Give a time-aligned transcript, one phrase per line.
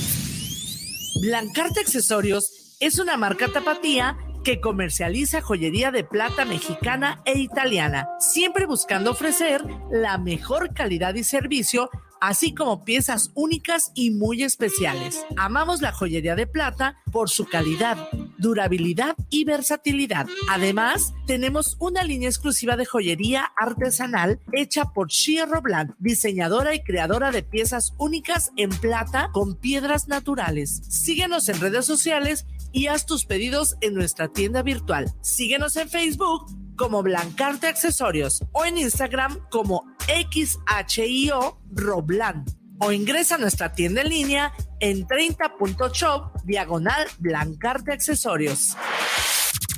[1.21, 8.67] Blancarte Accesorios es una marca tapatía que comercializa joyería de plata mexicana e italiana, siempre
[8.67, 11.91] buscando ofrecer la mejor calidad y servicio
[12.21, 15.25] así como piezas únicas y muy especiales.
[15.36, 18.08] Amamos la joyería de plata por su calidad,
[18.39, 20.26] durabilidad y versatilidad.
[20.48, 27.31] Además, tenemos una línea exclusiva de joyería artesanal hecha por Shia Robland, diseñadora y creadora
[27.31, 30.82] de piezas únicas en plata con piedras naturales.
[30.89, 35.12] Síguenos en redes sociales y haz tus pedidos en nuestra tienda virtual.
[35.23, 36.47] Síguenos en Facebook
[36.80, 42.47] como Blancarte Accesorios o en Instagram como XHIO Roblan
[42.78, 48.78] o ingresa a nuestra tienda en línea en 30.shop diagonal Blancarte Accesorios.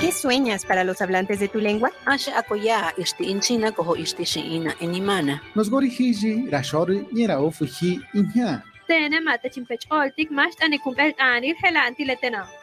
[0.00, 1.90] ¿Qué sueñas para los hablantes de tu lengua?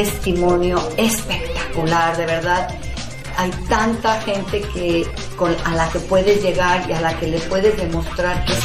[0.00, 2.74] testimonio espectacular, de verdad.
[3.36, 5.06] Hay tanta gente que
[5.36, 8.58] con, a la que puedes llegar y a la que le puedes demostrar que es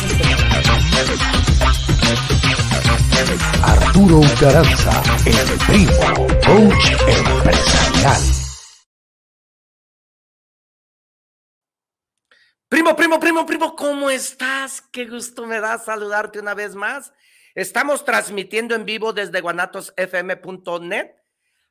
[3.62, 8.22] Arturo Ucaranza, el primo, coach empresarial.
[12.70, 14.81] Primo, primo, primo, primo, ¿cómo estás?
[14.90, 17.12] Qué gusto me da saludarte una vez más.
[17.56, 21.15] Estamos transmitiendo en vivo desde guanatosfm.net.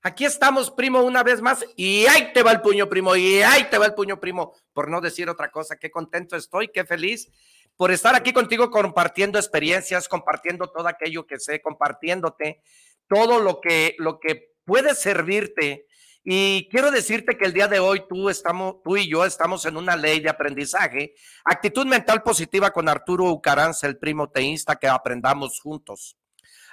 [0.04, 1.64] Aquí estamos, primo, una vez más.
[1.76, 3.16] Y ahí te va el puño, primo.
[3.16, 4.54] Y ahí te va el puño, primo.
[4.72, 7.28] Por no decir otra cosa, qué contento estoy, qué feliz
[7.76, 12.62] por estar aquí contigo compartiendo experiencias, compartiendo todo aquello que sé, compartiéndote
[13.08, 15.86] todo lo que, lo que puede servirte.
[16.22, 19.76] Y quiero decirte que el día de hoy tú, estamos, tú y yo estamos en
[19.76, 21.14] una ley de aprendizaje,
[21.44, 26.16] actitud mental positiva con Arturo Ucaranza, el primo teísta, que aprendamos juntos.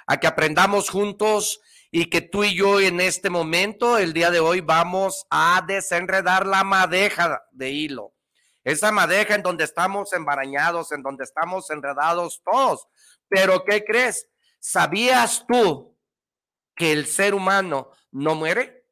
[0.06, 1.60] A que aprendamos juntos
[1.92, 6.44] y que tú y yo en este momento, el día de hoy, vamos a desenredar
[6.44, 8.12] la madeja de hilo
[8.64, 12.86] esa madeja en donde estamos embarañados, en donde estamos enredados todos.
[13.28, 14.28] Pero ¿qué crees?
[14.60, 15.96] ¿Sabías tú
[16.74, 18.86] que el ser humano no muere?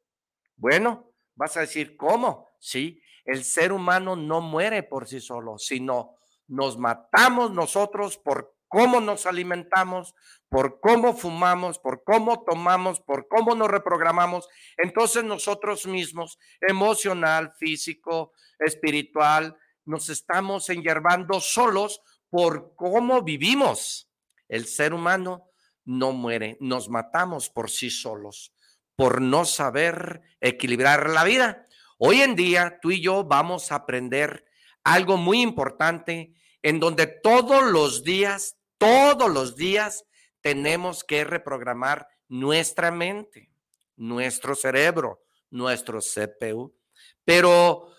[0.55, 2.49] Bueno, vas a decir, ¿cómo?
[2.59, 6.15] Sí, el ser humano no muere por sí solo, sino
[6.47, 10.13] nos matamos nosotros por cómo nos alimentamos,
[10.51, 14.49] por cómo fumamos, por cómo tomamos, por cómo nos reprogramamos.
[14.75, 19.55] Entonces nosotros mismos, emocional, físico, espiritual,
[19.85, 24.09] nos estamos enyerbando solos por cómo vivimos.
[24.49, 25.49] El ser humano
[25.85, 28.53] no muere, nos matamos por sí solos,
[28.97, 31.65] por no saber equilibrar la vida.
[31.97, 34.43] Hoy en día tú y yo vamos a aprender
[34.83, 40.03] algo muy importante en donde todos los días, todos los días
[40.41, 43.51] tenemos que reprogramar nuestra mente,
[43.95, 46.75] nuestro cerebro, nuestro CPU.
[47.23, 47.93] Pero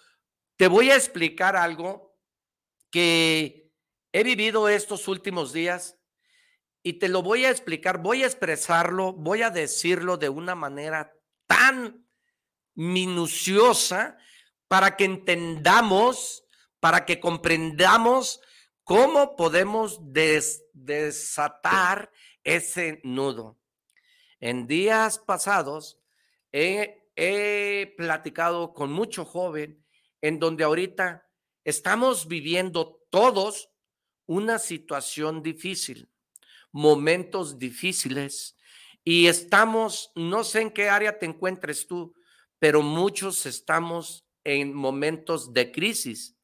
[0.57, 2.17] te voy a explicar algo
[2.91, 3.73] que
[4.13, 5.99] he vivido estos últimos días
[6.83, 11.15] y te lo voy a explicar, voy a expresarlo, voy a decirlo de una manera
[11.47, 12.07] tan
[12.75, 14.17] minuciosa
[14.67, 16.45] para que entendamos,
[16.81, 18.41] para que comprendamos
[18.85, 20.01] cómo podemos
[20.73, 22.11] desatar
[22.45, 23.59] ese nudo.
[24.41, 26.01] En días pasados
[26.53, 26.99] he,
[27.97, 29.85] platicado con mucho joven
[30.21, 31.29] en donde ahorita
[31.65, 33.71] estamos viviendo todos
[34.27, 36.11] una situación difícil,
[36.73, 38.57] momentos difíciles,
[39.05, 42.15] y estamos, no sé en qué área te encuentres tú,
[42.59, 46.37] pero muchos estamos en momentos de crisis,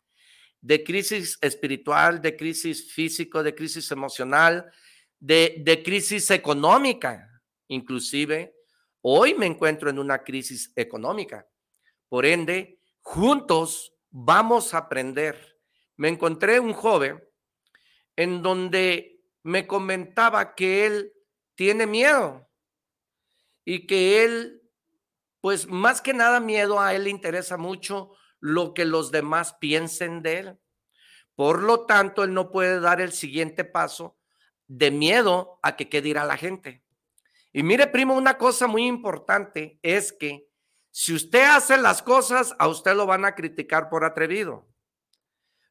[0.60, 4.70] de crisis espiritual, de crisis físico, de crisis emocional,
[5.20, 8.54] de, crisis económica, inclusive.
[9.00, 11.46] Hoy me encuentro en una crisis económica.
[12.08, 15.58] Por ende, juntos vamos a aprender.
[15.96, 17.22] Me encontré un joven
[18.16, 21.12] en donde me comentaba que él
[21.54, 22.48] tiene miedo
[23.64, 24.62] y que él,
[25.40, 30.22] pues más que nada miedo, a él le interesa mucho lo que los demás piensen
[30.22, 30.58] de él.
[31.34, 34.17] Por lo tanto, él no puede dar el siguiente paso
[34.68, 36.84] de miedo a que qué dirá la gente.
[37.52, 40.48] Y mire, primo, una cosa muy importante es que
[40.90, 44.68] si usted hace las cosas, a usted lo van a criticar por atrevido.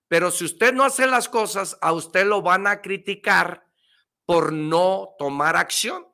[0.08, 3.66] Pero si usted no hace las cosas, a usted lo van a criticar
[4.26, 6.08] por no tomar acción.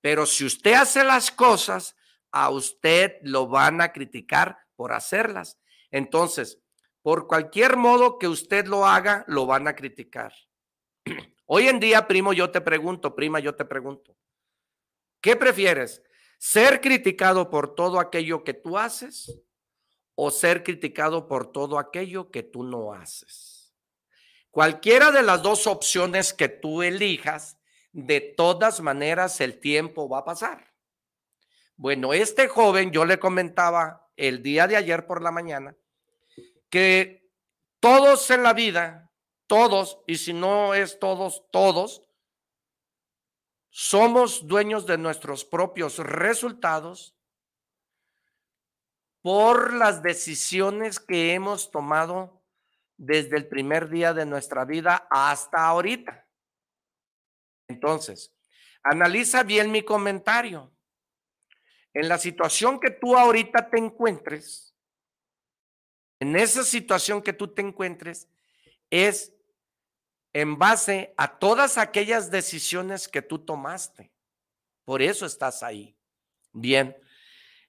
[0.00, 1.96] Pero si usted hace las cosas,
[2.30, 5.58] a usted lo van a criticar por hacerlas.
[5.90, 6.60] Entonces,
[7.02, 10.32] por cualquier modo que usted lo haga, lo van a criticar.
[11.46, 14.16] Hoy en día, primo, yo te pregunto, prima, yo te pregunto,
[15.20, 16.02] ¿qué prefieres?
[16.44, 19.40] ser criticado por todo aquello que tú haces
[20.14, 23.74] o ser criticado por todo aquello que tú no haces.
[24.50, 27.56] Cualquiera de las dos opciones que tú elijas,
[27.92, 30.74] de todas maneras el tiempo va a pasar.
[31.76, 35.74] Bueno, este joven, yo le comentaba el día de ayer por la mañana,
[36.68, 37.26] que
[37.80, 39.10] todos en la vida,
[39.46, 42.02] todos, y si no es todos, todos,
[43.70, 47.16] somos dueños de nuestros propios resultados
[49.20, 52.44] por las decisiones que hemos tomado
[52.96, 56.28] desde el primer día de nuestra vida hasta ahorita.
[57.68, 58.32] Entonces,
[58.82, 60.72] analiza bien mi comentario.
[61.92, 64.76] En la situación que tú ahorita te encuentres,
[66.20, 68.28] en esa situación que tú te encuentres,
[68.90, 69.33] es
[70.34, 74.12] en base a todas aquellas decisiones que tú tomaste.
[74.84, 75.96] Por eso estás ahí.
[76.52, 76.96] Bien.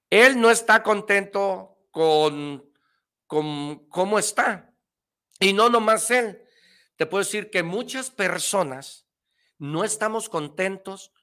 [0.09, 2.69] Él no está contento con,
[3.27, 4.73] con cómo está.
[5.39, 6.41] Y no nomás él.
[6.97, 9.07] Te puedo decir que muchas personas
[9.57, 11.13] no estamos contentos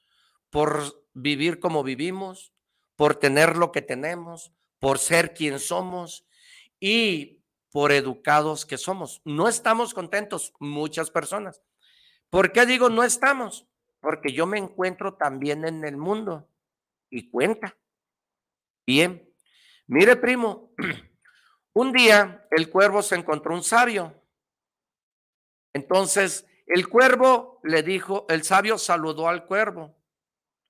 [0.49, 2.53] por vivir como vivimos,
[2.95, 6.25] por tener lo que tenemos, por ser quien somos
[6.79, 7.42] y
[7.73, 9.19] por educados que somos.
[9.25, 11.59] No estamos contentos muchas personas.
[12.29, 13.67] ¿Por qué digo no estamos?
[13.99, 16.47] Porque yo me encuentro también en el mundo
[17.09, 17.75] y cuenta.
[18.85, 19.27] Bien,
[19.87, 20.71] mire primo,
[21.73, 24.21] un día el cuervo se encontró un sabio.
[25.73, 29.97] Entonces el cuervo le dijo, el sabio saludó al cuervo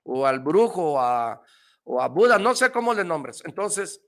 [0.04, 1.42] o al brujo o a,
[1.82, 3.42] o a Buda, no sé cómo le nombres.
[3.44, 4.00] Entonces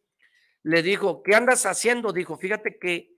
[0.66, 2.12] le dijo, ¿qué andas haciendo?
[2.12, 3.14] Dijo, fíjate que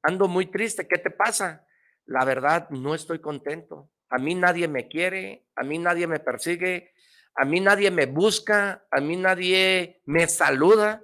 [0.00, 1.66] ando muy triste, ¿qué te pasa?
[2.04, 3.90] La verdad, no estoy contento.
[4.08, 6.92] A mí nadie me quiere, a mí nadie me persigue,
[7.34, 11.02] a mí nadie me busca, a mí nadie me saluda.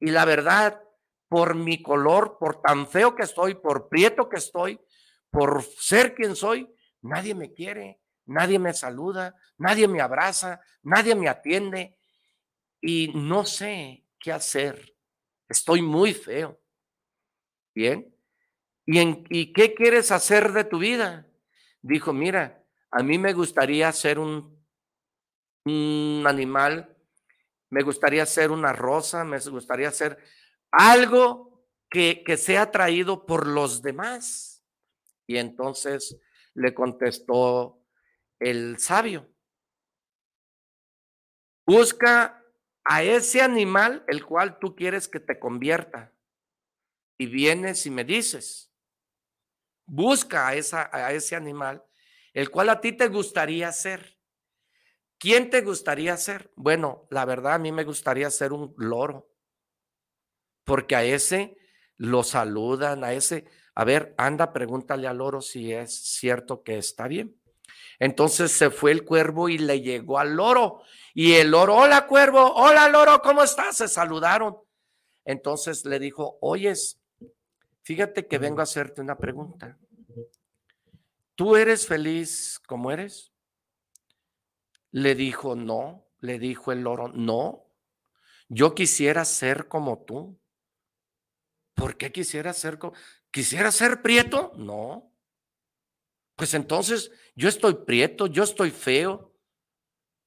[0.00, 0.82] Y la verdad,
[1.28, 4.80] por mi color, por tan feo que estoy, por prieto que estoy,
[5.30, 6.68] por ser quien soy,
[7.00, 11.96] nadie me quiere, nadie me saluda, nadie me abraza, nadie me atiende
[12.80, 14.95] y no sé qué hacer.
[15.48, 16.60] Estoy muy feo.
[17.74, 18.14] Bien.
[18.84, 21.26] ¿Y, en, ¿Y qué quieres hacer de tu vida?
[21.82, 24.56] Dijo, mira, a mí me gustaría ser un,
[26.26, 26.96] animal,
[27.70, 30.18] me gustaría ser una rosa, me gustaría ser
[30.70, 34.64] algo que, que sea atraído por los demás.
[35.26, 36.20] Y entonces
[36.54, 37.84] le contestó
[38.38, 39.28] el sabio.
[41.66, 42.45] Busca
[42.88, 46.12] a ese animal el cual tú quieres que te convierta.
[47.18, 48.70] Y vienes y me dices,
[49.86, 51.84] busca a, esa, a ese animal
[52.32, 54.18] el cual a ti te gustaría ser.
[55.18, 56.52] ¿Quién te gustaría ser?
[56.54, 59.30] Bueno, la verdad a mí me gustaría ser un loro,
[60.64, 61.56] porque a ese
[61.96, 67.08] lo saludan, a ese, a ver, anda, pregúntale al loro si es cierto que está
[67.08, 67.40] bien.
[67.98, 70.82] Entonces se fue el cuervo y le llegó al loro.
[71.14, 73.76] Y el loro, hola cuervo, hola loro, ¿cómo estás?
[73.76, 74.56] Se saludaron.
[75.24, 77.00] Entonces le dijo, oyes,
[77.82, 79.78] fíjate que vengo a hacerte una pregunta.
[81.34, 83.32] ¿Tú eres feliz como eres?
[84.90, 86.06] Le dijo, no.
[86.20, 87.66] Le dijo el loro, no.
[88.48, 90.38] Yo quisiera ser como tú.
[91.74, 92.94] ¿Por qué quisiera ser como...
[93.30, 94.52] ¿Quisiera ser prieto?
[94.56, 95.12] No.
[96.36, 99.32] Pues entonces yo estoy prieto, yo estoy feo.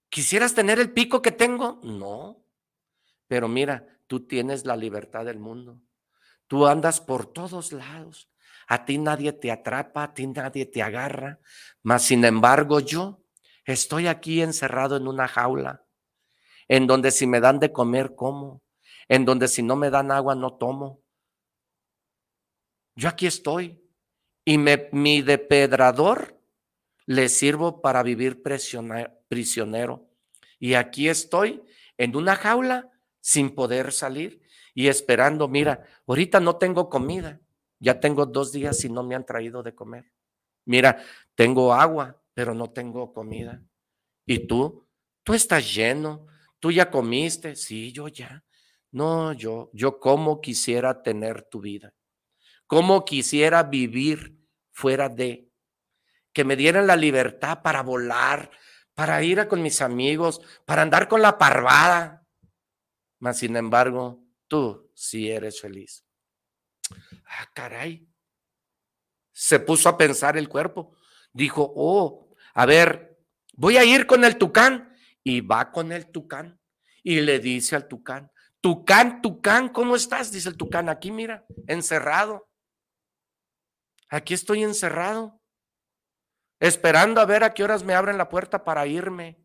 [0.10, 1.80] ¿Quisieras tener el pico que tengo?
[1.84, 2.44] No.
[3.28, 5.82] Pero mira, tú tienes la libertad del mundo.
[6.48, 8.28] Tú andas por todos lados.
[8.68, 11.40] A ti nadie te atrapa, a ti nadie te agarra.
[11.84, 13.24] Mas, sin embargo, yo
[13.66, 15.86] estoy aquí encerrado en una jaula,
[16.68, 18.64] en donde si me dan de comer, como,
[19.08, 21.02] en donde si no me dan agua, no tomo.
[22.96, 23.80] Yo aquí estoy
[24.50, 26.42] y mi depredador
[27.06, 30.10] le sirvo para vivir prisionero.
[30.58, 31.62] Y aquí estoy
[32.00, 32.90] en una jaula
[33.22, 34.42] sin poder salir
[34.74, 37.40] y esperando, mira, ahorita no tengo comida,
[37.78, 40.12] ya tengo dos días y no me han traído de comer.
[40.66, 41.00] Mira,
[41.36, 43.62] tengo agua, pero no tengo comida.
[44.26, 44.88] ¿Y tú?
[45.22, 46.26] Tú estás lleno,
[46.60, 48.44] tú ya comiste, sí, yo ya.
[48.90, 51.94] No, yo, yo como quisiera tener tu vida,
[52.66, 54.39] cómo quisiera vivir
[54.80, 55.52] fuera de,
[56.32, 58.50] que me dieran la libertad para volar,
[58.96, 62.26] para ir a con mis amigos, para andar con la parvada.
[63.20, 66.06] Mas, sin embargo, tú sí eres feliz.
[67.26, 68.08] Ah, caray.
[69.34, 70.96] Se puso a pensar el cuerpo.
[71.34, 73.20] Dijo, oh, a ver,
[73.56, 74.96] voy a ir con el tucán.
[75.22, 76.58] Y va con el tucán.
[77.04, 78.32] Y le dice al tucán,
[78.62, 80.32] tucán, tucán, ¿cómo estás?
[80.32, 82.49] Dice el tucán, aquí mira, encerrado.
[84.10, 85.40] Aquí estoy encerrado,
[86.60, 89.42] esperando a ver a qué horas me abren la puerta para irme.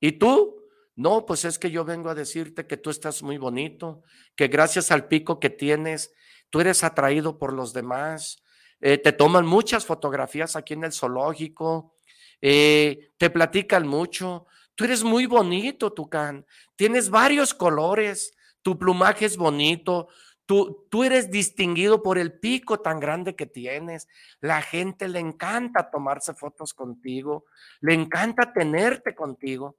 [0.00, 0.62] ¿Y tú?
[0.94, 4.02] No, pues es que yo vengo a decirte que tú estás muy bonito,
[4.36, 6.12] que gracias al pico que tienes,
[6.50, 8.42] tú eres atraído por los demás.
[8.80, 11.96] Eh, te toman muchas fotografías aquí en el zoológico,
[12.40, 14.46] eh, te platican mucho.
[14.74, 16.46] Tú eres muy bonito, Tucán.
[16.76, 20.08] Tienes varios colores, tu plumaje es bonito,
[20.44, 24.08] Tú, tú, eres distinguido por el pico tan grande que tienes.
[24.40, 27.44] La gente le encanta tomarse fotos contigo,
[27.80, 29.78] le encanta tenerte contigo.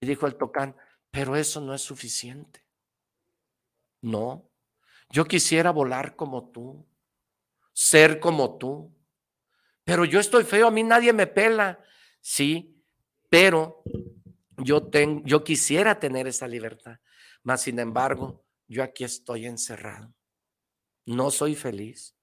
[0.00, 0.74] Y dijo el tocán,
[1.10, 2.64] pero eso no es suficiente.
[4.00, 4.50] No,
[5.10, 6.86] yo quisiera volar como tú,
[7.72, 8.92] ser como tú,
[9.84, 11.78] pero yo estoy feo, a mí nadie me pela.
[12.20, 12.84] sí,
[13.28, 13.82] pero
[14.58, 16.98] yo, tengo, yo quisiera tener esa libertad,
[17.44, 20.12] mas sin embargo, yo aquí estoy encerrado.
[21.06, 22.16] No soy feliz.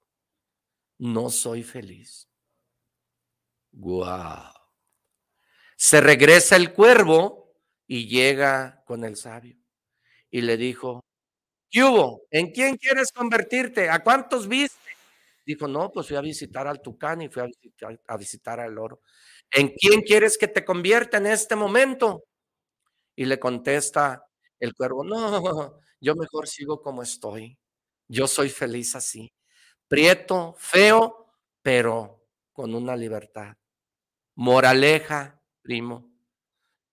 [0.98, 2.28] No soy feliz.
[3.72, 4.52] Wow.
[5.78, 7.56] Se regresa el cuervo
[7.88, 9.58] y llega con el sabio
[10.30, 11.04] y le dijo,
[11.70, 12.24] ¿qué hubo?
[12.32, 13.90] ¿En quién quieres convertirte?
[13.90, 14.78] ¿A cuántos viste?
[15.46, 18.78] Dijo, no, pues fui a visitar al tucán y fui a visitar, a visitar al
[18.78, 19.02] oro.
[19.52, 22.24] ¿En quién quieres que te convierta en este momento?
[23.16, 24.31] Y le contesta
[24.62, 27.58] el cuervo, no, yo mejor sigo como estoy.
[28.08, 29.34] Yo soy feliz así.
[29.88, 31.28] Prieto, feo,
[31.62, 33.56] pero con una libertad.
[34.36, 36.12] Moraleja, primo.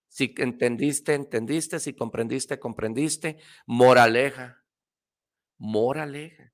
[0.09, 1.79] Si entendiste, entendiste.
[1.79, 3.39] Si comprendiste, comprendiste.
[3.67, 4.65] Moraleja.
[5.59, 6.53] Moraleja.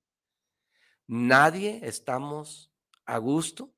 [1.06, 2.72] Nadie estamos
[3.04, 3.74] a gusto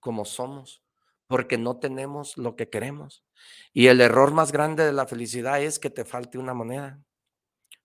[0.00, 0.83] como somos
[1.26, 3.24] porque no tenemos lo que queremos.
[3.72, 7.00] Y el error más grande de la felicidad es que te falte una moneda.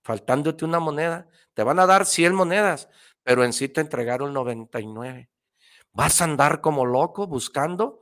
[0.04, 2.90] Faltándote una moneda, te van a dar 100 monedas,
[3.24, 5.30] pero en sí te entregaron 99.
[5.92, 8.02] Vas a andar como loco buscando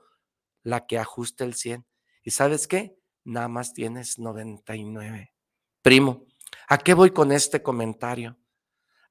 [0.63, 1.85] la que ajuste el 100.
[2.23, 2.97] ¿Y sabes qué?
[3.23, 5.33] Nada más tienes 99.
[5.81, 6.25] Primo,
[6.67, 8.37] ¿a qué voy con este comentario?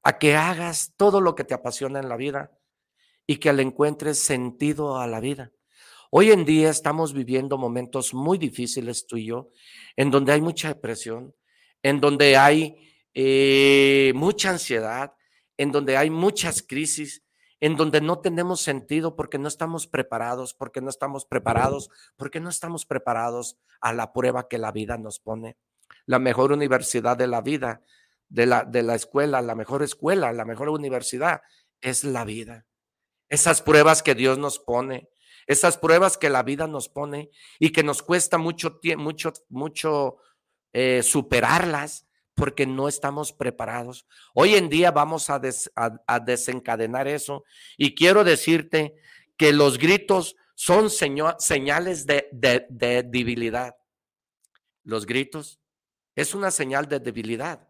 [0.03, 2.51] A que hagas todo lo que te apasiona en la vida
[3.25, 5.51] y que le encuentres sentido a la vida.
[6.09, 9.49] Hoy en día estamos viviendo momentos muy difíciles tú y yo,
[9.97, 11.35] en donde hay mucha depresión,
[11.83, 12.77] en donde hay
[13.13, 15.13] eh, mucha ansiedad,
[15.57, 17.23] en donde hay muchas crisis,
[17.59, 22.49] en donde no tenemos sentido porque no estamos preparados, porque no estamos preparados, porque no
[22.49, 25.57] estamos preparados a la prueba que la vida nos pone.
[26.05, 27.81] La mejor universidad de la vida,
[28.29, 31.41] de la, de la escuela, la mejor escuela, la mejor universidad
[31.81, 32.65] es la vida.
[33.27, 35.09] Esas pruebas que Dios nos pone,
[35.47, 40.17] esas pruebas que la vida nos pone y que nos cuesta mucho, mucho, mucho
[40.73, 42.05] eh, superarlas
[42.35, 44.05] porque no estamos preparados.
[44.35, 45.39] Hoy en día vamos a,
[46.19, 47.45] desencadenar eso
[47.77, 48.95] y quiero decirte
[49.37, 53.75] que los gritos son señales de, de debilidad.
[54.83, 55.59] Los gritos
[56.15, 57.67] es una señal de debilidad.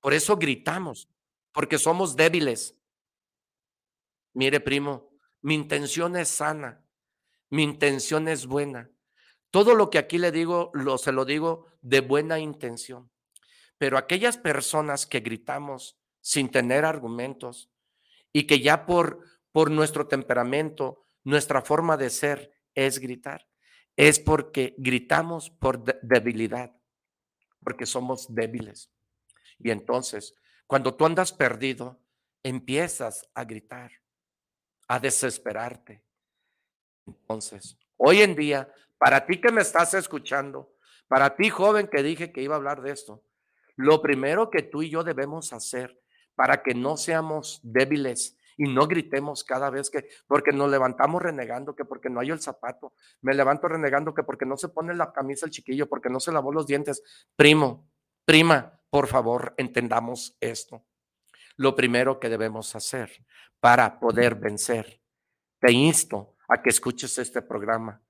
[0.00, 1.08] Por eso gritamos,
[1.52, 2.74] porque somos débiles.
[4.32, 5.09] Mire, primo,
[5.42, 6.84] mi intención es sana,
[7.48, 8.90] mi intención es buena.
[9.50, 13.10] Todo lo que aquí le digo, lo, se lo digo de buena intención.
[13.78, 17.70] Pero aquellas personas que gritamos sin tener argumentos
[18.32, 23.48] y que ya por, por nuestro temperamento, nuestra forma de ser es gritar,
[23.96, 26.76] es porque gritamos por debilidad,
[27.64, 28.92] porque somos débiles.
[29.58, 30.34] Y entonces,
[30.66, 32.00] cuando tú andas perdido,
[32.42, 33.90] empiezas a gritar
[34.90, 36.02] a desesperarte.
[37.06, 40.74] Entonces, hoy en día, para ti que me estás escuchando,
[41.06, 43.22] para ti joven que dije que iba a hablar de esto,
[43.76, 45.96] lo primero que tú y yo debemos hacer
[46.34, 51.76] para que no seamos débiles y no gritemos cada vez que, porque nos levantamos renegando
[51.76, 55.12] que porque no hay el zapato, me levanto renegando que porque no se pone la
[55.12, 57.00] camisa el chiquillo, porque no se lavó los dientes.
[57.36, 57.88] Primo,
[58.24, 60.84] prima, por favor, entendamos esto
[61.60, 63.22] lo primero que debemos hacer
[63.60, 64.98] para poder vencer.
[65.58, 68.00] Te insto a que escuches este programa.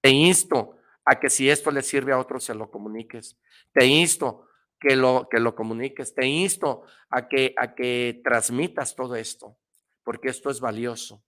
[0.00, 3.38] Te insto a que si esto le sirve a otros, se lo comuniques.
[3.74, 4.46] Te insto
[4.80, 6.14] que lo, que lo comuniques.
[6.14, 9.58] Te insto a que, a que transmitas todo esto,
[10.02, 11.22] porque esto es valioso.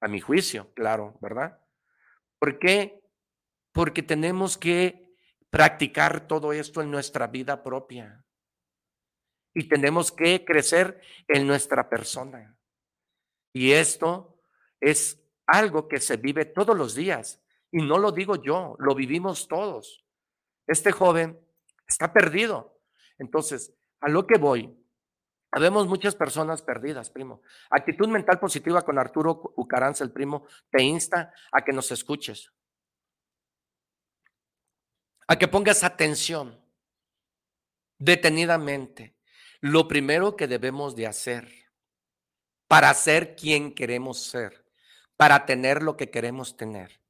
[0.00, 1.60] A mi juicio, claro, ¿verdad?
[2.40, 3.00] ¿Por qué?
[3.70, 5.14] Porque tenemos que
[5.50, 8.24] practicar todo esto en nuestra vida propia
[9.54, 12.56] y tenemos que crecer en nuestra persona.
[13.52, 14.40] Y esto
[14.80, 17.42] es algo que se vive todos los días.
[17.70, 20.04] Y no lo digo yo, lo vivimos todos.
[20.66, 21.38] Este joven
[21.86, 22.80] está perdido.
[23.18, 24.78] Entonces, a lo que voy,
[25.50, 27.40] Habemos muchas personas perdidas, primo.
[27.70, 32.52] Actitud mental positiva con Arturo Ucaranza, el primo, te insta a que nos escuches,
[35.26, 36.62] a que pongas atención
[37.98, 39.17] detenidamente
[39.60, 41.52] lo primero que debemos de hacer
[42.68, 44.64] para ser quien queremos ser,
[45.16, 47.00] para tener lo que queremos tener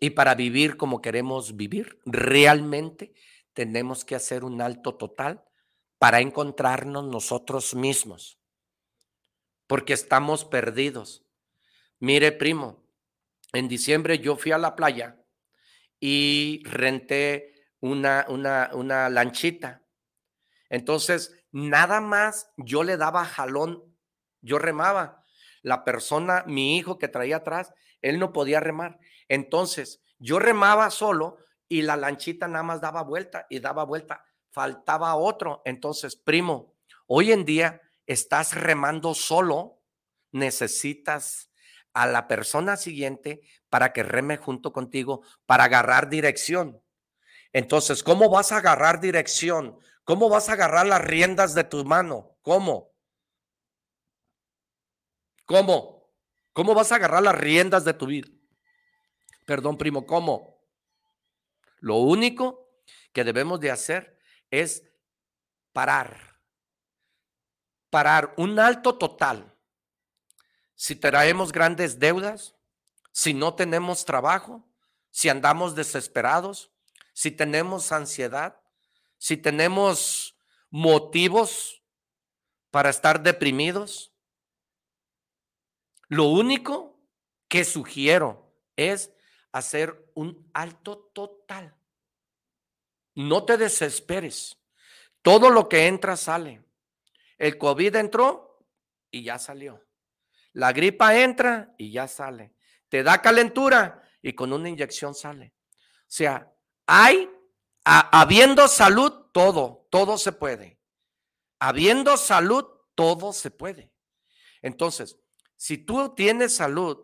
[0.00, 3.12] y para vivir como queremos vivir, realmente
[3.52, 5.44] tenemos que hacer un alto total
[5.98, 8.38] para encontrarnos nosotros mismos,
[9.66, 11.24] porque estamos perdidos.
[12.00, 12.84] Mire, primo,
[13.52, 15.16] en diciembre yo fui a la playa
[16.00, 19.83] y renté una, una, una lanchita
[20.74, 23.96] entonces, nada más yo le daba jalón,
[24.40, 25.24] yo remaba.
[25.62, 28.98] La persona, mi hijo que traía atrás, Él no podía remar.
[29.28, 34.24] Entonces, yo remaba solo y la lanchita nada más daba vuelta y daba vuelta.
[34.50, 35.62] Faltaba otro.
[35.64, 36.74] Entonces, primo,
[37.06, 39.80] hoy en día estás remando solo,
[40.32, 41.52] necesitas
[41.92, 46.82] a la persona siguiente para que reme junto contigo, para agarrar dirección.
[47.52, 49.78] Entonces, ¿cómo vas a agarrar dirección?
[50.04, 52.36] ¿Cómo vas a agarrar las riendas de tu mano?
[52.42, 52.94] ¿Cómo?
[55.46, 56.10] ¿Cómo?
[56.52, 58.28] ¿Cómo vas a agarrar las riendas de tu vida?
[59.46, 60.62] Perdón, primo, ¿cómo?
[61.80, 62.70] Lo único
[63.12, 64.18] que debemos de hacer
[64.50, 64.84] es
[65.72, 66.38] parar.
[67.90, 69.54] Parar un alto total.
[70.74, 72.56] Si traemos grandes deudas,
[73.12, 74.68] si no tenemos trabajo,
[75.10, 76.72] si andamos desesperados,
[77.12, 78.60] si tenemos ansiedad,
[79.24, 80.36] si tenemos
[80.68, 81.82] motivos
[82.70, 84.12] para estar deprimidos.
[86.08, 87.00] Lo único
[87.48, 89.14] que sugiero es
[89.50, 91.74] hacer un alto total.
[93.14, 94.58] No te desesperes.
[95.22, 96.62] Todo lo que entra sale.
[97.38, 98.62] El COVID entró
[99.10, 99.86] y ya salió.
[100.52, 102.52] La gripa entra y ya sale.
[102.90, 105.54] Te da calentura y con una inyección sale.
[105.72, 107.30] O sea, hay,
[107.84, 110.80] habiendo salud, todo, todo se puede.
[111.58, 113.92] Habiendo salud, todo se puede.
[114.62, 115.18] Entonces,
[115.56, 116.98] si tú tienes salud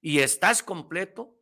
[0.00, 1.36] y estás completo,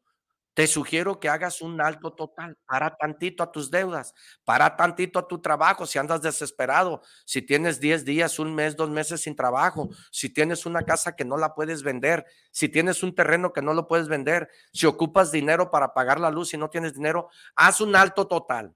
[0.55, 2.59] te sugiero que hagas un alto total.
[2.67, 5.87] Para tantito a tus deudas, para tantito a tu trabajo.
[5.87, 10.67] Si andas desesperado, si tienes 10 días, un mes, dos meses sin trabajo, si tienes
[10.67, 14.09] una casa que no la puedes vender, si tienes un terreno que no lo puedes
[14.09, 18.27] vender, si ocupas dinero para pagar la luz y no tienes dinero, haz un alto
[18.27, 18.75] total.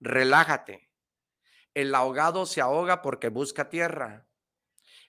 [0.00, 0.88] Relájate.
[1.74, 4.26] El ahogado se ahoga porque busca tierra.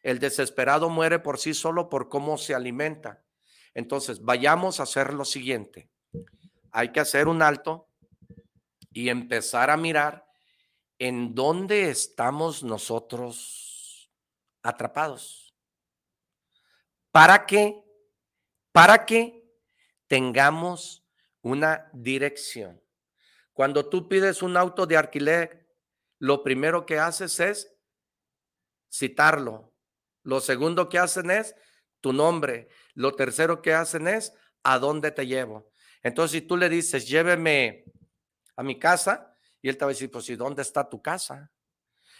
[0.04, 3.24] El desesperado muere por sí solo por cómo se alimenta.
[3.74, 5.90] Entonces, vayamos a hacer lo siguiente.
[6.72, 7.88] Hay que hacer un alto
[8.92, 10.26] y empezar a mirar
[10.98, 14.12] en dónde estamos nosotros
[14.62, 15.56] atrapados.
[17.12, 17.84] ¿Para qué?
[18.72, 19.50] Para que
[20.08, 21.06] tengamos
[21.42, 22.82] una dirección.
[23.54, 25.68] Cuando tú pides un auto de alquiler,
[26.18, 27.74] lo primero que haces es
[28.92, 29.74] citarlo.
[30.24, 31.56] Lo segundo que hacen es
[32.02, 32.70] tu nombre.
[33.00, 35.72] Lo tercero que hacen es a dónde te llevo.
[36.04, 37.86] Entonces, si tú le dices, lléveme
[38.58, 41.50] a mi casa, y él te va a decir, pues, ¿y dónde está tu casa?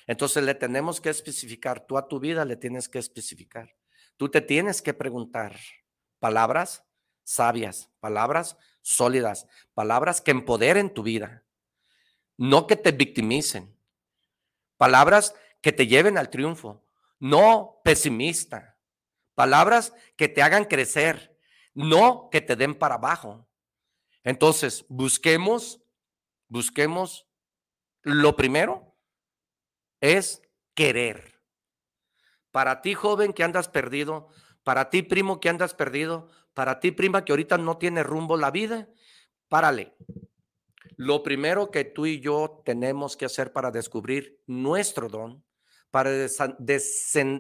[0.08, 3.76] Entonces le tenemos que especificar, tú a tu vida le tienes que especificar.
[4.16, 5.60] Tú te tienes que preguntar
[6.18, 6.86] palabras
[7.26, 11.44] sabias, palabras sólidas, palabras que empoderen tu vida,
[12.38, 13.76] no que te victimicen,
[14.78, 16.86] palabras que te lleven al triunfo,
[17.20, 18.79] no pesimista,
[19.40, 21.34] palabras que te hagan crecer,
[21.74, 23.48] no que te den para abajo.
[24.26, 25.82] Entonces, busquemos,
[26.50, 27.26] busquemos,
[28.02, 28.98] lo primero
[30.02, 30.42] es
[30.74, 31.40] querer.
[32.52, 34.28] Para ti, joven, que andas perdido,
[34.66, 38.52] para ti, primo, que andas perdido, para ti, prima, que ahorita no tiene rumbo la
[38.52, 38.90] vida,
[39.48, 39.96] párale.
[40.98, 45.46] Lo primero que tú y yo tenemos que hacer para descubrir nuestro don,
[45.92, 46.10] para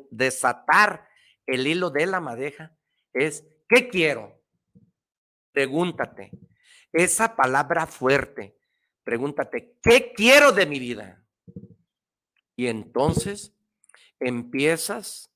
[0.09, 1.08] desatar
[1.49, 2.75] el hilo de la madeja
[3.13, 4.41] es, ¿qué quiero?
[5.51, 6.31] Pregúntate.
[6.91, 8.57] Esa palabra fuerte,
[9.03, 11.23] pregúntate, ¿qué quiero de mi vida?
[12.55, 13.55] Y entonces
[14.19, 15.31] empiezas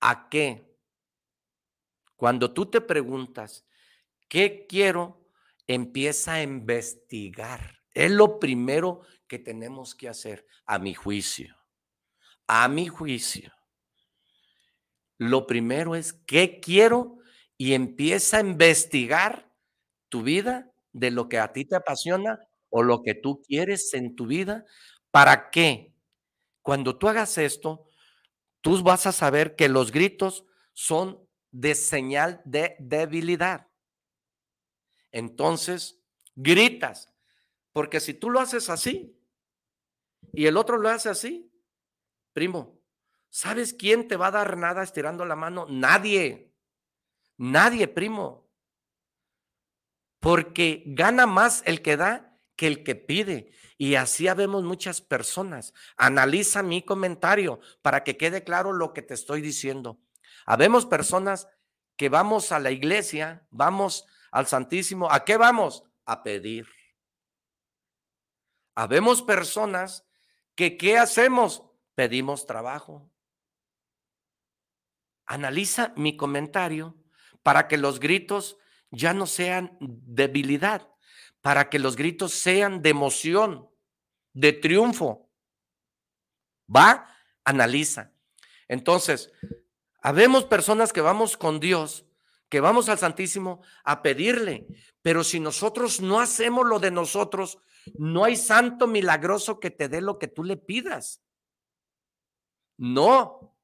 [0.00, 0.76] a qué?
[2.16, 3.66] Cuando tú te preguntas,
[4.28, 5.28] ¿qué quiero?
[5.66, 7.80] Empieza a investigar.
[7.92, 11.56] Es lo primero que tenemos que hacer, a mi juicio.
[12.46, 13.52] A mi juicio
[15.20, 17.18] lo primero es qué quiero
[17.58, 19.52] y empieza a investigar
[20.08, 24.16] tu vida de lo que a ti te apasiona o lo que tú quieres en
[24.16, 24.64] tu vida.
[25.10, 25.92] ¿Para qué?
[26.62, 27.84] Cuando tú hagas esto,
[28.62, 33.68] tú vas a saber que los gritos son de señal de debilidad.
[35.12, 36.00] Entonces,
[36.34, 37.12] gritas,
[37.74, 39.14] porque si tú lo haces así
[40.32, 41.52] y el otro lo hace así,
[42.32, 42.79] primo,
[43.30, 45.66] ¿Sabes quién te va a dar nada estirando la mano?
[45.68, 46.52] Nadie.
[47.36, 48.50] Nadie, primo.
[50.18, 53.52] Porque gana más el que da que el que pide.
[53.78, 55.72] Y así habemos muchas personas.
[55.96, 59.98] Analiza mi comentario para que quede claro lo que te estoy diciendo.
[60.44, 61.48] Habemos personas
[61.96, 65.10] que vamos a la iglesia, vamos al Santísimo.
[65.10, 65.84] ¿A qué vamos?
[66.04, 66.68] A pedir.
[68.74, 70.04] Habemos personas
[70.54, 71.62] que ¿qué hacemos?
[71.94, 73.10] Pedimos trabajo.
[75.30, 76.96] Analiza mi comentario
[77.44, 78.56] para que los gritos
[78.90, 80.92] ya no sean debilidad,
[81.40, 83.70] para que los gritos sean de emoción,
[84.32, 85.30] de triunfo.
[86.68, 87.06] Va,
[87.44, 88.12] analiza.
[88.66, 89.30] Entonces,
[90.02, 92.06] habemos personas que vamos con Dios,
[92.48, 94.66] que vamos al Santísimo a pedirle,
[95.00, 97.58] pero si nosotros no hacemos lo de nosotros,
[97.94, 101.22] no hay santo milagroso que te dé lo que tú le pidas.
[102.76, 103.54] No.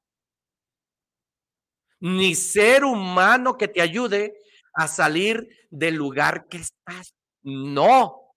[1.99, 4.37] Ni ser humano que te ayude
[4.73, 7.15] a salir del lugar que estás.
[7.41, 8.35] No.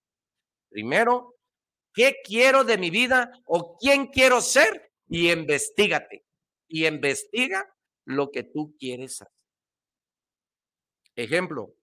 [0.70, 1.37] Primero,
[1.92, 4.92] ¿qué quiero de mi vida o quién quiero ser?
[5.09, 6.25] Y investigate.
[6.68, 7.68] Y investiga
[8.07, 9.35] lo que tú quieres hacer.
[11.16, 11.75] Ejemplo,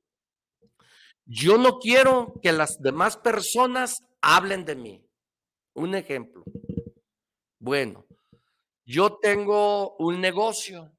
[1.26, 5.06] yo no quiero que las demás personas hablen de mí.
[5.74, 6.44] Un ejemplo.
[7.60, 8.08] Bueno,
[8.86, 10.97] yo tengo un negocio.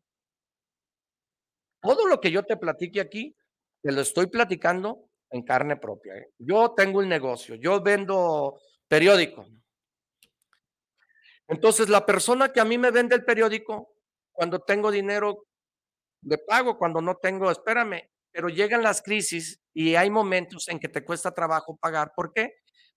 [1.81, 3.37] Todo lo que yo te platique aquí,
[3.83, 6.15] te lo estoy platicando en carne propia.
[6.17, 6.31] ¿eh?
[6.39, 9.47] Yo tengo un negocio, yo vendo periódico.
[11.47, 13.95] Entonces, la persona que a mí me vende el periódico,
[14.33, 15.47] cuando tengo dinero,
[16.23, 20.89] le pago, cuando no tengo, espérame, pero llegan las crisis y hay momentos en que
[20.89, 22.13] te cuesta trabajo pagar.
[22.15, 22.55] ¿Por qué?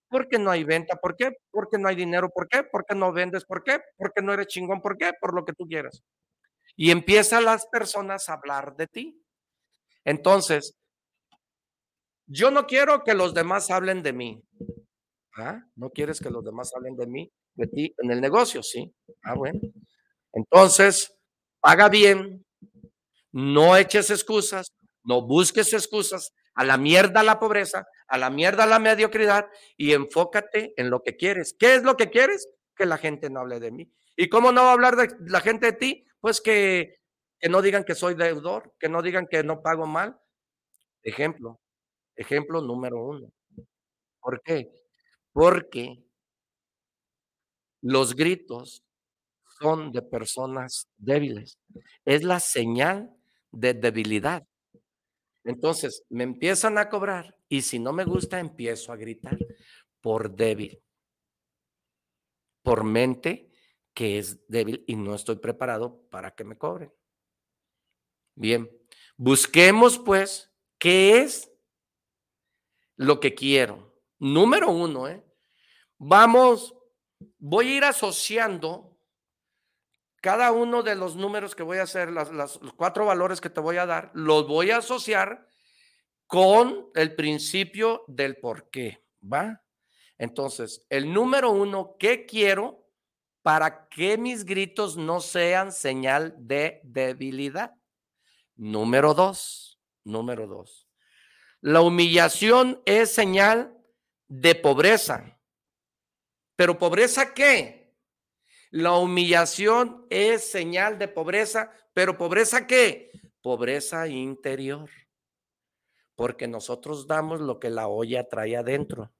[0.10, 0.98] Porque no hay venta.
[0.98, 1.38] ¿Por qué?
[1.50, 2.30] Porque no hay dinero.
[2.30, 2.64] ¿Por qué?
[2.64, 3.46] Porque no vendes.
[3.46, 3.80] ¿Por qué?
[3.98, 4.82] Porque no eres chingón.
[4.82, 5.14] ¿Por qué?
[5.20, 6.04] Por lo que tú quieras.
[6.82, 9.24] Y empiezan las personas a hablar de ti.
[10.04, 10.80] Entonces,
[12.26, 14.44] yo no quiero que los demás hablen de mí.
[15.38, 15.64] ¿Ah?
[15.76, 17.32] ¿No quieres que los demás hablen de mí?
[17.54, 18.92] De ti en el negocio, sí.
[19.22, 19.60] Ah, bueno.
[20.34, 21.14] Entonces,
[21.60, 22.44] paga bien,
[23.32, 28.80] no eches excusas, no busques excusas, a la mierda la pobreza, a la mierda la
[28.80, 29.46] mediocridad
[29.78, 31.56] y enfócate en lo que quieres.
[31.60, 32.50] ¿Qué es lo que quieres?
[32.76, 33.94] Que la gente no hable de mí.
[34.16, 36.06] ¿Y cómo no va a hablar de la gente de ti?
[36.20, 37.00] Pues que,
[37.40, 40.20] que no digan que soy deudor, que no digan que no pago mal.
[41.04, 41.60] Ejemplo,
[42.16, 43.32] ejemplo número uno.
[44.20, 44.72] ¿Por qué?
[45.34, 46.04] Porque
[47.82, 48.84] los gritos
[49.60, 51.58] son de personas débiles.
[52.06, 53.12] Es la señal
[53.52, 54.46] de debilidad.
[55.44, 59.38] Entonces, me empiezan a cobrar y si no me gusta, empiezo a gritar
[60.00, 60.82] por débil,
[62.64, 63.51] por mente
[63.94, 66.94] que es débil y no estoy preparado para que me cobren.
[68.36, 68.70] Bien,
[69.18, 71.52] busquemos pues qué es
[72.96, 73.94] lo que quiero.
[74.20, 75.26] Número uno, ¿eh?
[75.98, 76.76] Vamos,
[77.38, 78.98] voy a ir asociando
[80.22, 83.60] cada uno de los números que voy a hacer, las, los cuatro valores que te
[83.60, 85.48] voy a dar, los voy a asociar
[86.28, 89.64] con el principio del por qué, ¿va?
[90.18, 92.81] Entonces, el número uno, ¿qué quiero
[93.42, 97.74] para que mis gritos no sean señal de debilidad?
[98.56, 100.88] Número dos, número dos.
[101.62, 103.78] La humillación es señal
[104.28, 105.40] de pobreza.
[106.56, 107.96] ¿Pero pobreza qué?
[108.70, 113.12] La humillación es señal de pobreza, pero pobreza qué?
[113.42, 114.90] Pobreza interior.
[116.16, 119.12] Porque nosotros damos lo que la olla trae adentro.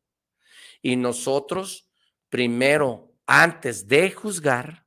[0.82, 1.92] Y nosotros,
[2.30, 4.86] primero, antes de juzgar,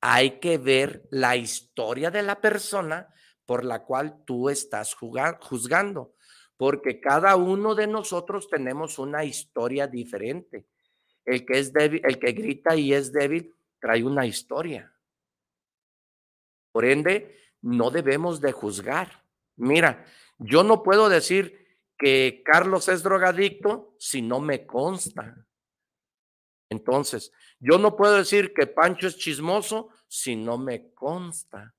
[0.00, 3.12] hay que ver la historia de la persona
[3.44, 6.14] por la cual tú estás juzgando,
[6.56, 10.68] porque cada uno de nosotros tenemos una historia diferente.
[11.24, 14.94] El que es débil, el que grita y es débil, trae una historia.
[16.70, 19.24] Por ende, no debemos de juzgar.
[19.56, 20.06] Mira,
[20.38, 21.66] yo no puedo decir
[21.98, 25.46] que Carlos es drogadicto si no me consta.
[26.68, 31.74] Entonces, yo no puedo decir que Pancho es chismoso si no me consta.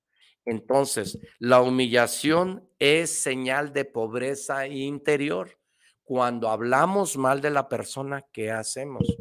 [0.46, 5.60] Entonces, la humillación es señal de pobreza interior.
[6.04, 9.18] Cuando hablamos mal de la persona, ¿qué hacemos?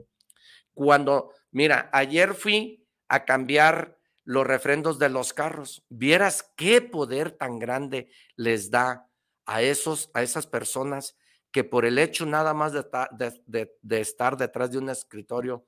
[0.72, 5.86] Cuando Mira, ayer fui a cambiar los refrendos de los carros.
[5.88, 9.08] Vieras qué poder tan grande les da
[9.46, 11.16] a esos, a esas personas
[11.50, 15.66] que por el hecho nada más de, estar detrás de un escritorio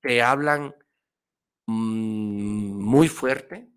[0.00, 0.74] te hablan
[1.66, 3.68] mm, muy fuerte.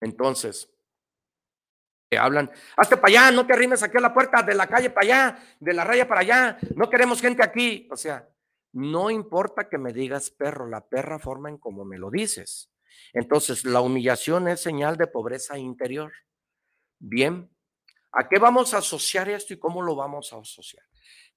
[0.00, 0.70] Entonces,
[2.08, 4.90] te hablan, hazte para allá, no te arrimes aquí a la puerta, de la calle
[4.90, 7.88] para allá, de la raya para allá, no queremos gente aquí.
[7.90, 8.28] O sea,
[8.72, 12.70] no importa que me digas perro, la perra forma en como me lo dices.
[13.12, 16.12] Entonces, la humillación es señal de pobreza interior.
[16.98, 17.50] Bien,
[18.12, 20.84] ¿a qué vamos a asociar esto y cómo lo vamos a asociar?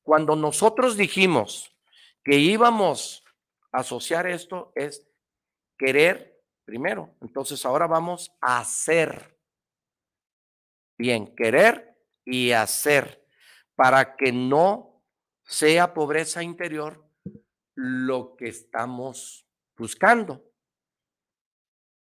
[0.01, 1.75] Cuando nosotros dijimos
[2.23, 3.23] que íbamos
[3.71, 5.07] a asociar esto es
[5.77, 7.15] querer primero.
[7.21, 9.37] Entonces, ahora vamos a hacer.
[10.97, 13.25] Bien, querer y hacer
[13.75, 15.03] para que no
[15.43, 17.09] sea pobreza interior
[17.73, 20.48] lo que estamos buscando.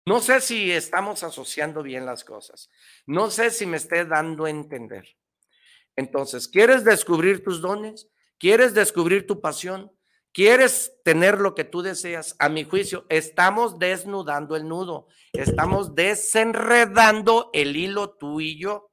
[0.08, 2.70] No sé si estamos asociando bien las cosas.
[3.08, 5.18] No sé si me esté dando a entender.
[5.96, 8.08] Entonces, ¿quieres descubrir tus dones?
[8.38, 9.92] ¿Quieres descubrir tu pasión?
[10.32, 12.36] ¿Quieres tener lo que tú deseas?
[12.40, 18.92] A mi juicio, estamos desnudando el nudo, estamos desenredando el hilo tú y yo.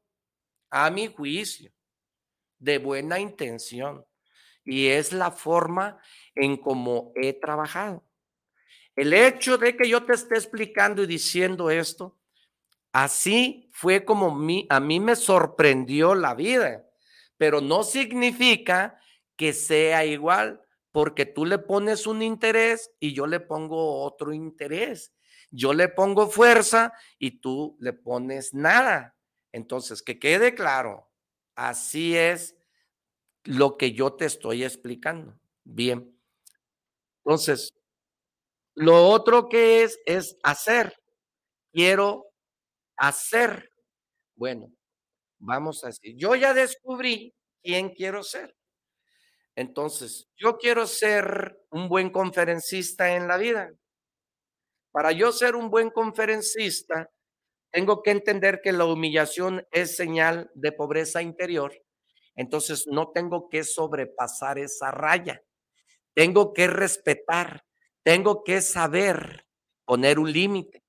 [0.70, 1.72] A mi juicio,
[2.58, 4.06] de buena intención.
[4.64, 6.00] Y es la forma
[6.34, 8.02] en cómo he trabajado.
[8.96, 12.18] El hecho de que yo te esté explicando y diciendo esto,
[12.92, 14.36] así fue como
[14.68, 16.84] a mí me sorprendió la vida,
[17.38, 18.98] pero no significa
[19.36, 25.12] que sea igual, porque tú le pones un interés y yo le pongo otro interés.
[25.50, 29.16] Yo le pongo fuerza y tú le pones nada.
[29.52, 31.10] Entonces, que quede claro,
[31.54, 32.56] así es
[33.44, 35.38] lo que yo te estoy explicando.
[35.64, 36.18] Bien.
[37.24, 37.72] Entonces,
[38.74, 40.94] lo otro que es, es hacer.
[41.72, 42.26] Quiero
[42.96, 43.70] hacer.
[44.36, 44.72] Bueno,
[45.38, 48.54] vamos a decir, yo ya descubrí quién quiero ser.
[49.56, 53.70] Entonces, yo quiero ser un buen conferencista en la vida.
[54.92, 57.10] Para yo ser un buen conferencista,
[57.70, 61.74] tengo que entender que la humillación es señal de pobreza interior.
[62.34, 65.42] Entonces, no tengo que sobrepasar esa raya.
[66.14, 67.64] Tengo que respetar,
[68.02, 69.46] tengo que saber
[69.84, 70.84] poner un límite.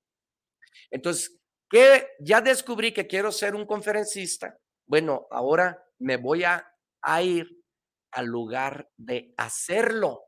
[0.90, 4.58] Entonces, que ya descubrí que quiero ser un conferencista.
[4.86, 6.66] Bueno, ahora me voy a,
[7.02, 7.48] a ir
[8.12, 10.22] al lugar de hacerlo.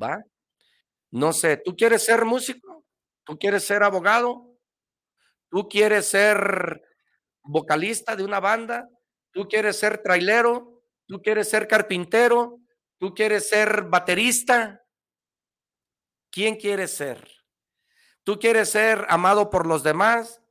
[0.00, 0.22] ¿Va?
[1.10, 2.84] No sé, ¿tú quieres ser músico?
[3.24, 4.56] ¿Tú quieres ser abogado?
[5.50, 6.82] ¿Tú quieres ser
[7.42, 8.88] vocalista de una banda?
[9.32, 10.82] ¿Tú quieres ser trailero?
[11.06, 12.60] ¿Tú quieres ser carpintero?
[12.98, 14.84] ¿Tú quieres ser baterista?
[16.30, 17.30] ¿Quién quieres ser?
[18.24, 20.42] ¿Tú quieres ser amado por los demás?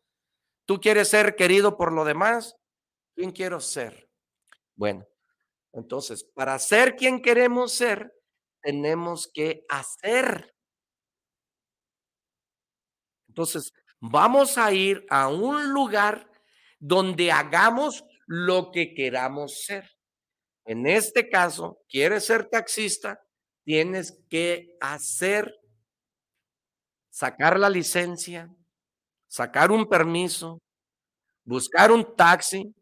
[0.66, 2.56] ¿Tú quieres ser querido por los demás?
[3.16, 4.10] ¿Quién quiero ser?
[4.76, 5.08] Bueno,
[5.74, 8.14] entonces, para ser quien queremos ser,
[8.62, 10.56] tenemos que hacer.
[13.28, 16.32] Entonces, vamos a ir a un lugar
[16.80, 19.95] donde hagamos lo que queramos ser.
[20.66, 23.22] En este caso, quieres ser taxista,
[23.64, 25.54] tienes que hacer,
[27.10, 28.50] sacar la licencia,
[29.28, 30.60] sacar un permiso,
[31.44, 32.74] buscar un taxi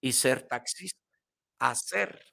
[0.00, 1.00] y ser taxista
[1.60, 2.24] hacer.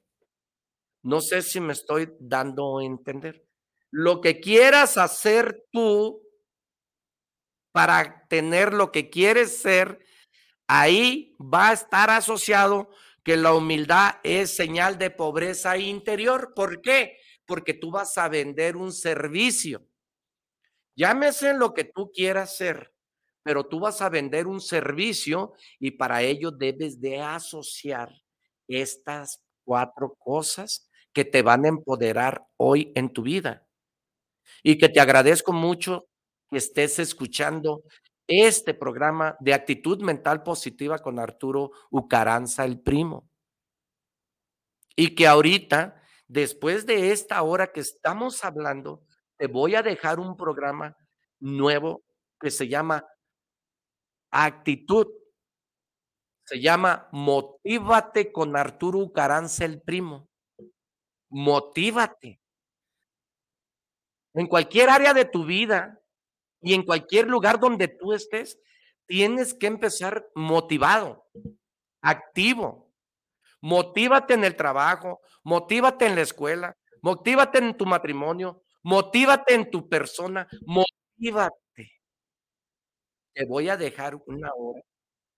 [1.03, 3.45] No sé si me estoy dando a entender.
[3.91, 6.21] Lo que quieras hacer tú
[7.71, 9.99] para tener lo que quieres ser,
[10.67, 12.89] ahí va a estar asociado
[13.27, 16.53] que la humildad es señal de pobreza interior.
[16.55, 17.17] ¿Por qué?
[17.45, 19.85] Porque tú vas a vender un servicio.
[20.95, 22.93] Llámese lo que tú quieras ser,
[23.43, 28.13] pero tú vas a vender un servicio y para ello debes de asociar
[28.65, 33.67] estas cuatro cosas que te van a empoderar hoy en tu vida.
[34.63, 36.07] Y que te agradezco mucho
[36.49, 37.83] que estés escuchando
[38.27, 43.29] este programa de actitud mental positiva con Arturo Ucaranza, el primo.
[44.95, 49.05] Y que ahorita, después de esta hora que estamos hablando,
[49.37, 50.97] te voy a dejar un programa
[51.39, 52.03] nuevo
[52.39, 53.05] que se llama
[54.31, 55.07] Actitud
[56.47, 60.29] se llama Motívate con Arturo Ucaranza el primo.
[61.29, 62.39] Motívate.
[64.33, 65.99] En cualquier área de tu vida
[66.61, 68.59] y en cualquier lugar donde tú estés,
[69.07, 71.25] tienes que empezar motivado,
[72.01, 72.91] activo.
[73.61, 79.89] Motívate en el trabajo, motívate en la escuela, motívate en tu matrimonio, motívate en tu
[79.89, 81.57] persona, motívate.
[83.35, 84.81] Te voy a dejar una hora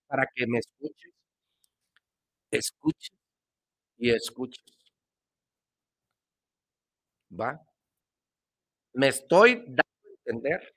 [0.07, 1.13] para que me escuches.
[2.51, 3.11] Escuches
[3.97, 4.63] y escuches.
[7.31, 7.59] ¿Va?
[8.93, 10.73] ¿Me estoy dando a entender?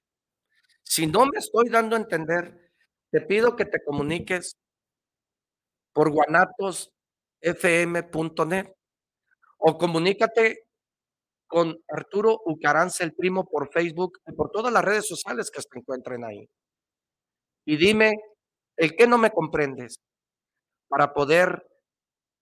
[0.94, 2.70] Si no me estoy dando a entender,
[3.10, 4.58] te pido que te comuniques
[5.94, 8.74] por guanatosfm.net
[9.56, 10.66] o comunícate
[11.46, 15.68] con Arturo Ucaranza, el primo, por Facebook y por todas las redes sociales que se
[15.74, 16.46] encuentren ahí.
[17.64, 18.12] Y dime
[18.76, 19.94] el que no me comprendes
[20.88, 21.66] para poder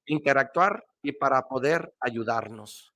[0.07, 2.93] interactuar y para poder ayudarnos.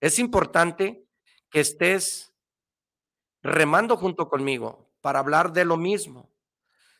[0.00, 1.06] Es importante
[1.48, 2.33] que estés
[3.44, 6.32] remando junto conmigo para hablar de lo mismo.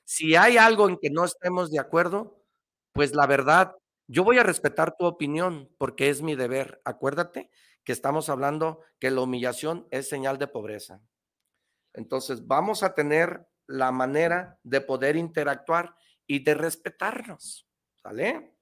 [0.04, 2.44] Si hay algo en que no estemos de acuerdo,
[2.92, 3.74] pues la verdad,
[4.06, 6.80] yo voy a respetar tu opinión porque es mi deber.
[6.84, 7.50] Acuérdate
[7.82, 11.00] que estamos hablando que la humillación es señal de pobreza.
[11.94, 17.66] Entonces, vamos a tener la manera de poder interactuar y de respetarnos.
[18.02, 18.54] ¿Sale?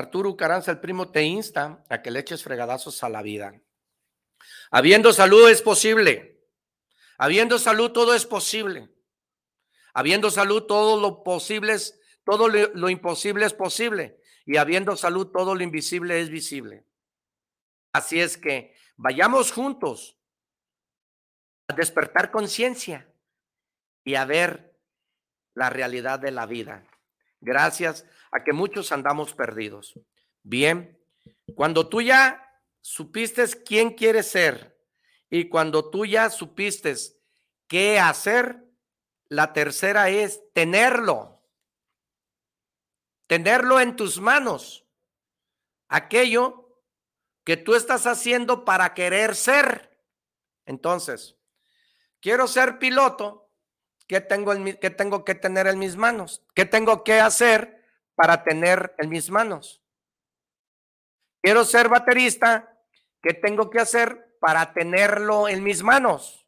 [0.00, 3.60] ¡Ja, Arturo Caranza, el primo, te insta a que le eches fregadazos a la vida.
[4.70, 6.40] Habiendo salud es posible.
[7.18, 8.88] Habiendo salud todo es posible.
[9.92, 14.20] Habiendo salud todo lo posible es, todo lo, lo imposible es posible.
[14.46, 16.86] Y habiendo salud todo lo invisible es visible.
[17.92, 20.18] Así es que vayamos juntos
[21.68, 23.12] a despertar conciencia
[24.04, 24.80] y a ver
[25.54, 26.86] la realidad de la vida.
[27.40, 29.98] Gracias a que muchos andamos perdidos.
[30.42, 30.98] Bien,
[31.54, 32.46] cuando tú ya
[32.80, 34.78] supiste quién quieres ser
[35.28, 36.94] y cuando tú ya supiste
[37.66, 38.64] qué hacer,
[39.28, 41.42] la tercera es tenerlo.
[43.26, 44.86] Tenerlo en tus manos.
[45.88, 46.78] Aquello
[47.44, 50.04] que tú estás haciendo para querer ser.
[50.66, 51.36] Entonces,
[52.20, 53.48] quiero ser piloto.
[54.08, 56.44] ¿Qué tengo, en qué tengo que tener en mis manos?
[56.54, 57.79] ¿Qué tengo que hacer
[58.20, 59.82] para tener en mis manos?
[61.42, 62.78] Quiero ser baterista.
[63.22, 66.46] ¿Qué tengo que hacer para tenerlo en mis manos?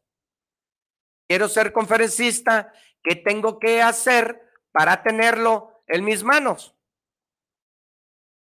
[1.27, 2.71] Quiero ser conferencista.
[3.01, 4.39] ¿Qué tengo que hacer
[4.71, 6.75] para tenerlo en mis manos?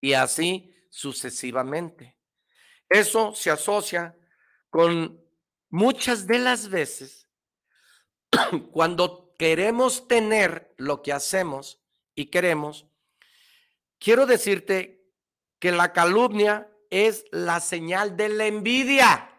[0.03, 2.19] Y así sucesivamente.
[2.87, 4.15] Eso se asocia
[4.69, 5.25] con
[5.71, 7.31] muchas de las veces
[8.73, 11.83] cuando queremos tener lo que hacemos
[12.15, 12.92] y queremos,
[14.03, 15.07] quiero decirte
[15.61, 19.31] que la calumnia es la señal de la envidia.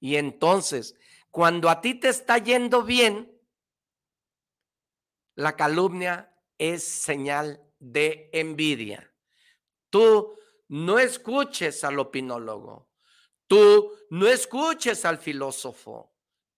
[0.00, 0.96] Y entonces,
[1.30, 3.30] cuando a ti te está yendo bien,
[5.34, 9.12] la calumnia es señal de envidia.
[9.90, 10.38] Tú
[10.68, 12.88] no escuches al opinólogo,
[13.46, 16.14] tú no escuches al filósofo,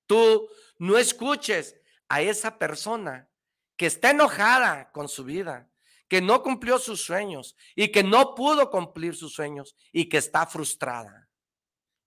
[0.07, 3.28] tú no escuches a esa persona
[3.76, 5.68] que está enojada con su vida,
[6.09, 10.46] que no cumplió sus sueños y que no pudo cumplir sus sueños y que está
[10.46, 11.28] frustrada.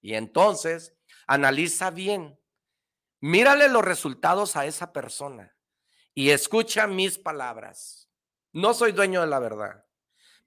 [0.01, 0.95] Y entonces,
[1.27, 2.39] analiza bien,
[3.19, 5.55] mírale los resultados a esa persona
[6.13, 8.09] y escucha mis palabras.
[8.51, 9.85] No soy dueño de la verdad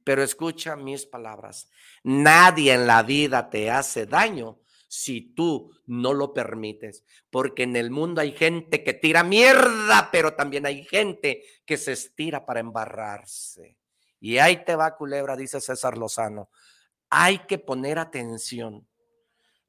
[0.05, 1.69] pero escucha mis palabras.
[2.03, 4.61] Nadie en la vida te hace daño
[4.95, 10.35] si tú no lo permites, porque en el mundo hay gente que tira mierda, pero
[10.35, 13.77] también hay gente que se estira para embarrarse.
[14.21, 16.49] Y ahí te va, culebra, dice César Lozano.
[17.11, 18.87] Hay que poner atención.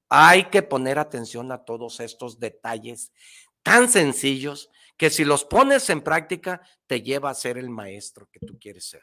[0.09, 3.11] Hay que poner atención a todos estos detalles
[3.63, 8.39] tan sencillos que si los pones en práctica te lleva a ser el maestro que
[8.39, 9.01] tú quieres ser.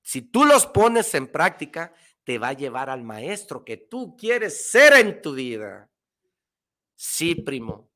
[0.00, 1.92] Si tú los pones en práctica,
[2.24, 5.90] te va a llevar al maestro que tú quieres ser en tu vida.
[6.94, 7.90] Sí, primo.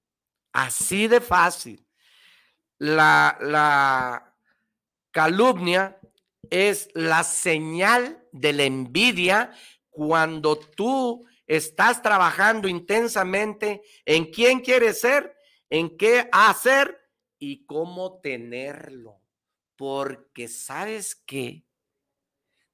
[0.53, 1.87] Así de fácil.
[2.79, 4.33] La,
[5.11, 5.99] calumnia
[6.51, 9.51] es la señal de la envidia
[9.91, 15.35] cuando tú estás trabajando intensamente en quién quieres ser,
[15.71, 17.01] en qué hacer
[17.39, 19.21] y cómo tenerlo.
[19.77, 21.66] Porque sabes que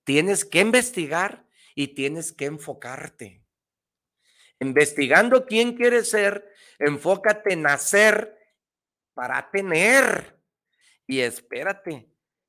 [0.05, 3.42] tienes que investigar y tienes que enfocarte.
[4.61, 6.48] Investigando quién quieres ser,
[6.78, 8.38] enfócate en hacer
[9.14, 10.38] para tener.
[11.07, 12.09] Y espérate,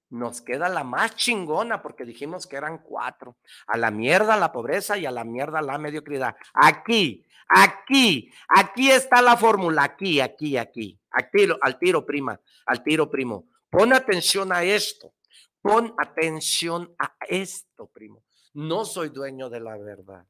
[0.09, 3.37] nos queda la más chingona porque dijimos que eran cuatro.
[3.65, 6.35] A la mierda la pobreza y a la mierda la mediocridad.
[6.53, 9.83] Aquí, aquí, aquí está la fórmula.
[9.83, 10.99] Aquí, aquí, aquí.
[11.09, 13.47] Al tiro, al tiro, prima, al tiro, primo.
[13.69, 15.15] Pon atención a esto.
[15.63, 18.21] Pon atención a esto, primo.
[18.53, 20.27] No soy dueño de la verdad.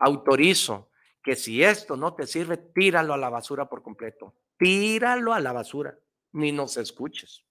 [0.00, 0.90] Autorizo
[1.22, 4.34] que si esto no te sirve, tíralo a la basura por completo.
[4.58, 5.96] Tíralo a la basura,
[6.32, 7.44] ni nos escuches.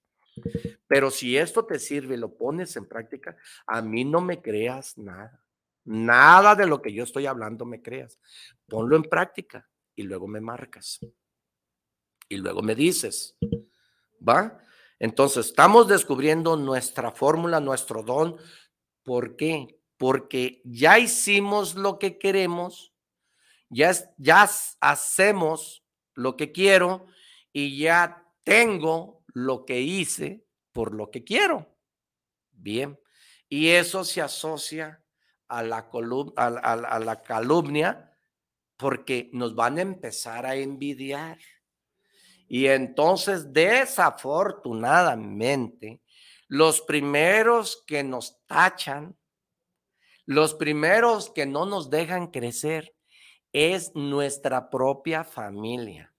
[0.85, 4.97] Pero si esto te sirve y lo pones en práctica, a mí no me creas
[4.97, 5.41] nada.
[5.85, 8.19] Nada de lo que yo estoy hablando me creas.
[8.67, 9.65] Ponlo en práctica
[9.95, 10.99] y luego me marcas.
[12.27, 13.37] Y luego me dices,
[14.27, 14.61] ¿va?
[14.99, 18.37] Entonces, estamos descubriendo nuestra fórmula, nuestro don.
[19.03, 19.79] ¿Por qué?
[19.97, 22.93] Porque ya hicimos lo que queremos,
[23.69, 24.49] ya, ya
[24.81, 25.83] hacemos
[26.13, 27.05] lo que quiero
[27.53, 31.75] y ya tengo lo que hice por lo que quiero.
[32.51, 32.99] Bien,
[33.49, 35.03] y eso se asocia
[35.47, 38.07] a la, a la calumnia
[38.77, 41.39] porque nos van a empezar a envidiar.
[42.47, 46.01] Y entonces, desafortunadamente,
[46.47, 49.17] los primeros que nos tachan,
[50.25, 52.95] los primeros que no nos dejan crecer,
[53.51, 56.13] es nuestra propia familia.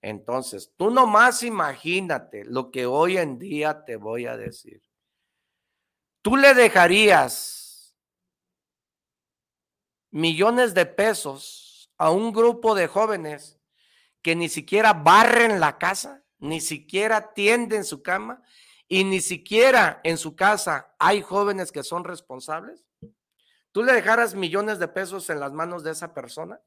[0.00, 4.82] Entonces, tú nomás imagínate lo que hoy en día te voy a decir.
[6.22, 7.96] Tú le dejarías
[10.10, 13.61] millones de pesos a un grupo de jóvenes
[14.22, 18.42] que ni siquiera barren la casa, ni siquiera tienden su cama
[18.88, 22.84] y ni siquiera en su casa hay jóvenes que son responsables.
[23.72, 26.60] ¿Tú le dejaras millones de pesos en las manos de esa persona?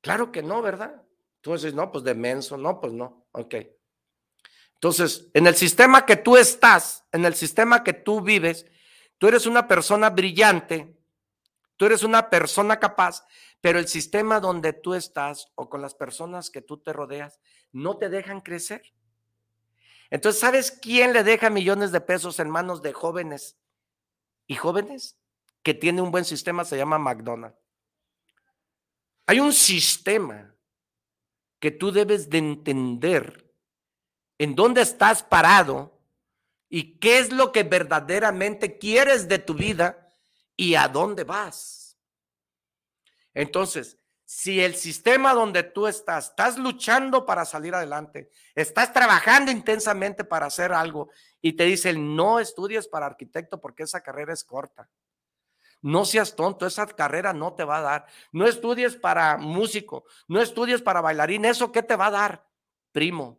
[0.00, 1.02] Claro que no, ¿verdad?
[1.40, 3.54] Tú dices, no, pues de menso, no, pues no, ok.
[4.74, 8.66] Entonces, en el sistema que tú estás, en el sistema que tú vives,
[9.18, 10.98] tú eres una persona brillante,
[11.76, 13.24] tú eres una persona capaz,
[13.64, 17.40] pero el sistema donde tú estás o con las personas que tú te rodeas
[17.72, 18.92] no te dejan crecer.
[20.10, 23.56] Entonces, ¿sabes quién le deja millones de pesos en manos de jóvenes
[24.46, 25.16] y jóvenes?
[25.62, 27.56] Que tiene un buen sistema, se llama McDonald's.
[29.24, 30.54] Hay un sistema
[31.58, 33.50] que tú debes de entender
[34.36, 36.02] en dónde estás parado
[36.68, 40.12] y qué es lo que verdaderamente quieres de tu vida
[40.54, 41.83] y a dónde vas.
[43.34, 50.24] Entonces, si el sistema donde tú estás, estás luchando para salir adelante, estás trabajando intensamente
[50.24, 51.10] para hacer algo
[51.42, 54.88] y te dicen, no estudies para arquitecto porque esa carrera es corta.
[55.82, 58.06] No seas tonto, esa carrera no te va a dar.
[58.32, 62.48] No estudies para músico, no estudies para bailarín, ¿eso qué te va a dar?
[62.90, 63.38] Primo,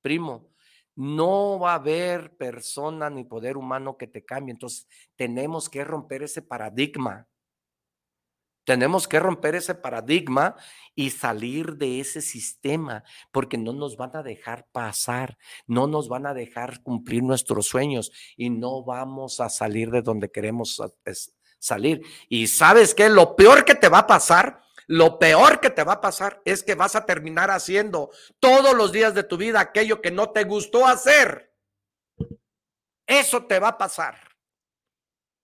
[0.00, 0.54] primo,
[0.94, 4.52] no va a haber persona ni poder humano que te cambie.
[4.52, 7.26] Entonces, tenemos que romper ese paradigma.
[8.64, 10.56] Tenemos que romper ese paradigma
[10.94, 15.36] y salir de ese sistema, porque no nos van a dejar pasar,
[15.66, 20.30] no nos van a dejar cumplir nuestros sueños y no vamos a salir de donde
[20.30, 20.80] queremos
[21.58, 22.02] salir.
[22.28, 25.94] Y sabes que lo peor que te va a pasar, lo peor que te va
[25.94, 30.00] a pasar es que vas a terminar haciendo todos los días de tu vida aquello
[30.00, 31.52] que no te gustó hacer.
[33.06, 34.16] Eso te va a pasar.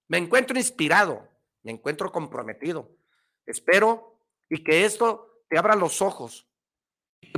[0.09, 1.29] Me encuentro inspirado,
[1.63, 3.00] me encuentro comprometido.
[3.51, 6.49] Espero y que esto te abra los ojos.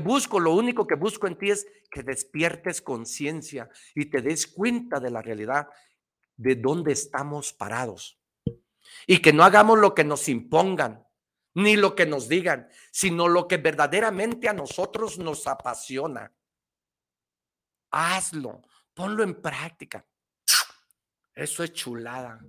[0.03, 5.01] Busco, lo único que busco en ti es que despiertes conciencia y te des cuenta
[5.01, 5.69] de la realidad
[6.37, 8.19] de dónde estamos parados
[9.07, 11.07] y que no hagamos lo que nos impongan,
[11.55, 16.33] ni lo que nos digan, sino lo que verdaderamente a nosotros nos apasiona.
[17.91, 18.63] Hazlo,
[18.95, 20.07] ponlo en práctica.
[21.35, 22.45] Eso es chulada.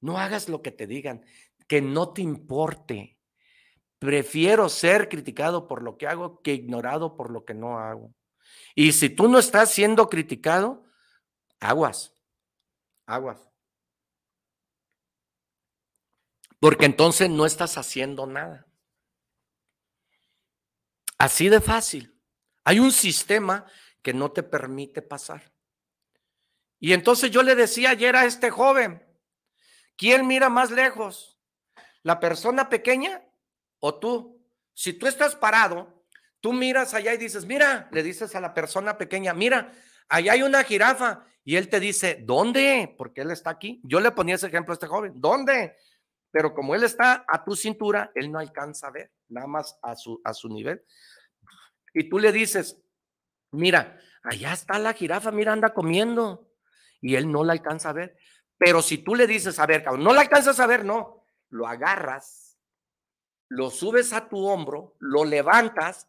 [0.00, 1.24] No hagas lo que te digan,
[1.70, 3.16] que no te importe.
[4.00, 8.12] Prefiero ser criticado por lo que hago que ignorado por lo que no hago.
[8.74, 10.84] Y si tú no estás siendo criticado,
[11.60, 12.12] aguas,
[13.06, 13.46] aguas.
[16.58, 18.66] porque entonces no estás haciendo nada.
[21.16, 22.20] Así de fácil.
[22.64, 23.64] Hay un sistema
[24.02, 25.54] que no te permite pasar.
[26.80, 29.06] Y entonces yo le decía ayer a este joven,
[29.96, 31.39] ¿quién mira más lejos?
[32.02, 33.22] ¿La persona pequeña
[33.80, 34.42] o tú?
[34.74, 36.04] Si tú estás parado,
[36.40, 39.72] tú miras allá y dices, mira, le dices a la persona pequeña, mira,
[40.08, 41.24] allá hay una jirafa.
[41.44, 42.94] Y él te dice, ¿dónde?
[42.96, 43.80] Porque él está aquí.
[43.84, 45.76] Yo le ponía ese ejemplo a este joven, ¿dónde?
[46.30, 49.96] Pero como él está a tu cintura, él no alcanza a ver, nada más a
[49.96, 50.82] su, a su nivel.
[51.92, 52.80] Y tú le dices,
[53.50, 56.48] mira, allá está la jirafa, mira, anda comiendo.
[57.00, 58.16] Y él no la alcanza a ver.
[58.58, 61.19] Pero si tú le dices, a ver, no la alcanzas a ver, no.
[61.50, 62.58] Lo agarras,
[63.48, 66.08] lo subes a tu hombro, lo levantas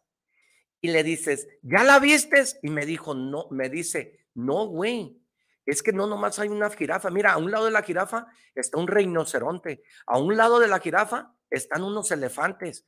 [0.80, 2.60] y le dices, ¿ya la vistes?
[2.62, 5.22] Y me dijo, no, me dice, no, güey,
[5.66, 7.10] es que no nomás hay una jirafa.
[7.10, 9.84] Mira, a un lado de la jirafa está un rinoceronte.
[10.06, 12.86] A un lado de la jirafa están unos elefantes.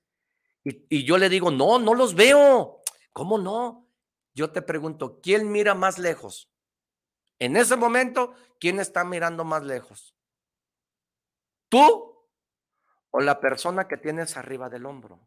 [0.64, 2.82] Y, yo le digo, no, no los veo.
[3.12, 3.88] ¿Cómo no?
[4.34, 6.51] Yo te pregunto, ¿quién mira más lejos?
[7.38, 10.16] En ese momento, ¿quién está mirando más lejos?
[11.70, 12.12] ¿Tú
[13.16, 15.20] o la persona que tienes arriba del hombro?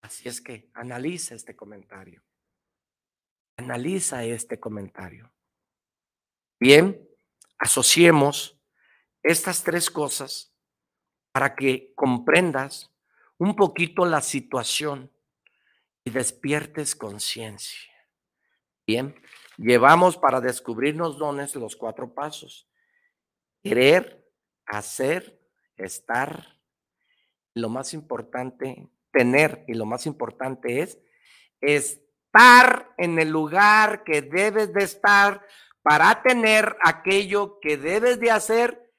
[0.00, 2.24] Así es que analiza este comentario.
[3.58, 5.30] Analiza este comentario.
[6.58, 6.98] Bien,
[7.58, 8.58] asociemos
[9.22, 10.54] estas tres cosas
[11.30, 12.90] para que comprendas
[13.36, 15.12] un poquito la situación
[16.04, 17.92] y despiertes conciencia.
[18.86, 19.14] Bien,
[19.58, 22.66] llevamos para descubrirnos dones los cuatro pasos.
[23.62, 24.26] Querer,
[24.64, 25.38] hacer,
[25.76, 26.61] estar,
[27.54, 30.98] lo más importante, tener, y lo más importante es
[31.60, 35.46] estar en el lugar que debes de estar
[35.82, 38.92] para tener aquello que debes de hacer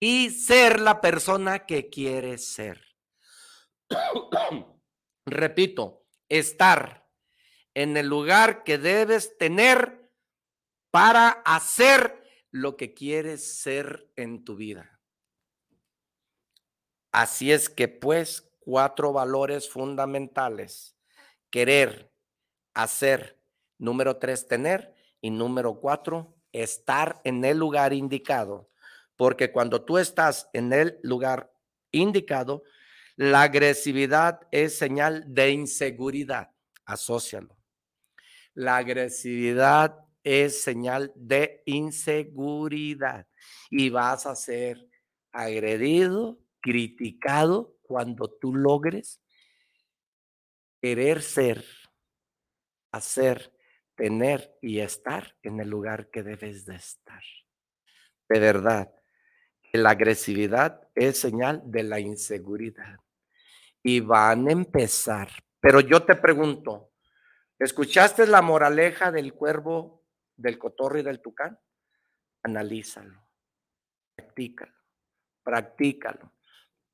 [0.00, 2.80] y ser la persona que quieres ser.
[5.26, 7.08] Repito, estar
[7.74, 10.10] en el lugar que debes tener
[10.90, 14.99] para hacer lo que quieres ser en tu vida.
[17.12, 20.96] Así es que pues cuatro valores fundamentales.
[21.50, 22.12] Querer,
[22.74, 23.40] hacer,
[23.78, 28.70] número tres, tener y número cuatro, estar en el lugar indicado.
[29.16, 31.52] Porque cuando tú estás en el lugar
[31.90, 32.62] indicado,
[33.16, 36.50] la agresividad es señal de inseguridad.
[36.84, 37.56] Asocialo.
[38.54, 43.26] La agresividad es señal de inseguridad
[43.70, 44.86] y vas a ser
[45.32, 49.22] agredido, criticado cuando tú logres
[50.80, 51.64] querer ser,
[52.92, 53.52] hacer,
[53.94, 57.22] tener y estar en el lugar que debes de estar.
[58.28, 58.94] De verdad,
[59.72, 62.98] la agresividad es señal de la inseguridad
[63.82, 65.30] y van a empezar.
[65.60, 66.92] Pero yo te pregunto,
[67.58, 70.04] ¿escuchaste la moraleja del cuervo,
[70.36, 71.58] del cotorro y del tucán?
[72.42, 73.28] Analízalo,
[74.16, 74.74] practícalo,
[75.42, 76.32] practícalo,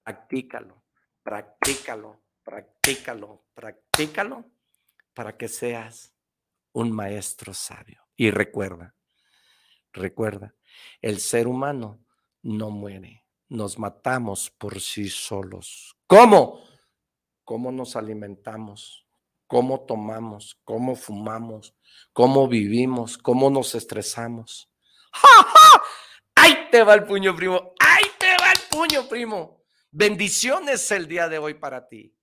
[0.06, 0.84] practícalo,
[1.24, 4.44] practícalo, practícalo, practícalo
[5.12, 6.14] para que seas
[6.72, 8.02] un maestro sabio.
[8.14, 8.94] Y recuerda,
[9.92, 10.54] recuerda,
[11.02, 12.04] el ser humano
[12.42, 15.96] no muere, nos matamos por sí solos.
[16.06, 16.62] ¿Cómo?
[17.42, 19.08] ¿Cómo nos alimentamos?
[19.48, 20.56] ¿Cómo tomamos?
[20.62, 21.74] ¿Cómo fumamos?
[22.12, 23.18] ¿Cómo vivimos?
[23.18, 24.70] ¿Cómo nos estresamos?
[25.10, 25.82] ¡Ja, ja!
[26.36, 27.72] ¡Ahí te va el puño, primo!
[27.80, 29.65] ¡Ahí te va el puño, primo!
[29.90, 32.14] Bendiciones el día de hoy para ti.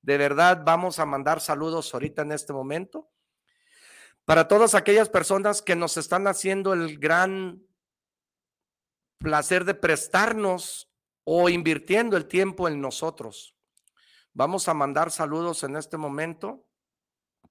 [0.00, 3.10] De verdad, vamos a mandar saludos ahorita en este momento
[4.24, 7.62] para todas aquellas personas que nos están haciendo el gran
[9.18, 10.90] placer de prestarnos
[11.24, 13.54] o invirtiendo el tiempo en nosotros.
[14.32, 16.66] Vamos a mandar saludos en este momento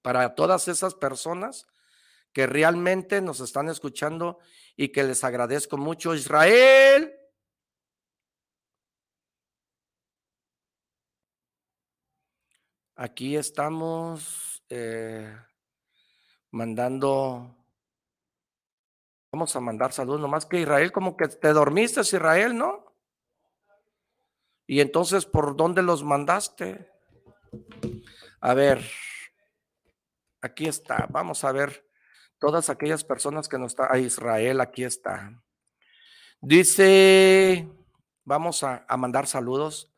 [0.01, 1.67] para todas esas personas
[2.33, 4.39] que realmente nos están escuchando
[4.75, 6.15] y que les agradezco mucho.
[6.15, 7.20] Israel.
[13.01, 15.35] Aquí estamos eh,
[16.51, 17.57] mandando
[19.31, 22.93] Vamos a mandar saludos, nomás que Israel, como que te dormiste, Israel, ¿no?
[24.67, 26.91] Y entonces, ¿por dónde los mandaste?
[28.39, 28.85] A ver,
[30.39, 31.83] aquí está, vamos a ver
[32.37, 35.41] todas aquellas personas que no están, a Israel, aquí está.
[36.39, 37.67] Dice,
[38.25, 39.90] vamos a, a mandar saludos.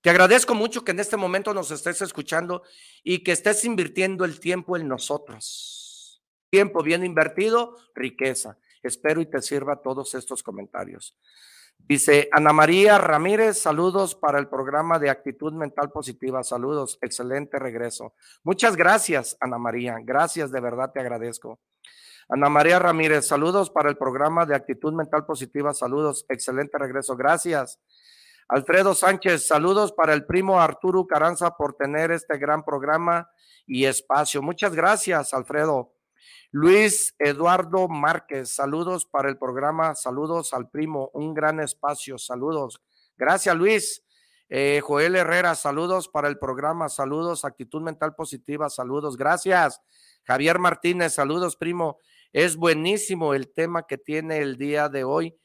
[0.00, 2.62] Te agradezco mucho que en este momento nos estés escuchando
[3.02, 6.22] y que estés invirtiendo el tiempo en nosotros.
[6.50, 8.58] Tiempo bien invertido, riqueza.
[8.82, 11.16] Espero y te sirva todos estos comentarios.
[11.78, 16.42] Dice Ana María Ramírez, saludos para el programa de actitud mental positiva.
[16.42, 18.14] Saludos, excelente regreso.
[18.42, 19.96] Muchas gracias, Ana María.
[20.02, 21.60] Gracias, de verdad te agradezco.
[22.28, 25.72] Ana María Ramírez, saludos para el programa de actitud mental positiva.
[25.72, 27.16] Saludos, excelente regreso.
[27.16, 27.80] Gracias.
[28.50, 33.28] Alfredo Sánchez, saludos para el primo Arturo Caranza por tener este gran programa
[33.66, 34.40] y espacio.
[34.40, 35.92] Muchas gracias, Alfredo.
[36.50, 42.80] Luis Eduardo Márquez, saludos para el programa, saludos al primo, un gran espacio, saludos.
[43.18, 44.02] Gracias Luis.
[44.48, 49.82] Eh, Joel Herrera, saludos para el programa, saludos, actitud mental positiva, saludos, gracias.
[50.24, 51.98] Javier Martínez, saludos primo.
[52.32, 55.38] Es buenísimo el tema que tiene el día de hoy.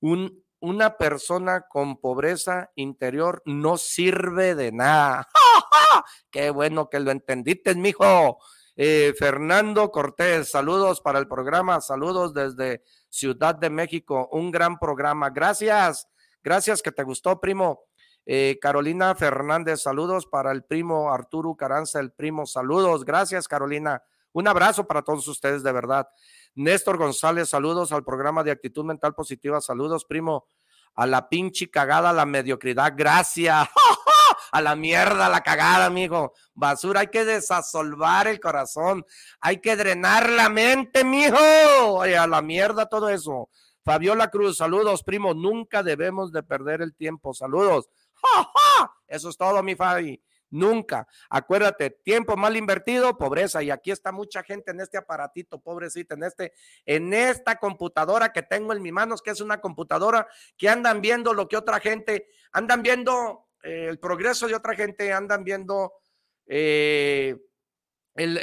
[0.00, 5.28] Un, una persona con pobreza interior no sirve de nada.
[6.30, 8.38] Qué bueno que lo entendiste, mijo.
[8.76, 15.30] Eh, Fernando Cortés, saludos para el programa, saludos desde Ciudad de México, un gran programa.
[15.30, 16.08] Gracias,
[16.42, 17.84] gracias que te gustó, primo.
[18.24, 23.04] Eh, Carolina Fernández, saludos para el primo Arturo Caranza, el primo, saludos.
[23.04, 24.02] Gracias, Carolina.
[24.32, 26.08] Un abrazo para todos ustedes, de verdad.
[26.54, 30.46] Néstor González, saludos al programa de actitud mental positiva, saludos, primo.
[30.94, 33.68] A la pinche cagada, la mediocridad, gracias.
[34.52, 36.32] a la mierda, la cagada, amigo.
[36.54, 39.04] Basura, hay que desasolvar el corazón,
[39.40, 42.02] hay que drenar la mente, mijo.
[42.02, 43.48] A la mierda todo eso.
[43.84, 45.34] Fabiola Cruz, saludos, primo.
[45.34, 47.32] Nunca debemos de perder el tiempo.
[47.32, 47.88] Saludos.
[49.06, 50.22] Eso es todo, mi Fabi.
[50.50, 51.06] Nunca.
[51.28, 53.62] Acuérdate, tiempo mal invertido, pobreza.
[53.62, 56.52] Y aquí está mucha gente en este aparatito, pobrecita, en este,
[56.84, 60.26] en esta computadora que tengo en mis manos, que es una computadora
[60.56, 65.12] que andan viendo lo que otra gente, andan viendo eh, el progreso de otra gente,
[65.12, 65.94] andan viendo
[66.46, 67.36] eh,
[68.14, 68.38] el,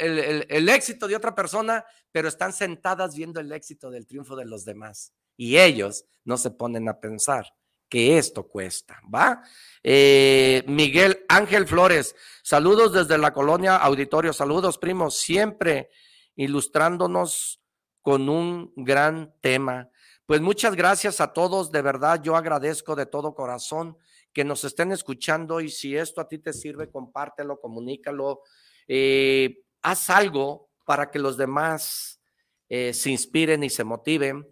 [0.48, 4.64] el éxito de otra persona, pero están sentadas viendo el éxito del triunfo de los
[4.64, 5.12] demás.
[5.36, 7.57] Y ellos no se ponen a pensar
[7.88, 9.42] que esto cuesta, ¿va?
[9.82, 15.88] Eh, Miguel Ángel Flores, saludos desde la colonia Auditorio, saludos primos, siempre
[16.36, 17.60] ilustrándonos
[18.02, 19.90] con un gran tema.
[20.26, 23.96] Pues muchas gracias a todos, de verdad yo agradezco de todo corazón
[24.32, 28.42] que nos estén escuchando y si esto a ti te sirve, compártelo, comunícalo,
[28.86, 32.20] eh, haz algo para que los demás
[32.68, 34.46] eh, se inspiren y se motiven.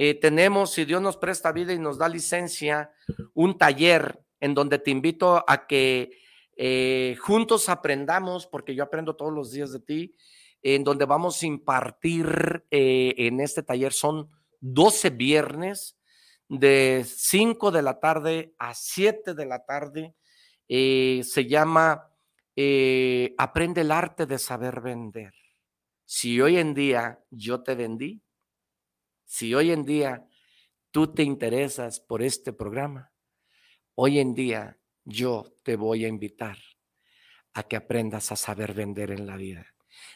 [0.00, 2.92] Eh, tenemos, si Dios nos presta vida y nos da licencia,
[3.34, 6.12] un taller en donde te invito a que
[6.56, 10.14] eh, juntos aprendamos, porque yo aprendo todos los días de ti,
[10.62, 13.92] en donde vamos a impartir eh, en este taller.
[13.92, 14.30] Son
[14.60, 15.98] 12 viernes
[16.48, 20.14] de 5 de la tarde a 7 de la tarde.
[20.68, 22.08] se llama
[23.36, 25.34] Aprende el arte de saber vender.
[26.04, 28.22] Si hoy en día yo te vendí,
[29.28, 30.26] si hoy en día
[30.90, 33.12] tú te interesas por este programa,
[33.94, 36.56] hoy en día yo te voy a invitar
[37.52, 39.66] a que aprendas a saber vender en la vida.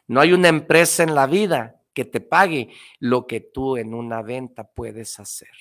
[0.07, 4.23] No hay una empresa en la vida que te pague lo que tú en una
[4.23, 5.53] venta puedes hacer.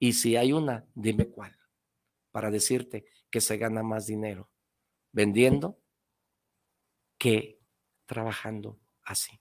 [0.00, 1.56] Y si hay una, dime cuál,
[2.32, 4.50] para decirte que se gana más dinero
[5.12, 5.78] vendiendo
[7.16, 7.60] que
[8.06, 9.40] trabajando así.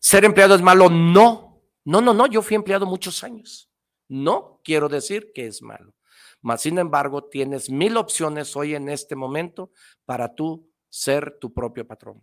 [0.00, 0.90] ¿Ser empleado es malo?
[0.90, 1.47] No,
[1.88, 3.70] no, no, no, yo fui empleado muchos años.
[4.08, 5.94] No quiero decir que es malo.
[6.42, 9.72] Mas, sin embargo, tienes mil opciones hoy en este momento
[10.04, 12.22] para tú ser tu propio patrón.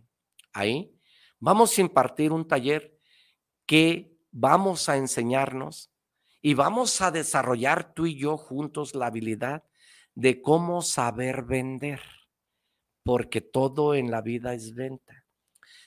[0.52, 0.96] Ahí
[1.40, 2.96] vamos a impartir un taller
[3.66, 5.90] que vamos a enseñarnos
[6.40, 9.64] y vamos a desarrollar tú y yo juntos la habilidad
[10.14, 12.00] de cómo saber vender,
[13.02, 15.24] porque todo en la vida es venta.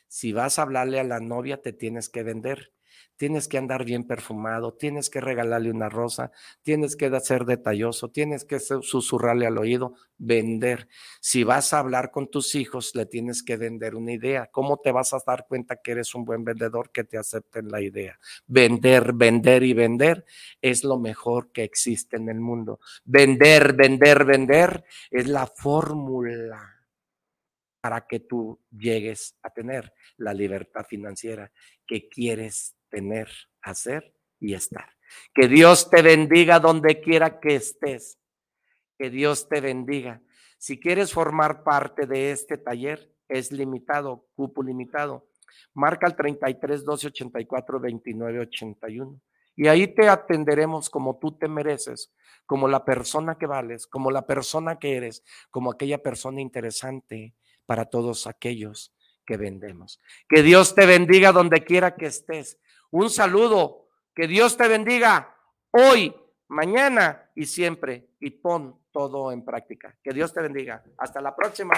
[0.09, 2.73] Si vas a hablarle a la novia, te tienes que vender
[3.19, 6.31] tienes que andar bien perfumado, tienes que regalarle una rosa,
[6.63, 10.87] tienes que ser detalloso, tienes que susurrarle al oído, vender.
[11.19, 14.47] Si vas a hablar con tus hijos, le tienes que vender una idea.
[14.49, 17.81] ¿Cómo te vas a dar cuenta que eres un buen vendedor que te acepten la
[17.81, 18.17] idea?
[18.47, 20.23] Vender, vender y vender
[20.61, 22.79] es lo mejor que existe en el mundo.
[23.03, 26.78] Vender, vender, vender es la fórmula
[27.81, 31.51] para que tú llegues a tener la libertad financiera
[31.87, 33.29] que quieres tener,
[33.61, 34.89] hacer y estar.
[35.33, 38.19] Que Dios te bendiga donde quiera que estés.
[38.97, 40.21] Que Dios te bendiga.
[40.57, 45.29] Si quieres formar parte de este taller, es limitado, cupo limitado.
[45.73, 49.21] Marca el 33 12 84 29 81.
[49.55, 52.13] Y ahí te atenderemos como tú te mereces,
[52.45, 57.35] como la persona que vales, como la persona que eres, como aquella persona interesante
[57.69, 58.95] para todos aquellos
[59.27, 60.01] que vendemos.
[60.27, 62.57] Que Dios te bendiga donde quiera que estés.
[62.89, 63.89] Un saludo.
[64.15, 65.37] Que Dios te bendiga
[65.69, 66.15] hoy,
[66.47, 68.09] mañana y siempre.
[68.19, 69.95] Y pon todo en práctica.
[70.03, 70.83] Que Dios te bendiga.
[70.97, 71.75] Hasta la próxima.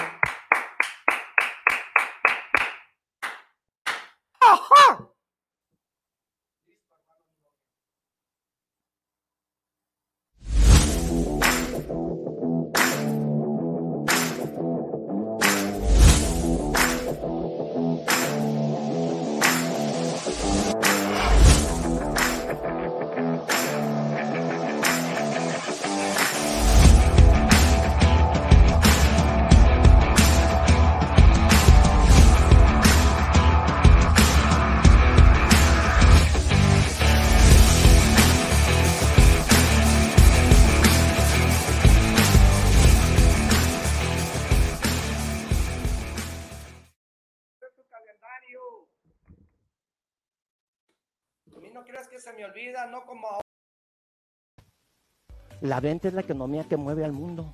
[55.62, 57.54] La venta es la economía que mueve al mundo.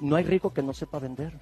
[0.00, 1.32] No hay rico que no sepa vender.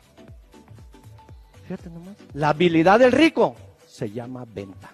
[1.64, 2.16] Fíjate nomás.
[2.34, 3.54] La habilidad del rico
[3.86, 4.90] se llama venta.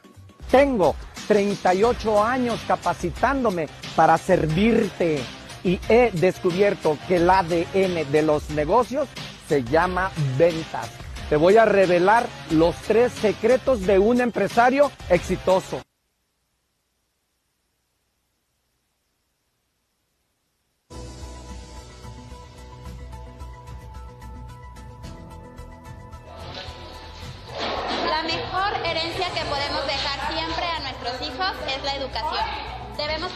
[0.50, 0.94] Tengo
[1.26, 5.20] 38 años capacitándome para servirte
[5.64, 9.08] y he descubierto que el ADN de los negocios
[9.48, 10.90] se llama ventas.
[11.28, 15.80] Te voy a revelar los tres secretos de un empresario exitoso.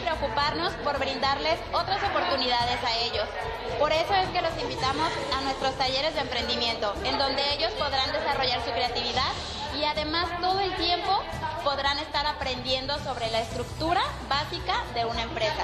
[0.09, 3.27] Preocuparnos por brindarles otras oportunidades a ellos.
[3.77, 5.07] Por eso es que los invitamos
[5.37, 9.31] a nuestros talleres de emprendimiento, en donde ellos podrán desarrollar su creatividad
[9.77, 11.11] y además todo el tiempo
[11.63, 15.63] podrán estar aprendiendo sobre la estructura básica de una empresa.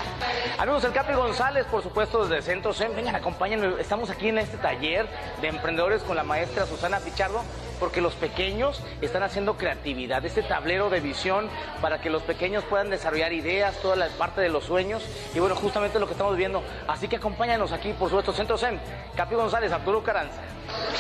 [0.57, 2.95] Amigos, el Capi González, por supuesto, desde Centro SEM.
[2.95, 3.79] Vengan, acompáñenme.
[3.79, 5.07] Estamos aquí en este taller
[5.41, 7.43] de emprendedores con la maestra Susana Pichardo,
[7.79, 11.49] porque los pequeños están haciendo creatividad, este tablero de visión
[11.81, 15.03] para que los pequeños puedan desarrollar ideas, toda la parte de los sueños.
[15.33, 16.63] Y bueno, justamente lo que estamos viendo.
[16.87, 18.79] Así que acompáñanos aquí, por supuesto, Centro SEM.
[19.15, 20.41] Capi González, Arturo Caranza.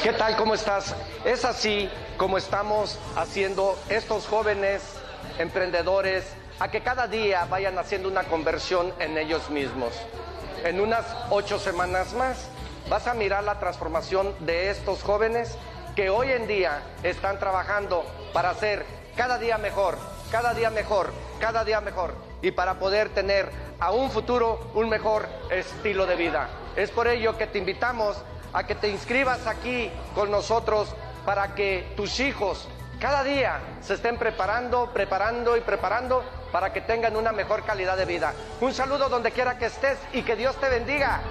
[0.03, 0.35] ¿Qué tal?
[0.35, 0.95] ¿Cómo estás?
[1.23, 4.84] Es así como estamos haciendo estos jóvenes
[5.39, 6.25] emprendedores
[6.59, 9.93] a que cada día vayan haciendo una conversión en ellos mismos.
[10.63, 12.49] En unas ocho semanas más
[12.89, 15.57] vas a mirar la transformación de estos jóvenes
[15.95, 19.97] que hoy en día están trabajando para ser cada día mejor,
[20.31, 25.27] cada día mejor, cada día mejor y para poder tener a un futuro un mejor
[25.49, 26.49] estilo de vida.
[26.75, 28.17] Es por ello que te invitamos
[28.53, 30.93] a que te inscribas aquí con nosotros
[31.25, 32.67] para que tus hijos
[32.99, 38.05] cada día se estén preparando, preparando y preparando para que tengan una mejor calidad de
[38.05, 38.33] vida.
[38.61, 41.21] Un saludo donde quiera que estés y que Dios te bendiga.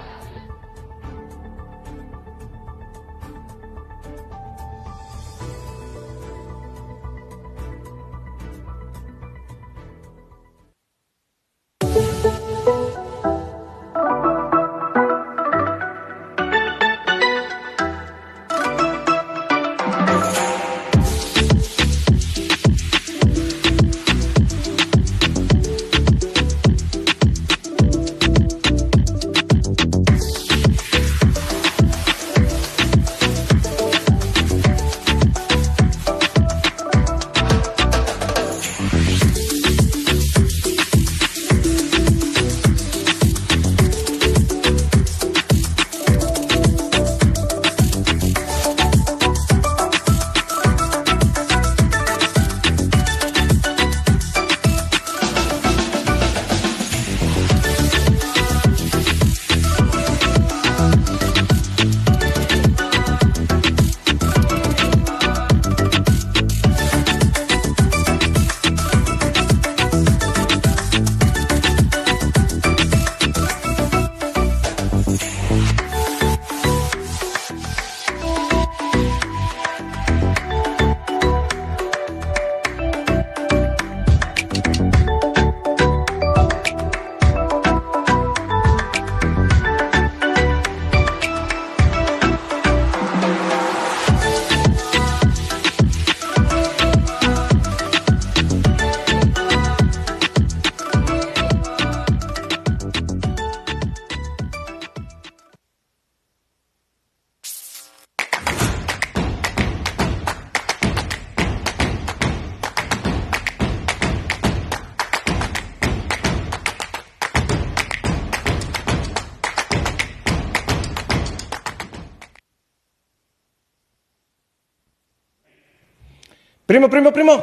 [126.75, 127.41] Primo, primo, primo,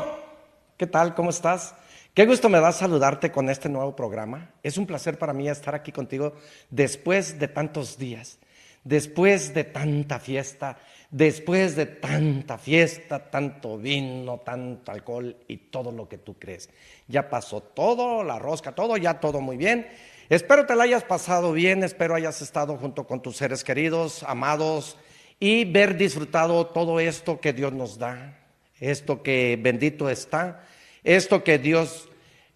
[0.77, 1.15] ¿qué tal?
[1.15, 1.75] ¿Cómo estás?
[2.13, 4.51] Qué gusto me da saludarte con este nuevo programa.
[4.63, 6.35] Es un placer para mí estar aquí contigo
[6.69, 8.39] después de tantos días,
[8.85, 10.77] después de tanta fiesta,
[11.11, 16.69] después de tanta fiesta, tanto vino, tanto alcohol y todo lo que tú crees.
[17.09, 19.89] Ya pasó todo, la rosca, todo, ya todo muy bien.
[20.29, 24.99] Espero te la hayas pasado bien, espero hayas estado junto con tus seres queridos, amados
[25.41, 28.41] y ver disfrutado todo esto que Dios nos da
[28.83, 30.65] esto que bendito está,
[31.05, 32.09] esto que Dios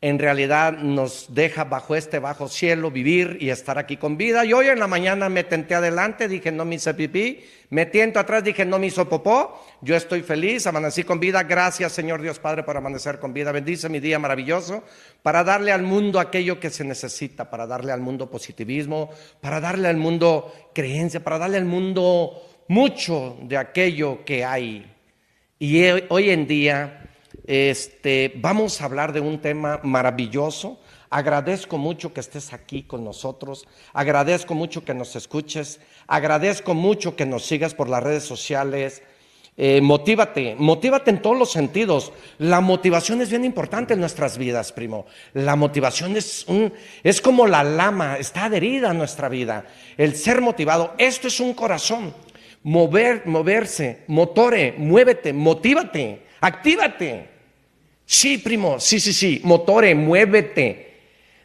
[0.02, 4.44] en realidad nos deja bajo este bajo cielo vivir y estar aquí con vida.
[4.44, 8.18] Y hoy en la mañana me tenté adelante, dije no me hice pipí, me tiento
[8.18, 12.38] atrás, dije no me hizo popó, yo estoy feliz, amanecí con vida, gracias Señor Dios
[12.38, 14.82] Padre por amanecer con vida, bendice mi día maravilloso
[15.22, 19.10] para darle al mundo aquello que se necesita, para darle al mundo positivismo,
[19.40, 22.32] para darle al mundo creencia, para darle al mundo
[22.68, 24.95] mucho de aquello que hay
[25.58, 27.08] y hoy en día
[27.46, 30.78] este, vamos a hablar de un tema maravilloso.
[31.08, 33.66] Agradezco mucho que estés aquí con nosotros.
[33.94, 35.80] Agradezco mucho que nos escuches.
[36.06, 39.02] Agradezco mucho que nos sigas por las redes sociales.
[39.58, 42.12] Eh, motívate, motívate en todos los sentidos.
[42.36, 45.06] La motivación es bien importante en nuestras vidas, primo.
[45.32, 49.64] La motivación es, un, es como la lama, está adherida a nuestra vida.
[49.96, 52.12] El ser motivado, esto es un corazón
[52.66, 57.30] mover, moverse, motore, muévete, motívate, actívate.
[58.04, 59.40] Sí, primo, sí, sí, sí.
[59.44, 61.00] Motore, muévete.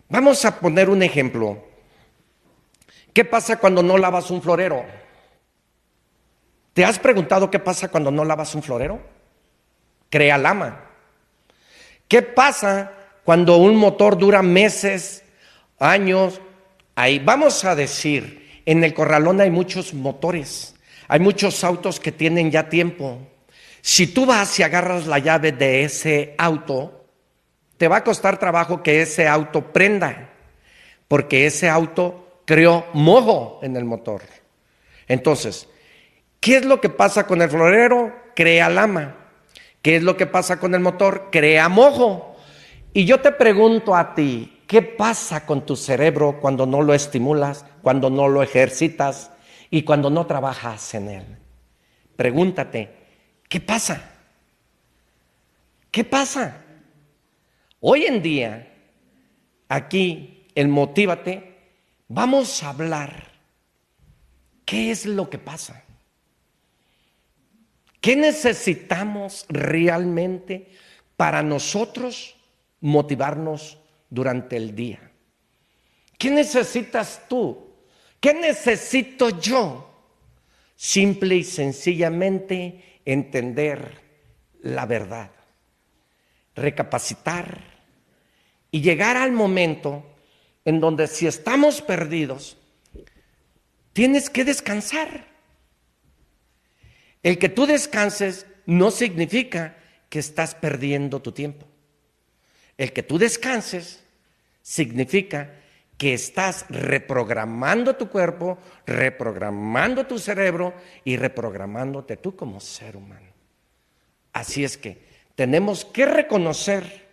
[0.10, 1.64] Vamos a poner un ejemplo.
[3.14, 4.84] ¿Qué pasa cuando no lavas un florero?
[6.74, 9.00] ¿Te has preguntado qué pasa cuando no lavas un florero?
[10.10, 10.86] Crea lama.
[12.08, 12.94] ¿Qué pasa
[13.24, 15.24] cuando un motor dura meses,
[15.78, 16.42] años?
[16.96, 20.76] Ahí vamos a decir, en el corralón hay muchos motores,
[21.12, 23.18] hay muchos autos que tienen ya tiempo.
[23.82, 27.04] Si tú vas y agarras la llave de ese auto,
[27.76, 30.30] te va a costar trabajo que ese auto prenda,
[31.10, 34.22] porque ese auto creó mojo en el motor.
[35.06, 35.68] Entonces,
[36.40, 38.16] ¿qué es lo que pasa con el florero?
[38.34, 39.18] Crea lama.
[39.82, 41.28] ¿Qué es lo que pasa con el motor?
[41.30, 42.38] Crea mojo.
[42.94, 47.66] Y yo te pregunto a ti, ¿qué pasa con tu cerebro cuando no lo estimulas,
[47.82, 49.31] cuando no lo ejercitas
[49.72, 51.38] y cuando no trabajas en él?
[52.16, 52.94] Pregúntate,
[53.50, 54.12] ¿qué pasa?
[55.90, 56.64] ¿Qué pasa?
[57.80, 58.72] Hoy en día,
[59.70, 61.58] aquí, en Motívate,
[62.08, 63.32] vamos a hablar
[64.66, 65.84] qué es lo que pasa.
[68.02, 70.72] ¿Qué necesitamos realmente
[71.16, 72.36] para nosotros
[72.82, 73.78] motivarnos
[74.10, 75.12] durante el día?
[76.18, 77.71] ¿Qué necesitas tú?
[78.22, 79.88] ¿Qué necesito yo?
[80.76, 84.00] Simple y sencillamente entender
[84.62, 85.32] la verdad,
[86.56, 87.62] recapacitar
[88.70, 90.06] y llegar al momento
[90.66, 92.58] en donde si estamos perdidos,
[93.92, 95.28] tienes que descansar.
[97.24, 99.78] El que tú descanses no significa
[100.10, 101.68] que estás perdiendo tu tiempo.
[102.78, 104.04] El que tú descanses
[104.62, 105.61] significa
[106.02, 110.74] que estás reprogramando tu cuerpo, reprogramando tu cerebro
[111.04, 113.28] y reprogramándote tú como ser humano.
[114.34, 114.98] Así es que
[115.36, 117.08] tenemos que reconocer,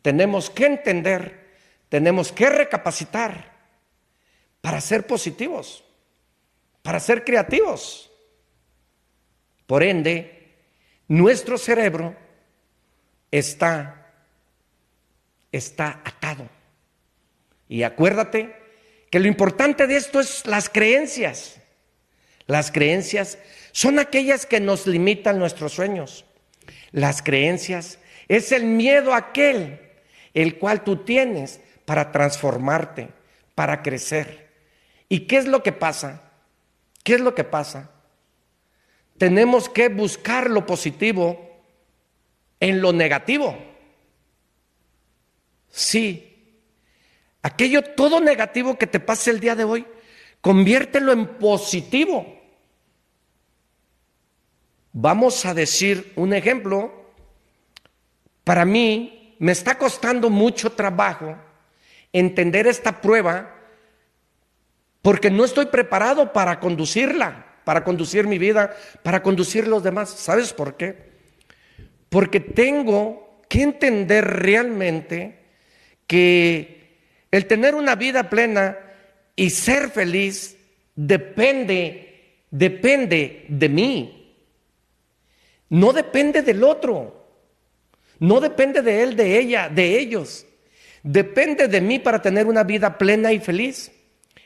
[0.00, 1.56] tenemos que entender,
[1.88, 3.50] tenemos que recapacitar
[4.60, 5.82] para ser positivos,
[6.82, 8.12] para ser creativos.
[9.66, 10.54] Por ende,
[11.08, 12.14] nuestro cerebro
[13.32, 14.06] está,
[15.50, 16.61] está atado.
[17.72, 18.54] Y acuérdate
[19.10, 21.60] que lo importante de esto es las creencias.
[22.46, 23.38] Las creencias
[23.72, 26.24] son aquellas que nos limitan nuestros sueños.
[26.90, 27.98] Las creencias
[28.28, 29.80] es el miedo aquel
[30.34, 33.08] el cual tú tienes para transformarte,
[33.54, 34.50] para crecer.
[35.08, 36.22] ¿Y qué es lo que pasa?
[37.04, 37.92] ¿Qué es lo que pasa?
[39.22, 41.62] tenemos que buscar lo positivo
[42.58, 43.56] en lo negativo.
[45.70, 46.31] Sí,
[47.42, 49.86] aquello todo negativo que te pase el día de hoy,
[50.40, 52.40] conviértelo en positivo.
[54.92, 56.92] Vamos a decir un ejemplo.
[58.44, 61.36] Para mí me está costando mucho trabajo
[62.12, 63.54] entender esta prueba
[65.00, 70.10] porque no estoy preparado para conducirla para conducir mi vida, para conducir los demás.
[70.10, 71.12] ¿Sabes por qué?
[72.08, 75.38] Porque tengo que entender realmente
[76.06, 76.81] que
[77.32, 78.78] el tener una vida plena
[79.34, 80.56] y ser feliz
[80.94, 84.36] depende, depende de mí.
[85.70, 87.26] No depende del otro.
[88.18, 90.46] No depende de él, de ella, de ellos.
[91.02, 93.90] Depende de mí para tener una vida plena y feliz,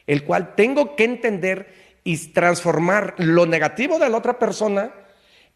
[0.07, 1.74] el cual tengo que entender
[2.05, 4.95] y transformar lo negativo de la otra persona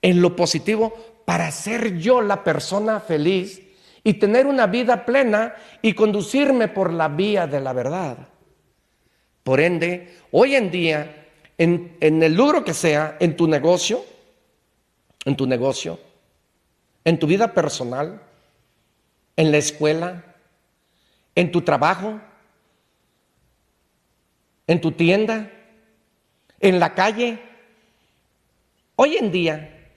[0.03, 3.62] en lo positivo para ser yo la persona feliz
[4.03, 8.28] y tener una vida plena y conducirme por la vía de la verdad.
[9.42, 11.26] Por ende, hoy en día,
[11.59, 14.05] en, el logro que sea, en tu negocio,
[15.24, 15.98] en tu negocio,
[17.05, 18.22] en tu vida personal,
[19.36, 20.24] en la escuela,
[21.34, 22.20] en tu trabajo,
[24.66, 25.51] en tu tienda,
[26.61, 27.38] en la calle.
[28.96, 29.88] Hoy en día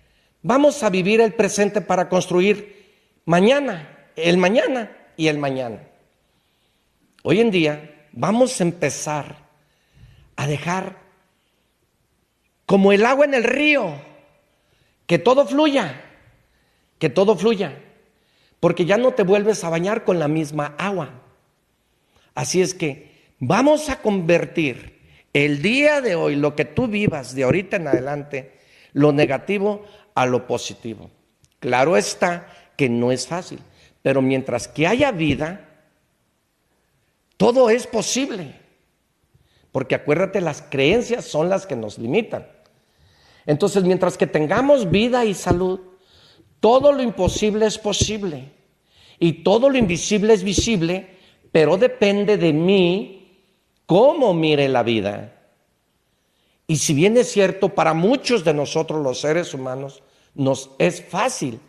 [0.42, 5.80] vamos a vivir el presente para construir mañana, el mañana y el mañana.
[7.24, 9.38] Hoy en día vamos a empezar
[10.36, 10.98] a dejar
[12.66, 13.94] como el agua en el río,
[15.06, 16.02] que todo fluya,
[16.98, 17.78] que todo fluya,
[18.60, 21.22] porque ya no te vuelves a bañar con la misma agua.
[22.36, 25.00] Así es que vamos a convertir
[25.34, 28.54] el día de hoy, lo que tú vivas de ahorita en adelante,
[28.94, 29.86] lo negativo
[30.16, 31.10] a lo positivo.
[31.60, 32.48] Claro está
[32.78, 33.60] que no es fácil,
[34.04, 35.68] pero mientras que haya vida,
[37.38, 38.60] todo es posible.
[39.72, 42.46] Porque acuérdate, las creencias son las que nos limitan.
[43.48, 45.80] Entonces, mientras que tengamos vida y salud,
[46.60, 48.52] todo lo imposible es posible
[49.20, 51.10] y todo lo invisible es visible,
[51.52, 53.48] pero depende de mí
[53.86, 55.34] cómo mire la vida.
[56.68, 60.04] Y si bien es cierto, para muchos de nosotros los seres humanos
[60.36, 61.60] nos es fácil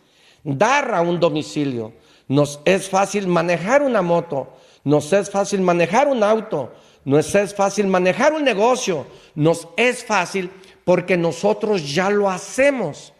[0.43, 1.93] dar a un domicilio,
[2.27, 4.53] nos es fácil manejar una moto,
[4.83, 6.73] nos es fácil manejar un auto,
[7.03, 9.05] nos es fácil manejar un negocio,
[9.35, 10.51] nos es fácil
[10.83, 13.13] porque nosotros ya lo hacemos.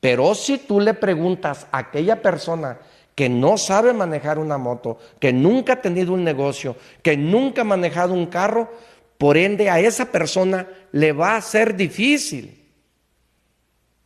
[0.00, 2.78] Pero si tú le preguntas a aquella persona
[3.14, 7.64] que no sabe manejar una moto, que nunca ha tenido un negocio, que nunca ha
[7.64, 8.70] manejado un carro,
[9.18, 12.58] por ende a esa persona le va a ser difícil.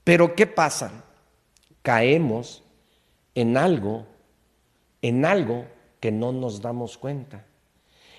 [0.05, 1.05] Pero ¿qué pasa?
[1.83, 2.63] Caemos
[3.35, 4.07] en algo,
[5.09, 5.67] en algo
[6.01, 7.45] que no nos damos cuenta.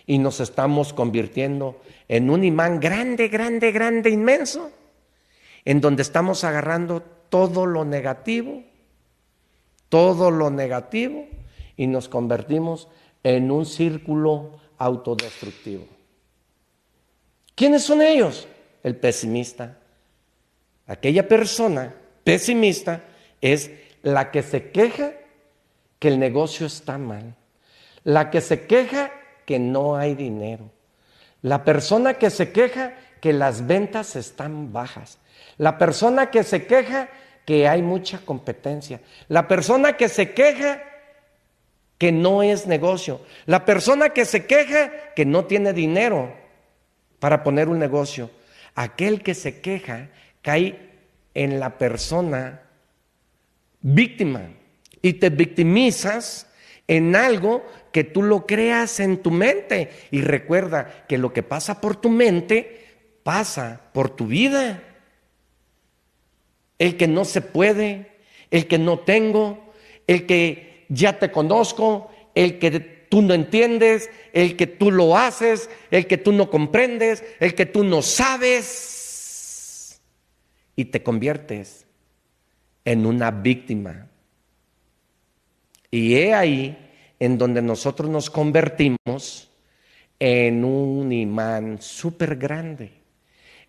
[0.06, 4.72] Y nos estamos convirtiendo en un imán grande, grande, grande, inmenso,
[5.66, 8.64] en donde estamos agarrando todo lo negativo,
[9.90, 11.28] todo lo negativo,
[11.76, 12.88] y nos convertimos
[13.24, 15.86] en un círculo autodestructivo.
[17.54, 18.48] ¿Quiénes son ellos?
[18.84, 19.78] El pesimista.
[20.86, 23.04] Aquella persona pesimista
[23.42, 23.72] es
[24.04, 25.12] la que se queja
[26.00, 27.36] que el negocio está mal,
[28.04, 29.12] la que se queja
[29.46, 30.70] que no hay dinero,
[31.42, 35.18] la persona que se queja que las ventas están bajas,
[35.58, 37.10] la persona que se queja
[37.46, 40.84] que hay mucha competencia, la persona que se queja
[41.98, 46.36] que no es negocio, la persona que se queja que no tiene dinero
[47.20, 48.30] para poner un negocio,
[48.76, 50.10] aquel que se queja
[50.42, 50.80] cae
[51.34, 52.62] en la persona
[53.82, 54.42] víctima
[55.02, 56.48] y te victimizas
[56.88, 59.90] en algo que tú lo creas en tu mente.
[60.12, 62.86] Y recuerda que lo que pasa por tu mente
[63.24, 64.84] pasa por tu vida.
[66.80, 68.12] El que no se puede,
[68.52, 69.74] el que no tengo,
[70.06, 75.70] el que ya te conozco, el que tú no entiendes, el que tú lo haces,
[75.92, 80.02] el que tú no comprendes, el que tú no sabes.
[80.76, 81.86] Y te conviertes
[82.86, 84.07] en una víctima.
[85.98, 86.78] Y he ahí
[87.20, 89.50] en donde nosotros nos convertimos
[90.20, 92.92] en un imán súper grande,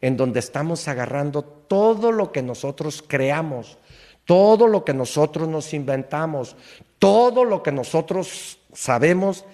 [0.03, 3.79] en donde estamos agarrando todo lo que nosotros creamos,
[4.27, 6.55] todo lo que nosotros nos inventamos,
[6.99, 9.47] todo lo que nosotros sabemos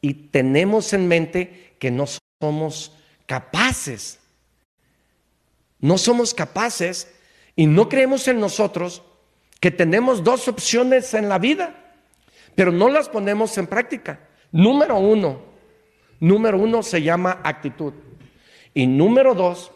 [0.00, 2.06] y tenemos en mente que no
[2.40, 4.20] somos capaces.
[5.80, 7.12] No somos capaces
[7.56, 9.02] y no creemos en nosotros
[9.60, 11.80] que tenemos dos opciones en la vida
[12.54, 14.20] pero no las ponemos en práctica.
[14.50, 15.40] Número uno,
[16.20, 17.92] número uno se llama actitud.
[18.74, 19.70] Y número dos,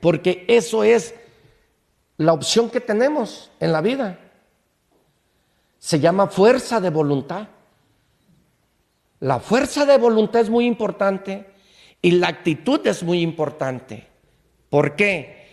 [0.00, 1.14] porque eso es
[2.16, 4.18] la opción que tenemos en la vida.
[5.78, 7.48] Se llama fuerza de voluntad.
[9.20, 11.46] La fuerza de voluntad es muy importante
[12.00, 14.08] y la actitud es muy importante.
[14.68, 15.48] ¿Por qué?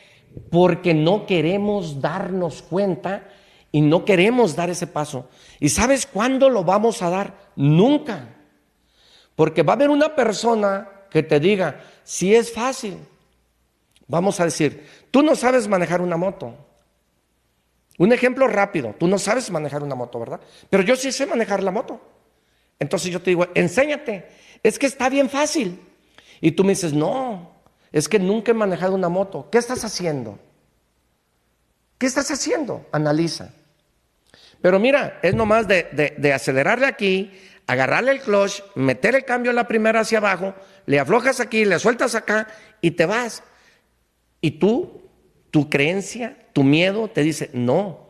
[0.50, 3.28] Porque no queremos darnos cuenta
[3.72, 5.30] y no queremos dar ese paso.
[5.60, 7.34] ¿Y sabes cuándo lo vamos a dar?
[7.56, 8.36] Nunca.
[9.36, 12.98] Porque va a haber una persona que te diga, si es fácil.
[14.08, 16.56] Vamos a decir, tú no sabes manejar una moto.
[18.00, 20.40] Un ejemplo rápido, tú no sabes manejar una moto, ¿verdad?
[20.70, 22.02] Pero yo sí sé manejar la moto.
[22.80, 24.30] Entonces yo te digo, enséñate,
[24.64, 25.80] es que está bien fácil.
[26.42, 27.52] Y tú me dices, no,
[27.92, 29.50] es que nunca he manejado una moto.
[29.52, 30.40] ¿Qué estás haciendo?
[31.98, 32.88] ¿Qué estás haciendo?
[32.92, 33.52] Analiza.
[34.62, 37.32] Pero mira, es nomás de, de, acelerarle aquí,
[37.68, 40.54] agarrarle el clutch, meter el cambio en la primera hacia abajo,
[40.86, 42.48] le aflojas aquí, le sueltas acá
[42.82, 43.44] y te vas.
[44.42, 45.10] Y tú,
[45.52, 48.10] tu creencia, tu miedo te dice, no.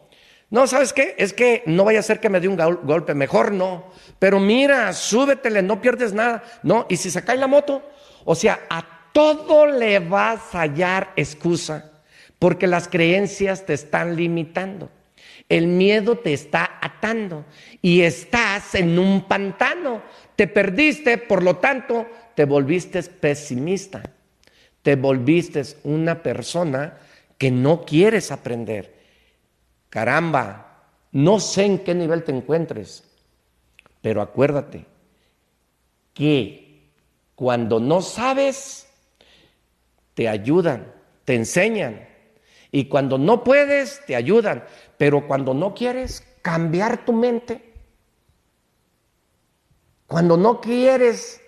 [0.50, 1.14] No, ¿sabes qué?
[1.20, 3.92] Es que no vaya a ser que me dé un golpe, mejor no.
[4.18, 6.44] Pero mira, súbetele, no pierdes nada.
[6.64, 7.88] No, y si se cae la moto,
[8.26, 11.92] o sea, a todo le vas a hallar excusa,
[12.40, 14.90] porque las creencias te están limitando.
[15.50, 17.44] El miedo te está atando
[17.82, 20.04] y estás en un pantano.
[20.36, 24.04] Te perdiste, por lo tanto, te volviste pesimista.
[24.84, 27.00] Te volviste una persona
[27.40, 28.94] que no quieres aprender.
[29.90, 33.04] Caramba, no sé en qué nivel te encuentres,
[34.02, 34.86] pero acuérdate
[36.14, 36.92] que
[37.34, 38.88] cuando no sabes,
[40.14, 40.94] te ayudan,
[41.24, 42.09] te enseñan.
[42.72, 44.64] Y cuando no puedes, te ayudan.
[44.98, 47.74] Pero cuando no quieres cambiar tu mente,
[50.06, 51.42] cuando no quieres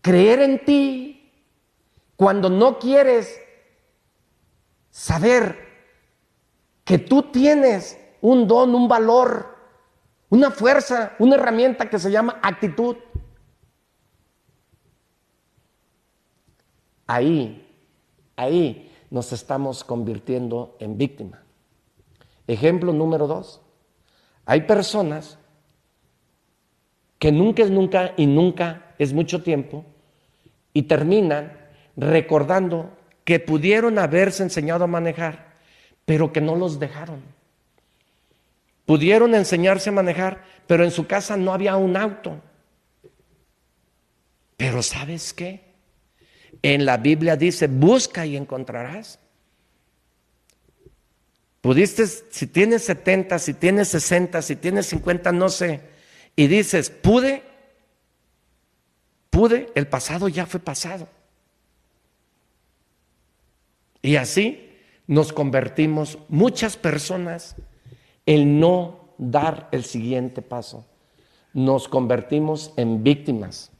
[0.00, 1.32] creer en ti,
[2.16, 3.40] cuando no quieres
[4.90, 5.58] saber
[6.84, 9.56] que tú tienes un don, un valor,
[10.28, 12.96] una fuerza, una herramienta que se llama actitud.
[17.06, 17.68] Ahí,
[18.36, 21.42] ahí nos estamos convirtiendo en víctima.
[22.46, 23.60] Ejemplo número dos.
[24.46, 25.38] Hay personas
[27.18, 29.84] que nunca es nunca y nunca es mucho tiempo
[30.72, 31.52] y terminan
[31.94, 35.56] recordando que pudieron haberse enseñado a manejar,
[36.06, 37.20] pero que no los dejaron.
[38.86, 42.40] Pudieron enseñarse a manejar, pero en su casa no había un auto.
[44.56, 45.71] Pero ¿sabes qué?
[46.60, 49.18] En la Biblia dice, busca y encontrarás.
[51.62, 55.80] Pudiste, si tienes 70, si tienes 60, si tienes 50, no sé,
[56.34, 57.44] y dices, pude,
[59.30, 61.08] pude, el pasado ya fue pasado.
[64.02, 64.72] Y así
[65.06, 67.54] nos convertimos muchas personas
[68.26, 70.84] en no dar el siguiente paso.
[71.54, 73.70] Nos convertimos en víctimas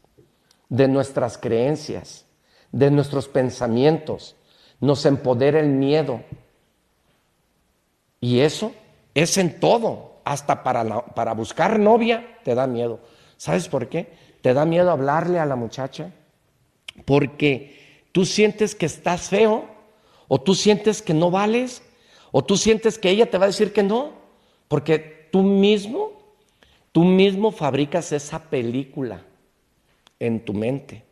[0.68, 2.26] de nuestras creencias,
[2.72, 4.34] de nuestros pensamientos.
[4.80, 6.22] Nos empodera el miedo.
[8.20, 8.72] Y eso
[9.14, 10.20] es en todo.
[10.24, 13.00] Hasta para, para buscar novia te da miedo.
[13.36, 14.12] ¿Sabes por qué?
[14.40, 16.12] Te da miedo hablarle a la muchacha.
[17.04, 19.72] Porque tú sientes que estás feo
[20.34, 21.82] o tú sientes que no vales,
[22.30, 24.12] o tú sientes que ella te va a decir que no,
[24.66, 26.12] porque tú mismo,
[26.90, 29.22] tú mismo fabricas esa película
[30.18, 31.04] en tu mente.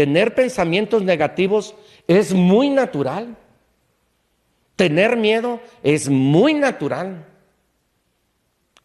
[0.00, 1.74] Tener pensamientos negativos
[2.08, 3.36] es muy natural.
[4.74, 7.26] Tener miedo es muy natural.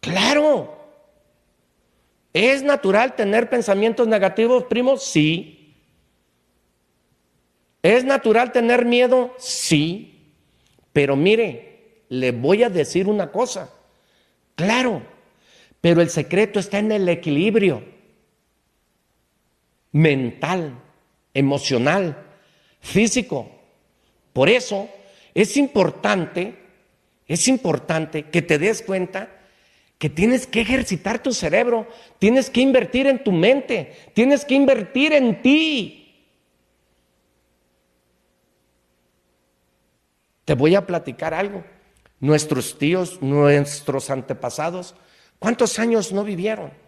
[0.00, 0.76] Claro.
[2.34, 4.98] ¿Es natural tener pensamientos negativos, primo?
[4.98, 5.74] Sí.
[7.80, 9.34] ¿Es natural tener miedo?
[9.38, 10.34] Sí.
[10.92, 13.70] Pero mire, le voy a decir una cosa.
[14.54, 15.00] Claro,
[15.80, 17.82] pero el secreto está en el equilibrio
[19.92, 20.82] mental,
[21.36, 22.16] emocional,
[22.80, 23.50] físico.
[24.32, 24.88] Por eso
[25.34, 26.54] es importante,
[27.28, 29.30] es importante que te des cuenta
[29.98, 31.86] que tienes que ejercitar tu cerebro,
[32.18, 36.02] tienes que invertir en tu mente, tienes que invertir en ti.
[40.44, 41.64] Te voy a platicar algo.
[42.20, 44.94] Nuestros tíos, nuestros antepasados,
[45.38, 46.85] ¿cuántos años no vivieron?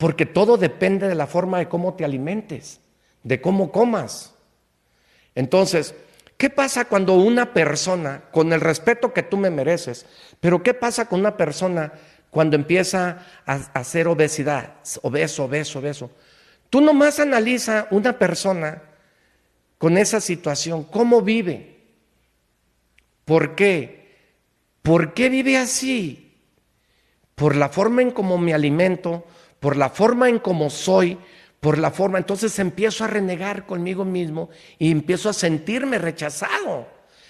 [0.00, 2.80] Porque todo depende de la forma de cómo te alimentes,
[3.22, 4.32] de cómo comas.
[5.34, 5.94] Entonces,
[6.38, 10.06] ¿qué pasa cuando una persona, con el respeto que tú me mereces,
[10.40, 11.92] pero qué pasa con una persona
[12.30, 16.10] cuando empieza a hacer obesidad, obeso, obeso, obeso?
[16.70, 18.80] Tú nomás analiza una persona
[19.76, 20.84] con esa situación?
[20.84, 21.76] ¿Cómo vive?
[23.26, 24.16] ¿Por qué?
[24.80, 26.38] ¿Por qué vive así?
[27.34, 29.26] Por la forma en cómo me alimento,
[29.60, 31.18] por la forma en cómo soy,
[31.60, 32.18] por la forma.
[32.18, 36.88] Entonces empiezo a renegar conmigo mismo y empiezo a sentirme rechazado.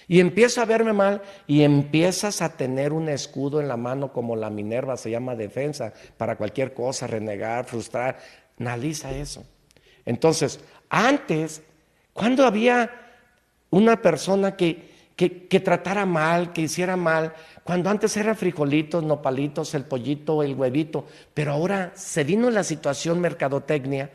[0.08, 4.34] Y empiezo a verme mal y empiezas a tener un escudo en la mano como
[4.34, 8.18] la Minerva, se llama defensa, para cualquier cosa, renegar, frustrar.
[8.58, 9.44] Analiza eso.
[10.04, 10.58] Entonces,
[10.88, 11.62] antes
[12.12, 12.90] ¿Cuándo había
[13.70, 14.89] una persona que,
[15.28, 17.34] que, tratara mal, que hiciera mal?
[17.62, 23.20] Cuando antes eran frijolitos, nopalitos, el pollito, el huevito, pero ahora se vino la situación
[23.20, 24.10] mercadotecnia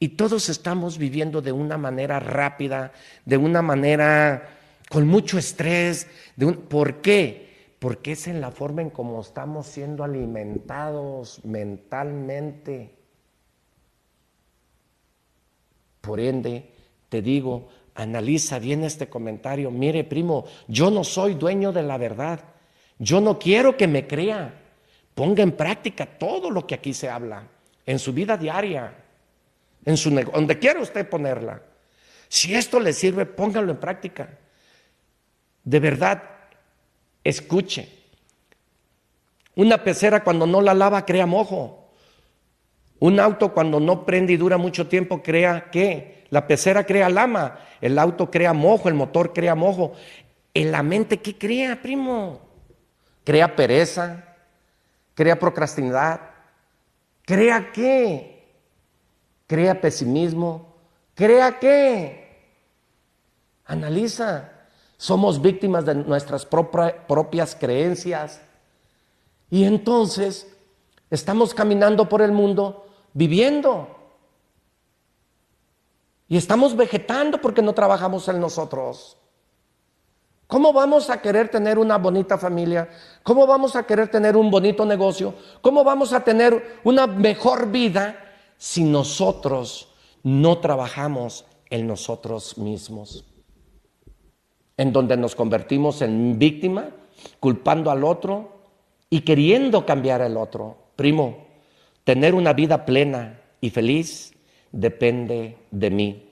[0.00, 2.92] y todos estamos viviendo de una manera rápida,
[3.24, 4.48] de una manera
[4.88, 6.08] con mucho estrés.
[6.34, 7.74] De ¿Por qué?
[7.78, 12.96] Porque es en la forma en cómo estamos siendo alimentados mentalmente.
[16.00, 16.72] Por ende,
[17.08, 17.68] te digo,
[17.98, 19.72] analiza bien este comentario.
[19.72, 22.40] Mire, primo, yo no soy dueño de la verdad.
[22.98, 24.54] Yo no quiero que me crea.
[25.14, 27.42] Ponga en práctica todo lo que aquí se habla,
[27.84, 28.94] en su vida diaria,
[29.84, 31.60] en su donde quiera usted ponerla.
[32.28, 34.38] Si esto le sirve, póngalo en práctica.
[35.64, 36.22] De verdad,
[37.24, 37.88] escuche.
[39.56, 41.90] Una pecera cuando no la lava crea mojo.
[43.00, 46.17] Un auto cuando no prende y dura mucho tiempo crea qué?
[46.30, 49.92] La pecera crea lama, el auto crea mojo, el motor crea mojo.
[50.54, 52.40] En la mente, ¿qué crea, primo?
[53.24, 54.36] Crea pereza,
[55.14, 56.20] crea procrastinidad,
[57.24, 58.46] crea qué?
[59.46, 60.76] Crea pesimismo,
[61.14, 62.28] crea qué?
[63.64, 64.52] Analiza.
[64.96, 68.40] Somos víctimas de nuestras propias creencias.
[69.48, 70.52] Y entonces
[71.08, 73.97] estamos caminando por el mundo viviendo
[76.28, 79.16] y estamos vegetando porque no trabajamos en nosotros.
[80.46, 82.88] ¿Cómo vamos a querer tener una bonita familia?
[83.22, 85.34] ¿Cómo vamos a querer tener un bonito negocio?
[85.60, 88.18] ¿Cómo vamos a tener una mejor vida
[88.56, 89.88] si nosotros
[90.22, 93.24] no trabajamos en nosotros mismos?
[94.76, 96.90] En donde nos convertimos en víctima,
[97.40, 98.58] culpando al otro
[99.10, 100.76] y queriendo cambiar al otro.
[100.96, 101.46] Primo,
[102.04, 104.32] tener una vida plena y feliz
[104.72, 106.30] depende de mí.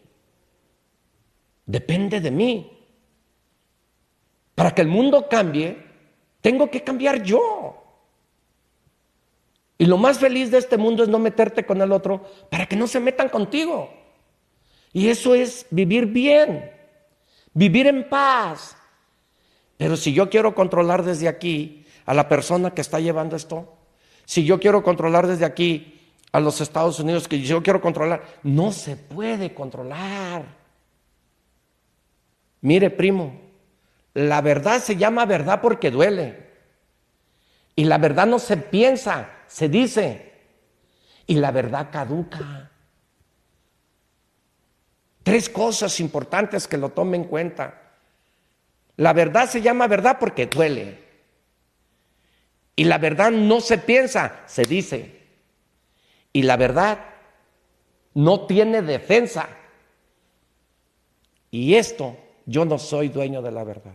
[1.65, 2.73] Depende de mí.
[4.55, 5.77] Para que el mundo cambie,
[6.41, 7.83] tengo que cambiar yo.
[9.79, 12.77] Y lo más feliz de este mundo es no meterte con el otro para que
[12.77, 13.91] no se metan contigo.
[14.93, 16.71] Y eso es vivir bien,
[17.53, 18.77] vivir en paz.
[19.77, 23.77] Pero si yo quiero controlar desde aquí a la persona que está llevando esto,
[24.25, 25.96] si yo quiero controlar desde aquí
[26.33, 30.45] a los Estados Unidos, que yo quiero controlar, no se puede controlar.
[32.61, 33.41] Mire, primo,
[34.15, 36.47] la verdad se llama verdad porque duele.
[37.75, 40.33] Y la verdad no se piensa, se dice.
[41.27, 42.71] Y la verdad caduca.
[45.23, 47.83] Tres cosas importantes que lo tome en cuenta.
[48.97, 51.05] La verdad se llama verdad porque duele.
[52.75, 55.16] Y la verdad no se piensa, se dice.
[56.37, 56.99] Y la verdad
[58.13, 59.49] no tiene defensa.
[61.51, 62.15] Y esto,
[62.45, 63.95] yo no soy dueño de la verdad.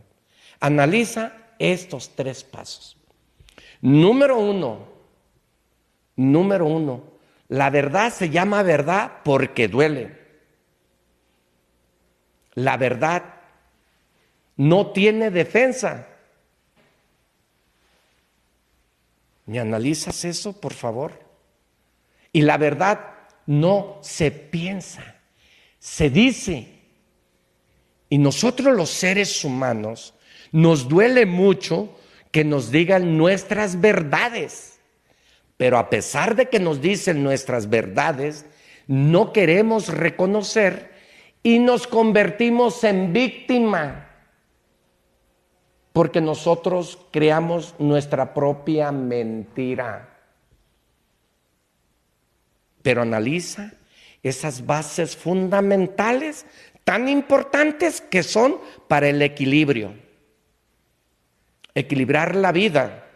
[0.59, 2.97] Analiza estos tres pasos.
[3.81, 4.87] Número uno,
[6.15, 7.03] número uno,
[7.47, 10.17] la verdad se llama verdad porque duele.
[12.55, 13.23] La verdad
[14.57, 16.07] no tiene defensa.
[19.45, 21.30] ¿Me analizas eso, por favor?
[22.31, 22.99] Y la verdad
[23.45, 25.15] no se piensa,
[25.79, 26.79] se dice.
[28.09, 30.13] Y nosotros los seres humanos
[30.51, 31.97] nos duele mucho
[32.31, 34.79] que nos digan nuestras verdades,
[35.57, 38.45] pero a pesar de que nos dicen nuestras verdades,
[38.87, 40.91] no queremos reconocer
[41.43, 44.09] y nos convertimos en víctima,
[45.93, 50.10] porque nosotros creamos nuestra propia mentira.
[52.81, 53.73] Pero analiza
[54.23, 56.45] esas bases fundamentales
[56.83, 59.93] tan importantes que son para el equilibrio
[61.75, 63.07] equilibrar la vida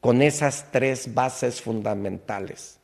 [0.00, 2.78] con esas tres bases fundamentales.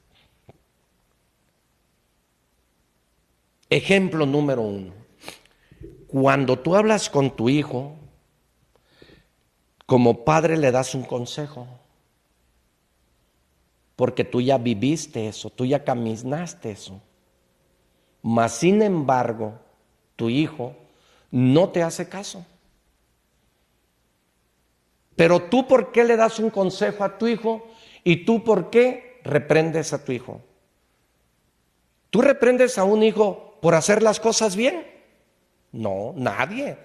[3.69, 4.93] Ejemplo número uno.
[6.07, 7.97] Cuando tú hablas con tu hijo,
[9.87, 11.67] como padre le das un consejo,
[13.97, 17.01] porque tú ya viviste eso, tú ya caminaste eso.
[18.23, 19.59] Mas, sin embargo,
[20.17, 20.75] tu hijo
[21.31, 22.45] no te hace caso.
[25.17, 27.67] Pero tú por qué le das un consejo a tu hijo
[28.05, 30.43] y tú por qué reprendes a tu hijo.
[32.11, 34.87] ¿Tú reprendes a un hijo por hacer las cosas bien?
[35.73, 36.77] No, nadie.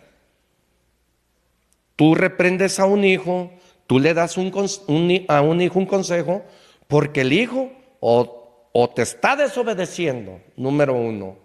[1.97, 3.51] Tú reprendes a un hijo,
[3.85, 6.43] tú le das a un hijo un consejo
[6.91, 11.37] porque el hijo o, te está desobedeciendo, número uno,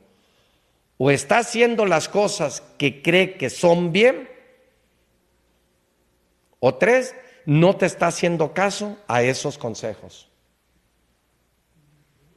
[0.99, 4.29] o está haciendo las cosas que cree que son bien
[6.59, 7.15] o tres,
[7.45, 10.29] no te está haciendo caso a esos consejos.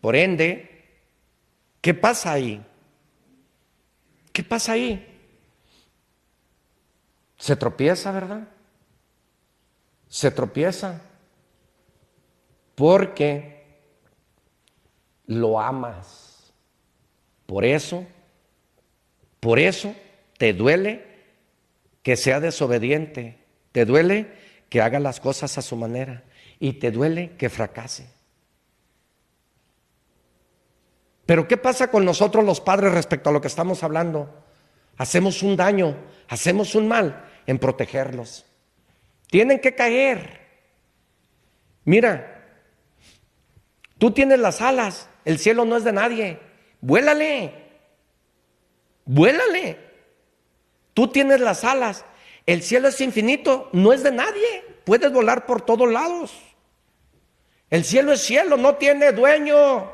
[0.01, 1.01] Por ende,
[1.81, 2.63] ¿qué pasa ahí?
[4.31, 5.19] ¿Qué pasa ahí?
[7.39, 8.47] Se tropieza, ¿verdad?
[10.09, 11.08] Se tropieza
[12.79, 13.61] porque
[15.25, 16.53] lo amas.
[17.45, 18.07] Por eso,
[19.41, 19.93] por eso
[20.37, 21.05] te duele
[22.03, 23.37] que sea desobediente,
[23.73, 24.31] te duele
[24.69, 26.23] que haga las cosas a su manera
[26.57, 28.07] y te duele que fracase.
[31.25, 34.33] Pero ¿qué pasa con nosotros los padres respecto a lo que estamos hablando?
[34.95, 35.97] Hacemos un daño,
[36.29, 38.45] hacemos un mal en protegerlos.
[39.27, 40.47] Tienen que caer.
[41.83, 42.38] Mira,
[43.99, 46.39] tú tienes las alas, el cielo no es de nadie.
[46.81, 47.53] Vuélale,
[49.05, 49.77] vuélale.
[50.95, 52.03] Tú tienes las alas,
[52.47, 54.65] el cielo es infinito, no es de nadie.
[54.85, 56.33] Puedes volar por todos lados.
[57.69, 59.91] El cielo es cielo, no tiene dueño.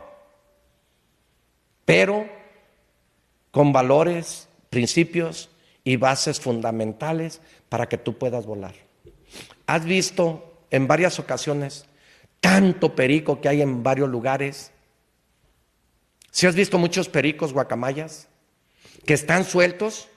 [1.83, 2.29] Pero
[3.51, 5.49] con valores, principios
[5.83, 8.73] y bases fundamentales para que tú puedas volar.
[9.67, 11.85] Has visto en varias ocasiones
[12.45, 14.71] tanto perico que hay en varios lugares.
[16.29, 18.27] Si has visto muchos pericos guacamayas
[19.03, 20.07] que están sueltos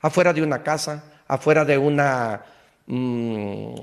[0.00, 2.44] afuera de una casa, afuera de una
[2.86, 3.74] mm,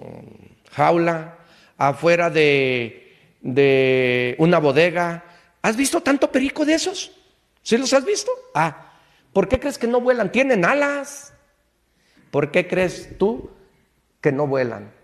[0.71, 1.39] jaula,
[1.77, 5.25] afuera de, de una bodega.
[5.61, 7.11] ¿Has visto tanto perico de esos?
[7.63, 8.31] ¿Sí los has visto?
[8.55, 8.93] Ah,
[9.33, 10.31] ¿por qué crees que no vuelan?
[10.31, 11.33] Tienen alas.
[12.31, 13.51] ¿Por qué crees tú
[14.21, 15.02] que no vuelan?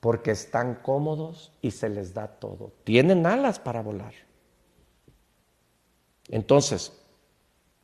[0.00, 2.72] Porque están cómodos y se les da todo.
[2.84, 4.14] Tienen alas para volar.
[6.28, 6.92] Entonces,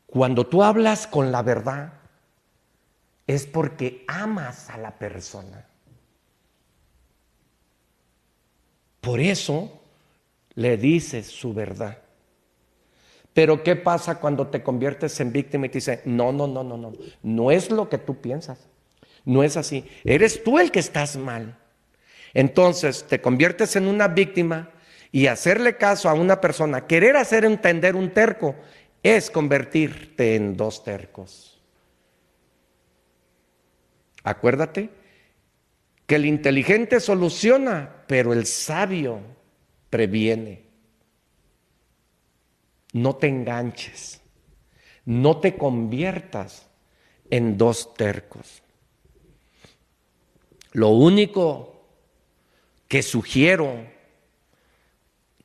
[0.07, 1.93] cuando tú hablas con la verdad,
[3.27, 5.67] es porque amas a la persona.
[9.01, 9.81] Por eso
[10.55, 11.99] le dices su verdad.
[13.33, 16.77] Pero ¿qué pasa cuando te conviertes en víctima y te dice, no, no, no, no,
[16.79, 18.67] no, no es lo que tú piensas,
[19.27, 21.59] no es así, eres tú el que estás mal.
[22.35, 24.71] Entonces te conviertes en una víctima
[25.13, 28.55] y hacerle caso a una persona, querer hacer entender un terco,
[29.03, 31.63] es convertirte en dos tercos.
[34.25, 34.91] Acuérdate
[36.07, 39.21] que el inteligente soluciona, pero el sabio
[39.91, 40.65] previene.
[42.93, 44.21] No te enganches,
[45.05, 46.67] no te conviertas
[47.31, 48.63] en dos tercos.
[50.73, 51.76] Lo único
[52.89, 53.85] que sugiero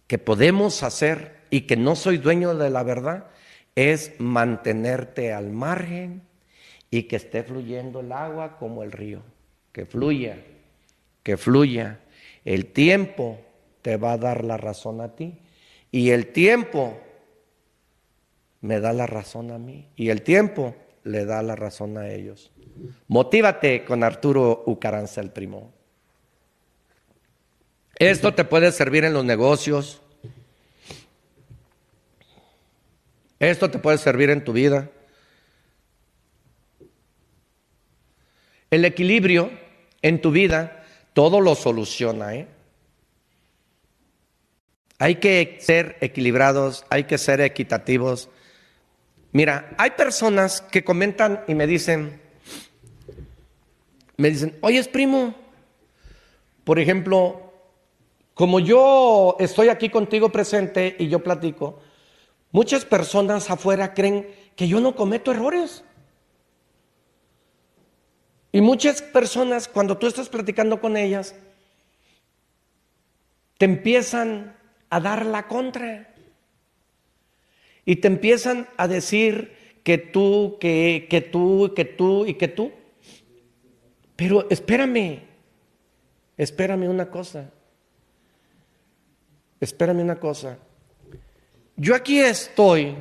[0.07, 3.27] que podemos hacer y que no soy dueño de la verdad
[3.75, 6.23] es mantenerte al margen
[6.89, 9.21] y que esté fluyendo el agua como el río,
[9.71, 10.43] que fluya,
[11.23, 11.99] que fluya.
[12.43, 13.39] El tiempo
[13.81, 15.39] te va a dar la razón a ti
[15.91, 16.99] y el tiempo
[18.61, 22.51] me da la razón a mí y el tiempo le da la razón a ellos.
[23.07, 25.71] Motívate con Arturo Ucaranza el primo.
[28.01, 30.01] Esto te puede servir en los negocios,
[33.37, 34.89] Esto te puede servir en tu vida.
[38.71, 39.51] El equilibrio
[40.01, 40.83] en tu vida
[41.13, 42.35] todo lo soluciona.
[42.35, 42.47] ¿eh?
[44.99, 48.29] Hay que ser equilibrados, hay que ser equitativos.
[49.31, 52.19] Mira, hay personas que comentan y me dicen,
[54.17, 55.35] me dicen, oye, primo,
[56.63, 57.50] por ejemplo,
[58.33, 61.79] como yo estoy aquí contigo presente y yo platico,
[62.51, 65.83] Muchas personas afuera creen que yo no cometo errores.
[68.51, 71.33] Y muchas personas, cuando tú estás platicando con ellas,
[73.57, 74.57] te empiezan
[74.89, 76.13] a dar la contra.
[77.85, 82.73] Y te empiezan a decir que tú, que, que tú, que tú y que tú.
[84.17, 85.21] Pero espérame,
[86.37, 87.49] espérame una cosa.
[89.61, 90.57] Espérame una cosa.
[91.77, 92.97] Yo aquí estoy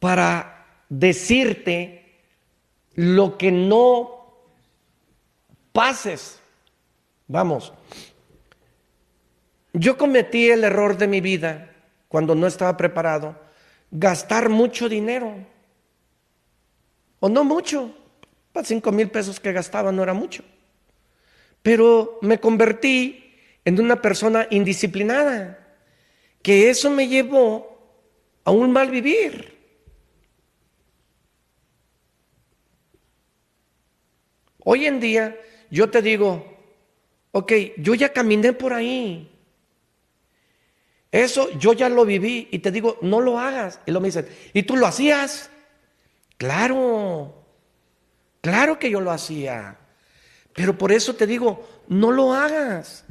[0.00, 2.20] para decirte
[2.94, 4.44] lo que no
[5.72, 6.40] pases.
[7.28, 7.72] Vamos,
[9.72, 11.70] yo cometí el error de mi vida
[12.08, 13.36] cuando no estaba preparado,
[13.92, 15.32] gastar mucho dinero.
[17.20, 17.94] O no mucho,
[18.52, 20.42] para cinco mil pesos que gastaba no era mucho.
[21.62, 23.29] Pero me convertí
[23.70, 25.56] en una persona indisciplinada
[26.42, 27.78] que eso me llevó
[28.42, 29.56] a un mal vivir.
[34.64, 35.40] Hoy en día
[35.70, 36.58] yo te digo,
[37.30, 39.30] ok, yo ya caminé por ahí.
[41.12, 43.78] Eso yo ya lo viví y te digo, no lo hagas.
[43.86, 45.48] Y lo me dicen, ¿y tú lo hacías?
[46.38, 47.44] Claro,
[48.40, 49.78] claro que yo lo hacía.
[50.54, 53.04] Pero por eso te digo, no lo hagas.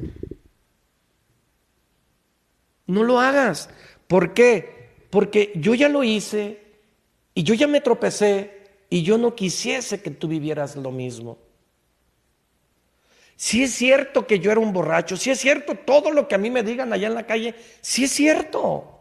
[2.90, 3.70] No lo hagas.
[4.08, 4.90] ¿Por qué?
[5.10, 6.60] Porque yo ya lo hice
[7.34, 11.38] y yo ya me tropecé y yo no quisiese que tú vivieras lo mismo.
[13.36, 16.38] Si es cierto que yo era un borracho, si es cierto todo lo que a
[16.38, 19.00] mí me digan allá en la calle, si es cierto.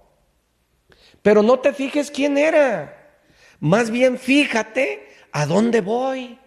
[1.24, 3.18] Pero no te fijes quién era.
[3.60, 6.40] Más bien fíjate a dónde voy.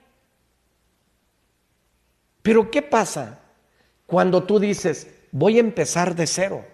[2.42, 3.40] Pero ¿qué pasa
[4.06, 6.71] cuando tú dices, voy a empezar de cero?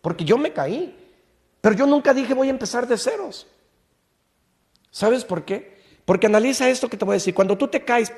[0.00, 0.94] Porque yo me caí.
[1.60, 3.46] Pero yo nunca dije voy a empezar de ceros.
[4.90, 5.78] ¿Sabes por qué?
[6.04, 7.34] Porque analiza esto que te voy a decir.
[7.34, 8.12] Cuando tú te caes,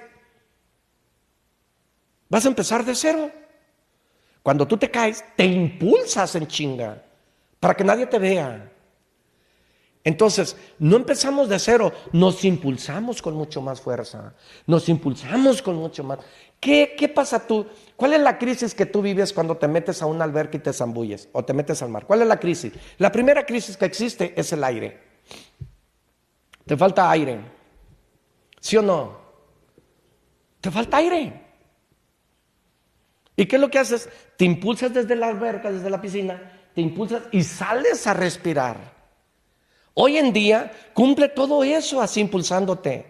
[2.29, 3.31] vas a empezar de cero.
[4.43, 7.03] Cuando tú te caes, te impulsas en chinga
[7.59, 8.73] para que nadie te vea.
[10.03, 14.35] Entonces, no empezamos de cero, nos impulsamos con mucho más fuerza,
[14.67, 16.21] nos impulsamos con mucho más.
[16.59, 17.67] ¿Qué, qué pasa tú?
[17.97, 20.73] ¿Cuál es la crisis que tú vives cuando te metes a un alberca y te
[20.73, 22.07] zambulles o te metes al mar?
[22.07, 22.73] ¿Cuál es la crisis?
[22.97, 25.01] La primera crisis que existe es el aire.
[26.65, 27.41] Te falta aire.
[28.59, 29.19] ¿Sí o no?
[30.63, 31.47] Te falta aire.
[33.37, 34.09] ¿Y qué es lo que haces?
[34.37, 39.00] Te impulsas desde la alberca, desde la piscina, te impulsas y sales a respirar.
[40.03, 43.05] Hoy en día cumple todo eso así impulsándote.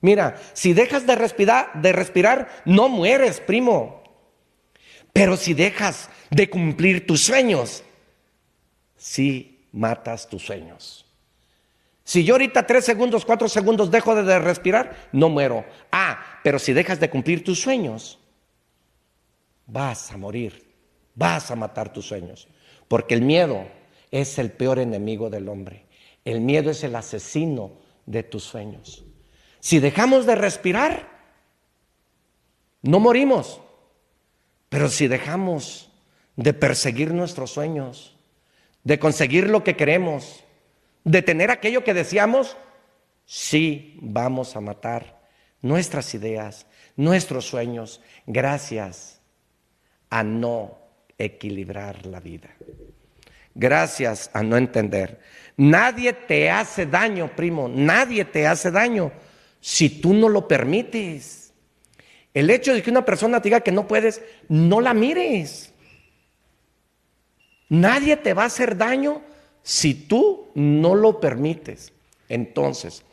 [0.00, 4.02] Mira, si dejas de respirar, de respirar, no mueres, primo.
[5.12, 7.84] Pero si dejas de cumplir tus sueños,
[8.96, 11.04] sí matas tus sueños.
[12.02, 15.66] Si yo ahorita tres segundos, cuatro segundos dejo de respirar, no muero.
[15.90, 18.18] Ah, pero si dejas de cumplir tus sueños,
[19.66, 20.64] vas a morir,
[21.14, 22.48] vas a matar tus sueños.
[22.88, 23.66] Porque el miedo
[24.10, 25.91] es el peor enemigo del hombre.
[26.24, 27.72] El miedo es el asesino
[28.06, 29.04] de tus sueños.
[29.60, 31.08] Si dejamos de respirar,
[32.82, 33.60] no morimos.
[34.68, 35.90] Pero si dejamos
[36.36, 38.16] de perseguir nuestros sueños,
[38.84, 40.44] de conseguir lo que queremos,
[41.04, 42.56] de tener aquello que deseamos,
[43.26, 45.22] sí vamos a matar
[45.60, 46.66] nuestras ideas,
[46.96, 49.20] nuestros sueños, gracias
[50.10, 50.78] a no
[51.18, 52.50] equilibrar la vida.
[53.54, 55.20] Gracias a no entender.
[55.62, 59.12] Nadie te hace daño, primo, nadie te hace daño
[59.60, 61.52] si tú no lo permites.
[62.34, 65.72] El hecho de que una persona te diga que no puedes, no la mires.
[67.68, 69.22] Nadie te va a hacer daño
[69.62, 71.92] si tú no lo permites.
[72.28, 73.04] Entonces,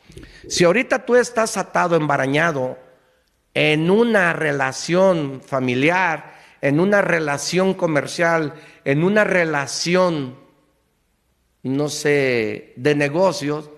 [0.47, 2.79] si ahorita tú estás atado, embarañado
[3.53, 8.55] en una relación familiar, en una relación comercial,
[8.85, 10.48] en una relación,
[11.63, 13.69] no sé, de negocios,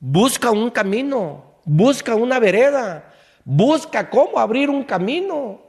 [0.00, 5.62] busca un camino, busca una vereda, busca cómo abrir un camino.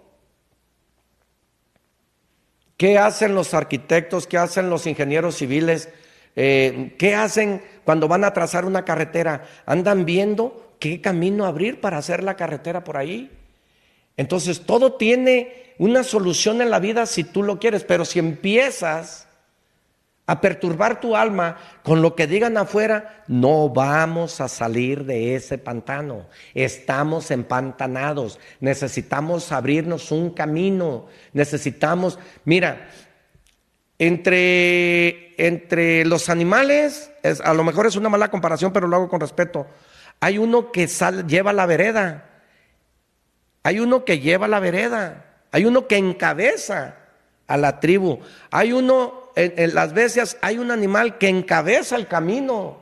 [2.77, 4.27] ¿Qué hacen los arquitectos?
[4.27, 5.89] ¿Qué hacen los ingenieros civiles?
[6.35, 9.45] Eh, ¿Qué hacen cuando van a trazar una carretera?
[9.65, 13.31] Andan viendo qué camino abrir para hacer la carretera por ahí.
[14.17, 19.27] Entonces todo tiene una solución en la vida si tú lo quieres, pero si empiezas
[20.27, 25.57] a perturbar tu alma con lo que digan afuera, no vamos a salir de ese
[25.57, 26.27] pantano.
[26.53, 28.39] Estamos empantanados.
[28.59, 31.05] Necesitamos abrirnos un camino.
[31.33, 32.89] Necesitamos, mira,
[33.99, 37.11] entre, entre los animales,
[37.43, 39.67] a lo mejor es una mala comparación, pero lo hago con respeto.
[40.19, 40.87] Hay uno que
[41.27, 42.31] lleva la vereda
[43.65, 46.97] hay uno que lleva la vereda, hay uno que encabeza
[47.47, 48.19] a la tribu,
[48.51, 52.77] hay uno, en, las bestias, hay un animal que encabeza el camino.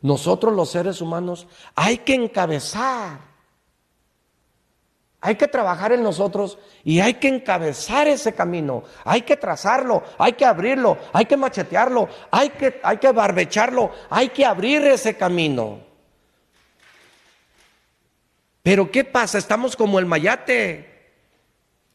[0.00, 3.32] Nosotros los seres humanos hay que encabezar.
[5.20, 8.82] Hay que trabajar en nosotros y hay que encabezar ese camino.
[9.04, 14.30] Hay que trazarlo, hay que abrirlo, hay que machetearlo, hay que, hay que barbecharlo, hay
[14.30, 15.78] que abrir ese camino.
[18.64, 19.38] Pero ¿qué pasa?
[19.38, 20.90] Estamos como el mayate.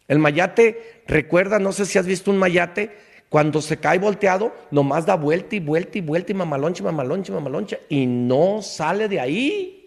[0.08, 5.06] El mayate, recuerda, no sé si has visto un mayate, cuando se cae volteado, nomás
[5.06, 9.78] da vuelta y vuelta y vuelta y mamaloncha, mamaloncha, mamaloncha, y no sale de ahí.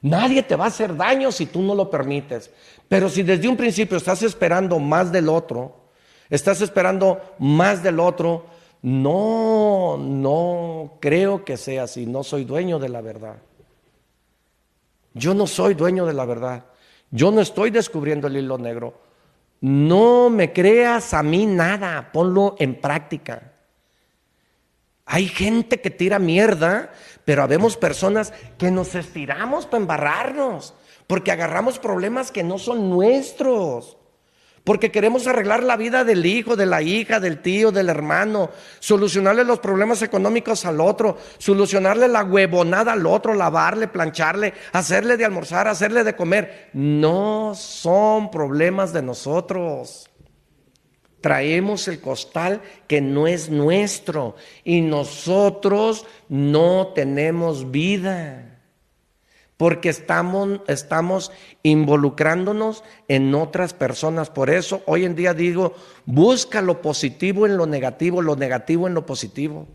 [0.00, 2.50] Nadie te va a hacer daño si tú no lo permites.
[2.88, 5.90] Pero si desde un principio estás esperando más del otro,
[6.30, 8.46] estás esperando más del otro,
[8.80, 13.36] no, no creo que sea así, no soy dueño de la verdad.
[15.12, 16.64] Yo no soy dueño de la verdad.
[17.10, 19.07] Yo no estoy descubriendo el hilo negro.
[19.60, 23.52] No me creas a mí nada, ponlo en práctica.
[25.04, 26.92] Hay gente que tira mierda,
[27.24, 30.74] pero habemos personas que nos estiramos para embarrarnos,
[31.06, 33.97] porque agarramos problemas que no son nuestros
[34.64, 39.44] porque queremos arreglar la vida del hijo, de la hija, del tío, del hermano, solucionarle
[39.44, 45.68] los problemas económicos al otro, solucionarle la huevonada al otro, lavarle, plancharle, hacerle de almorzar,
[45.68, 46.70] hacerle de comer.
[46.72, 50.10] No son problemas de nosotros.
[51.20, 58.47] Traemos el costal que no es nuestro y nosotros no tenemos vida
[59.58, 61.32] porque estamos,
[61.64, 64.30] involucrándonos en otras personas.
[64.30, 65.74] Por eso hoy en día digo,
[66.06, 69.66] busca lo positivo en lo negativo, lo negativo en lo positivo.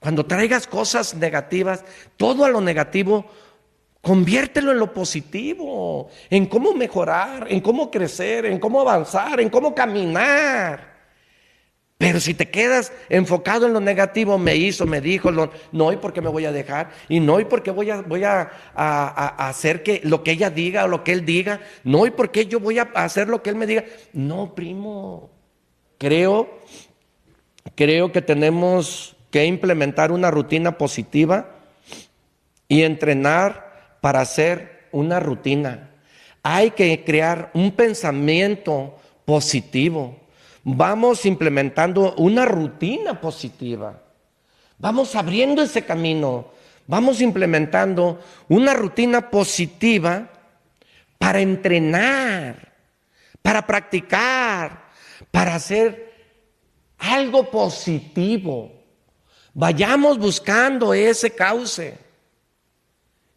[0.00, 1.84] Cuando traigas cosas negativas,
[2.16, 3.24] todo a lo negativo,
[4.00, 9.76] conviértelo en lo positivo, en cómo mejorar, en cómo crecer, en cómo avanzar, en cómo
[9.76, 10.91] caminar.
[12.02, 16.12] Pero si te quedas enfocado en lo negativo, me hizo, me dijo, no, y por
[16.12, 18.02] qué me voy a dejar, y no, y por qué voy a,
[18.74, 22.32] a, hacer que lo que ella diga o lo que él diga, no, y por
[22.32, 23.84] qué yo voy a hacer lo que él me diga.
[24.12, 25.30] No, primo,
[25.96, 26.58] creo,
[27.76, 31.50] creo que tenemos que implementar una rutina positiva
[32.66, 35.92] y entrenar para hacer una rutina.
[36.42, 40.21] Hay que crear un pensamiento positivo.
[40.64, 44.00] Vamos implementando una rutina positiva.
[44.78, 46.50] Vamos abriendo ese camino.
[46.86, 50.28] Vamos implementando una rutina positiva
[51.18, 52.72] para entrenar,
[53.40, 54.90] para practicar,
[55.30, 56.12] para hacer
[56.98, 58.72] algo positivo.
[59.54, 61.98] Vayamos buscando ese cauce,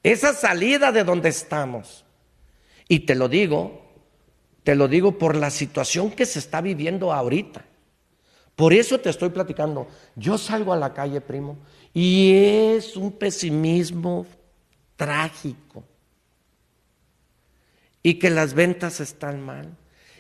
[0.01, 2.05] esa salida de donde estamos.
[2.87, 3.84] Y te lo digo,
[4.65, 7.63] te lo digo por la situación que se está viviendo ahorita.
[8.55, 9.87] Por eso te estoy platicando.
[10.15, 11.59] Yo salgo a la calle, primo,
[11.93, 14.25] y es un pesimismo
[14.95, 15.83] trágico.
[18.01, 19.69] Y que las ventas están mal.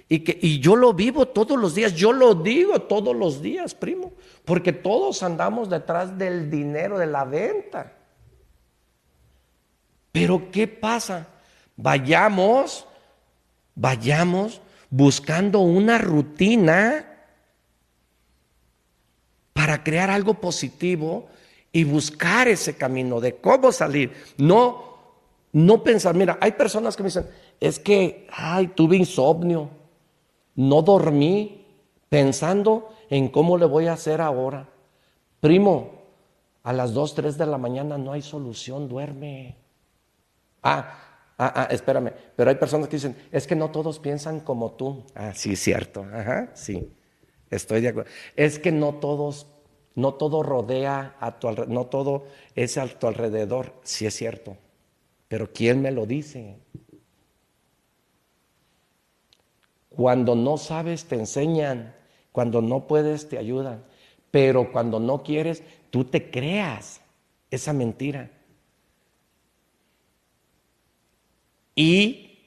[0.07, 3.73] Y, que, y yo lo vivo todos los días, yo lo digo todos los días,
[3.73, 4.13] primo,
[4.45, 7.93] porque todos andamos detrás del dinero de la venta.
[10.11, 11.29] Pero ¿qué pasa?
[11.75, 12.85] Vayamos,
[13.75, 17.05] vayamos buscando una rutina
[19.53, 21.27] para crear algo positivo
[21.71, 24.13] y buscar ese camino de cómo salir.
[24.37, 24.95] No,
[25.51, 27.27] no pensar, mira, hay personas que me dicen,
[27.59, 29.69] es que, ay, tuve insomnio,
[30.55, 31.65] no dormí
[32.09, 34.69] pensando en cómo le voy a hacer ahora.
[35.41, 35.91] Primo,
[36.63, 39.55] a las 2, 3 de la mañana no hay solución, duerme.
[40.63, 40.97] Ah,
[41.37, 45.03] ah, ah, espérame, pero hay personas que dicen, es que no todos piensan como tú.
[45.15, 46.91] Ah, sí, cierto, ajá, sí.
[47.49, 48.09] Estoy de acuerdo.
[48.35, 49.47] Es que no todos,
[49.95, 52.25] no todo rodea a tu alrededor, no todo
[52.55, 54.57] es a tu alrededor, sí es cierto.
[55.27, 56.57] Pero ¿quién me lo dice?
[59.89, 61.95] Cuando no sabes te enseñan,
[62.31, 63.83] cuando no puedes te ayudan,
[64.31, 67.01] pero cuando no quieres tú te creas
[67.49, 68.29] esa mentira.
[71.75, 72.39] Y,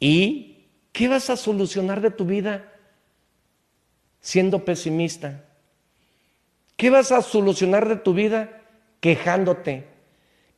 [0.00, 2.72] y, ¿qué vas a solucionar de tu vida?
[4.26, 5.44] siendo pesimista?
[6.76, 8.60] ¿Qué vas a solucionar de tu vida
[8.98, 9.86] quejándote?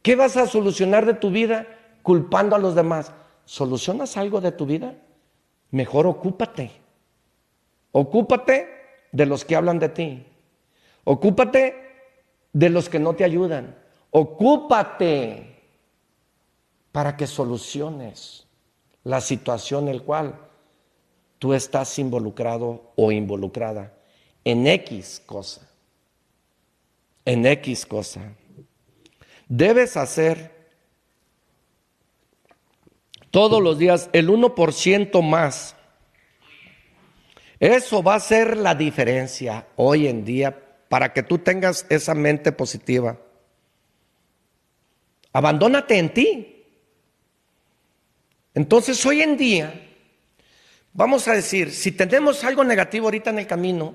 [0.01, 1.67] ¿Qué vas a solucionar de tu vida
[2.03, 3.13] culpando a los demás?
[3.45, 4.95] ¿Solucionas algo de tu vida?
[5.71, 6.71] Mejor ocúpate.
[7.93, 8.69] Ocúpate
[9.13, 10.25] de los que hablan de ti.
[11.05, 11.75] Ocúpate
[12.55, 13.77] de los que no te ayudan.
[14.13, 15.58] Ocúpate
[16.93, 18.47] para que soluciones
[19.05, 20.39] la situación en el cual
[21.39, 23.95] tú estás involucrado o involucrada
[24.45, 25.69] en X cosa.
[27.25, 28.33] En X cosa.
[29.49, 30.59] Debes hacer
[33.31, 35.77] todos los días el 1% más.
[37.61, 40.59] Eso va a ser la diferencia hoy en día
[40.89, 43.19] para que tú tengas esa mente positiva.
[45.33, 46.58] Abandónate en ti.
[48.59, 49.73] Entonces hoy en día
[50.99, 53.95] Vamos a decir, si tenemos algo negativo ahorita en el camino,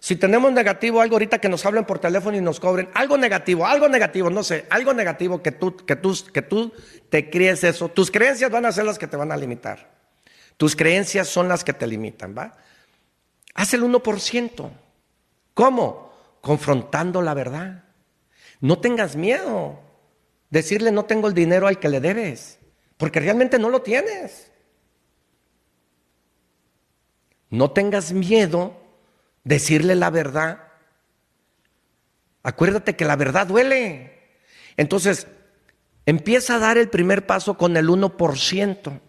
[0.00, 3.66] si tenemos negativo algo ahorita que nos hablen por teléfono y nos cobren, algo negativo,
[3.66, 6.70] algo negativo, no sé, algo negativo que tú, que tú, que tú
[7.08, 9.92] te crees eso, tus creencias van a ser las que te van a limitar.
[10.58, 12.52] Tus creencias son las que te limitan, ¿va?
[13.54, 14.70] Haz el 1%.
[15.54, 16.12] ¿Cómo?
[16.42, 17.84] Confrontando la verdad.
[18.60, 19.80] No tengas miedo.
[20.50, 22.58] Decirle no tengo el dinero al que le debes,
[23.02, 24.52] porque realmente no lo tienes.
[27.50, 28.80] No tengas miedo
[29.42, 30.68] decirle la verdad.
[32.44, 34.38] Acuérdate que la verdad duele.
[34.76, 35.26] Entonces,
[36.06, 39.00] empieza a dar el primer paso con el 1%.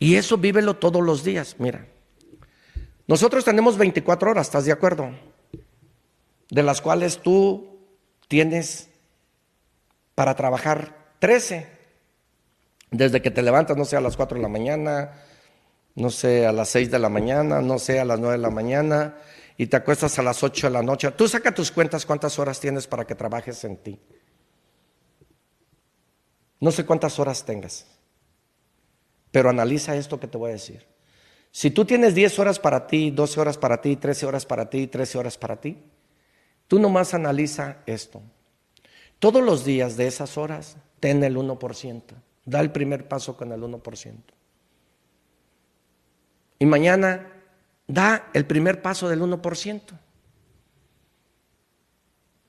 [0.00, 1.54] Y eso vívelo todos los días.
[1.60, 1.86] Mira,
[3.06, 5.12] nosotros tenemos 24 horas, ¿estás de acuerdo?
[6.48, 7.78] De las cuales tú
[8.26, 8.90] tienes
[10.16, 11.66] para trabajar 13.
[12.90, 15.12] Desde que te levantas, no sé, a las 4 de la mañana,
[15.94, 18.50] no sé, a las 6 de la mañana, no sé, a las 9 de la
[18.50, 19.16] mañana,
[19.56, 21.10] y te acuestas a las 8 de la noche.
[21.12, 24.00] Tú saca tus cuentas cuántas horas tienes para que trabajes en ti.
[26.58, 27.86] No sé cuántas horas tengas,
[29.30, 30.86] pero analiza esto que te voy a decir.
[31.52, 34.86] Si tú tienes 10 horas para ti, 12 horas para ti, 13 horas para ti,
[34.86, 35.78] 13 horas para ti,
[36.66, 38.22] tú nomás analiza esto.
[39.18, 42.02] Todos los días de esas horas, ten el 1%.
[42.44, 44.14] Da el primer paso con el 1%.
[46.58, 47.26] Y mañana
[47.86, 49.80] da el primer paso del 1%.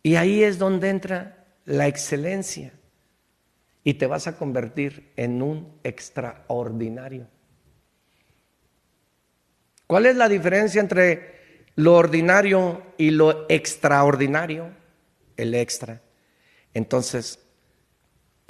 [0.04, 2.74] Y ahí es donde entra la excelencia.
[3.84, 7.28] Y te vas a convertir en un extraordinario.
[9.88, 14.72] ¿Cuál es la diferencia entre lo ordinario y lo extraordinario?
[15.36, 16.02] El extra.
[16.74, 17.40] Entonces,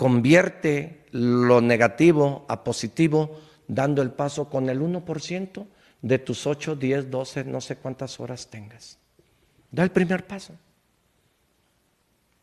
[0.02, 5.68] convierte lo negativo a positivo dando el paso con el 1%
[6.02, 8.98] de tus 8, 10, 12, no sé cuántas horas tengas.
[9.69, 10.56] Da el primer paso.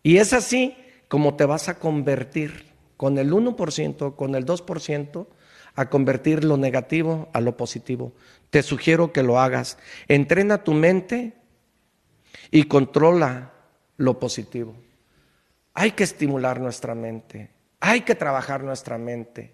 [0.04, 0.76] Y es así
[1.08, 2.66] como te vas a convertir
[2.96, 5.26] con el 1%, con el 2%,
[5.74, 8.12] a convertir lo negativo a lo positivo.
[8.50, 9.78] Te sugiero que lo hagas.
[10.06, 11.32] Entrena tu mente
[12.52, 13.50] y controla
[13.96, 14.76] lo positivo.
[15.80, 19.52] Hay que estimular nuestra mente, hay que trabajar nuestra mente,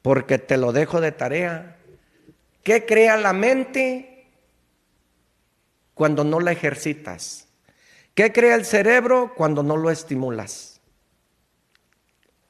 [0.00, 1.76] porque te lo dejo de tarea.
[2.62, 4.30] ¿Qué crea la mente
[5.92, 7.48] cuando no la ejercitas?
[8.14, 10.80] ¿Qué crea el cerebro cuando no lo estimulas?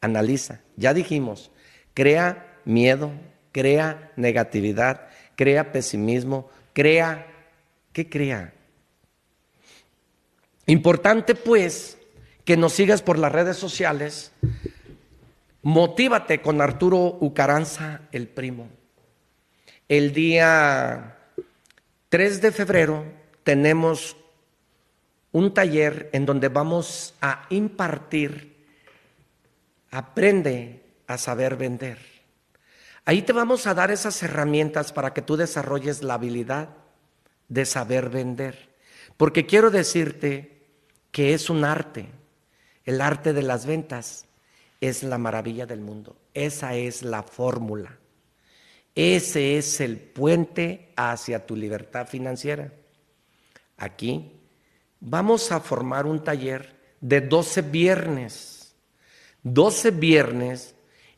[0.00, 1.50] Analiza, ya dijimos,
[1.92, 3.10] crea miedo,
[3.50, 7.26] crea negatividad, crea pesimismo, crea,
[7.92, 8.54] ¿qué crea?
[10.66, 11.95] Importante pues
[12.46, 14.30] que nos sigas por las redes sociales.
[15.62, 18.68] Motívate con Arturo Ucaranza, el primo.
[19.88, 21.18] El día
[22.08, 23.04] 3 de febrero
[23.42, 24.16] tenemos
[25.32, 28.64] un taller en donde vamos a impartir,
[29.90, 31.98] aprende a saber vender.
[33.04, 36.68] Ahí te vamos a dar esas herramientas para que tú desarrolles la habilidad
[37.48, 38.68] de saber vender.
[39.16, 40.62] Porque quiero decirte
[41.10, 42.08] que es un arte.
[42.86, 44.26] El arte de las ventas
[44.80, 46.16] es la maravilla del mundo.
[46.32, 47.98] Esa es la fórmula.
[48.94, 52.72] Ese es el puente hacia tu libertad financiera.
[53.76, 54.32] Aquí
[55.00, 58.74] vamos a formar un taller de 12 viernes.
[59.42, 60.74] 12 viernes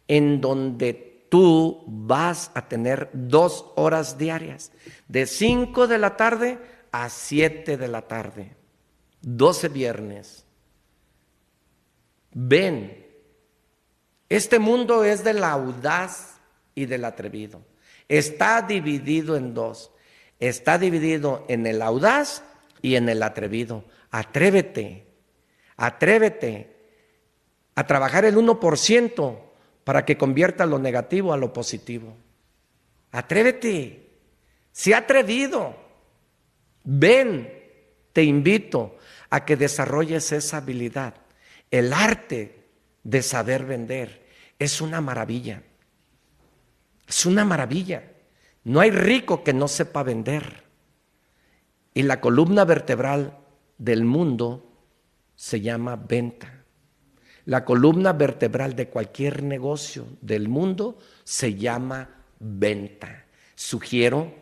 [0.08, 4.72] en donde tú vas a tener dos horas diarias,
[5.06, 6.58] de 5 de la tarde
[6.90, 8.56] a 7 de la tarde,
[9.22, 10.47] 12 viernes.
[12.40, 13.04] Ven,
[14.28, 16.38] este mundo es del audaz
[16.72, 17.62] y del atrevido.
[18.06, 19.90] Está dividido en dos.
[20.38, 22.44] Está dividido en el audaz
[22.80, 23.82] y en el atrevido.
[24.12, 25.08] Atrévete,
[25.76, 26.76] atrévete
[27.74, 29.40] a trabajar el 1%
[29.82, 32.16] para que convierta lo negativo a lo positivo.
[33.10, 34.12] Atrévete,
[34.94, 35.74] ha atrevido.
[36.84, 37.52] Ven,
[38.12, 38.96] te invito
[39.28, 41.14] a que desarrolles esa habilidad.
[41.70, 42.66] El arte
[43.02, 44.26] de saber vender
[44.58, 45.62] es una maravilla.
[47.06, 48.04] Es una maravilla.
[48.64, 50.64] No hay rico que no sepa vender.
[51.94, 53.38] Y la columna vertebral
[53.78, 54.64] del mundo
[55.34, 56.64] se llama venta.
[57.44, 63.24] La columna vertebral de cualquier negocio del mundo se llama venta.
[63.54, 64.34] Sugiero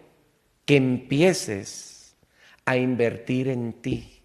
[0.65, 2.17] que empieces
[2.65, 4.23] a invertir en ti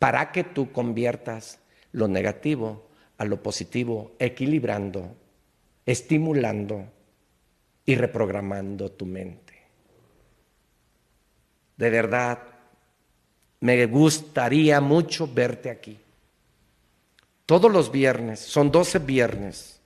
[0.00, 1.60] para que tú conviertas
[1.94, 2.88] lo negativo
[3.18, 5.16] a lo positivo, equilibrando,
[5.86, 6.84] estimulando
[7.86, 9.54] y reprogramando tu mente.
[11.76, 12.38] De verdad,
[13.60, 15.98] me gustaría mucho verte aquí.
[17.46, 19.80] Todos los viernes, son 12 viernes,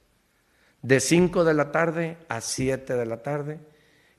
[0.80, 3.58] de 5 de la tarde a 7 de la tarde.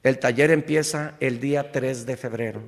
[0.04, 2.62] El taller empieza el día 3 de febrero.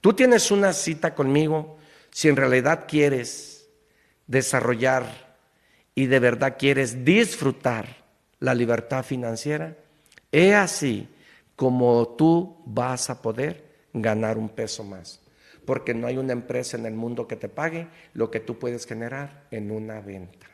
[0.00, 1.76] Tú tienes una cita conmigo
[2.10, 3.55] si en realidad quieres
[4.26, 5.36] desarrollar
[5.94, 8.04] y de verdad quieres disfrutar
[8.40, 9.76] la libertad financiera.
[10.30, 11.08] Es así
[11.54, 15.20] como tú vas a poder ganar un peso más
[15.66, 18.86] porque no hay una empresa en el mundo que te pague lo que tú puedes
[18.86, 20.46] generar en una venta.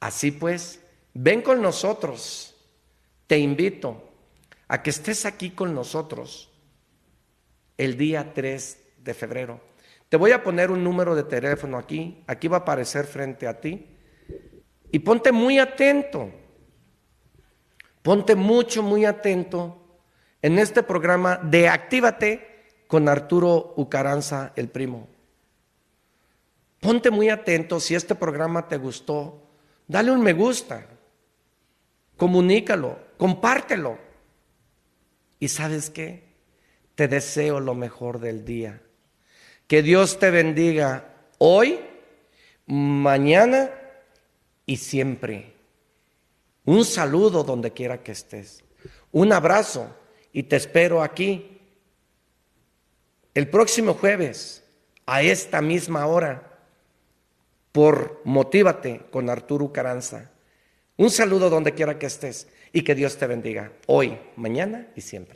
[0.00, 0.80] Así pues,
[1.12, 2.56] ven con nosotros.
[3.26, 4.10] Te invito
[4.66, 6.50] a que estés aquí con nosotros
[7.76, 9.60] el día 3 de febrero.
[10.08, 13.60] Te voy a poner un número de teléfono aquí, aquí va a aparecer frente a
[13.60, 13.86] ti.
[14.90, 16.32] Y ponte muy atento,
[18.02, 20.00] ponte mucho, muy atento
[20.40, 25.08] en este programa de Actívate con Arturo Ucaranza, el primo.
[26.80, 29.50] Ponte muy atento, si este programa te gustó,
[29.86, 30.86] dale un me gusta,
[32.16, 33.98] comunícalo, compártelo.
[35.38, 36.34] Y sabes qué?
[36.94, 38.80] Te deseo lo mejor del día.
[39.68, 41.04] Que Dios te bendiga
[41.36, 41.78] hoy,
[42.66, 43.70] mañana
[44.64, 45.52] y siempre.
[46.64, 48.64] Un saludo donde quiera que estés.
[49.12, 49.94] Un abrazo
[50.32, 51.60] y te espero aquí
[53.34, 54.64] el próximo jueves,
[55.04, 56.58] a esta misma hora,
[57.70, 60.30] por Motívate con Arturo Caranza.
[60.96, 65.34] Un saludo donde quiera que estés y que Dios te bendiga hoy, mañana y siempre.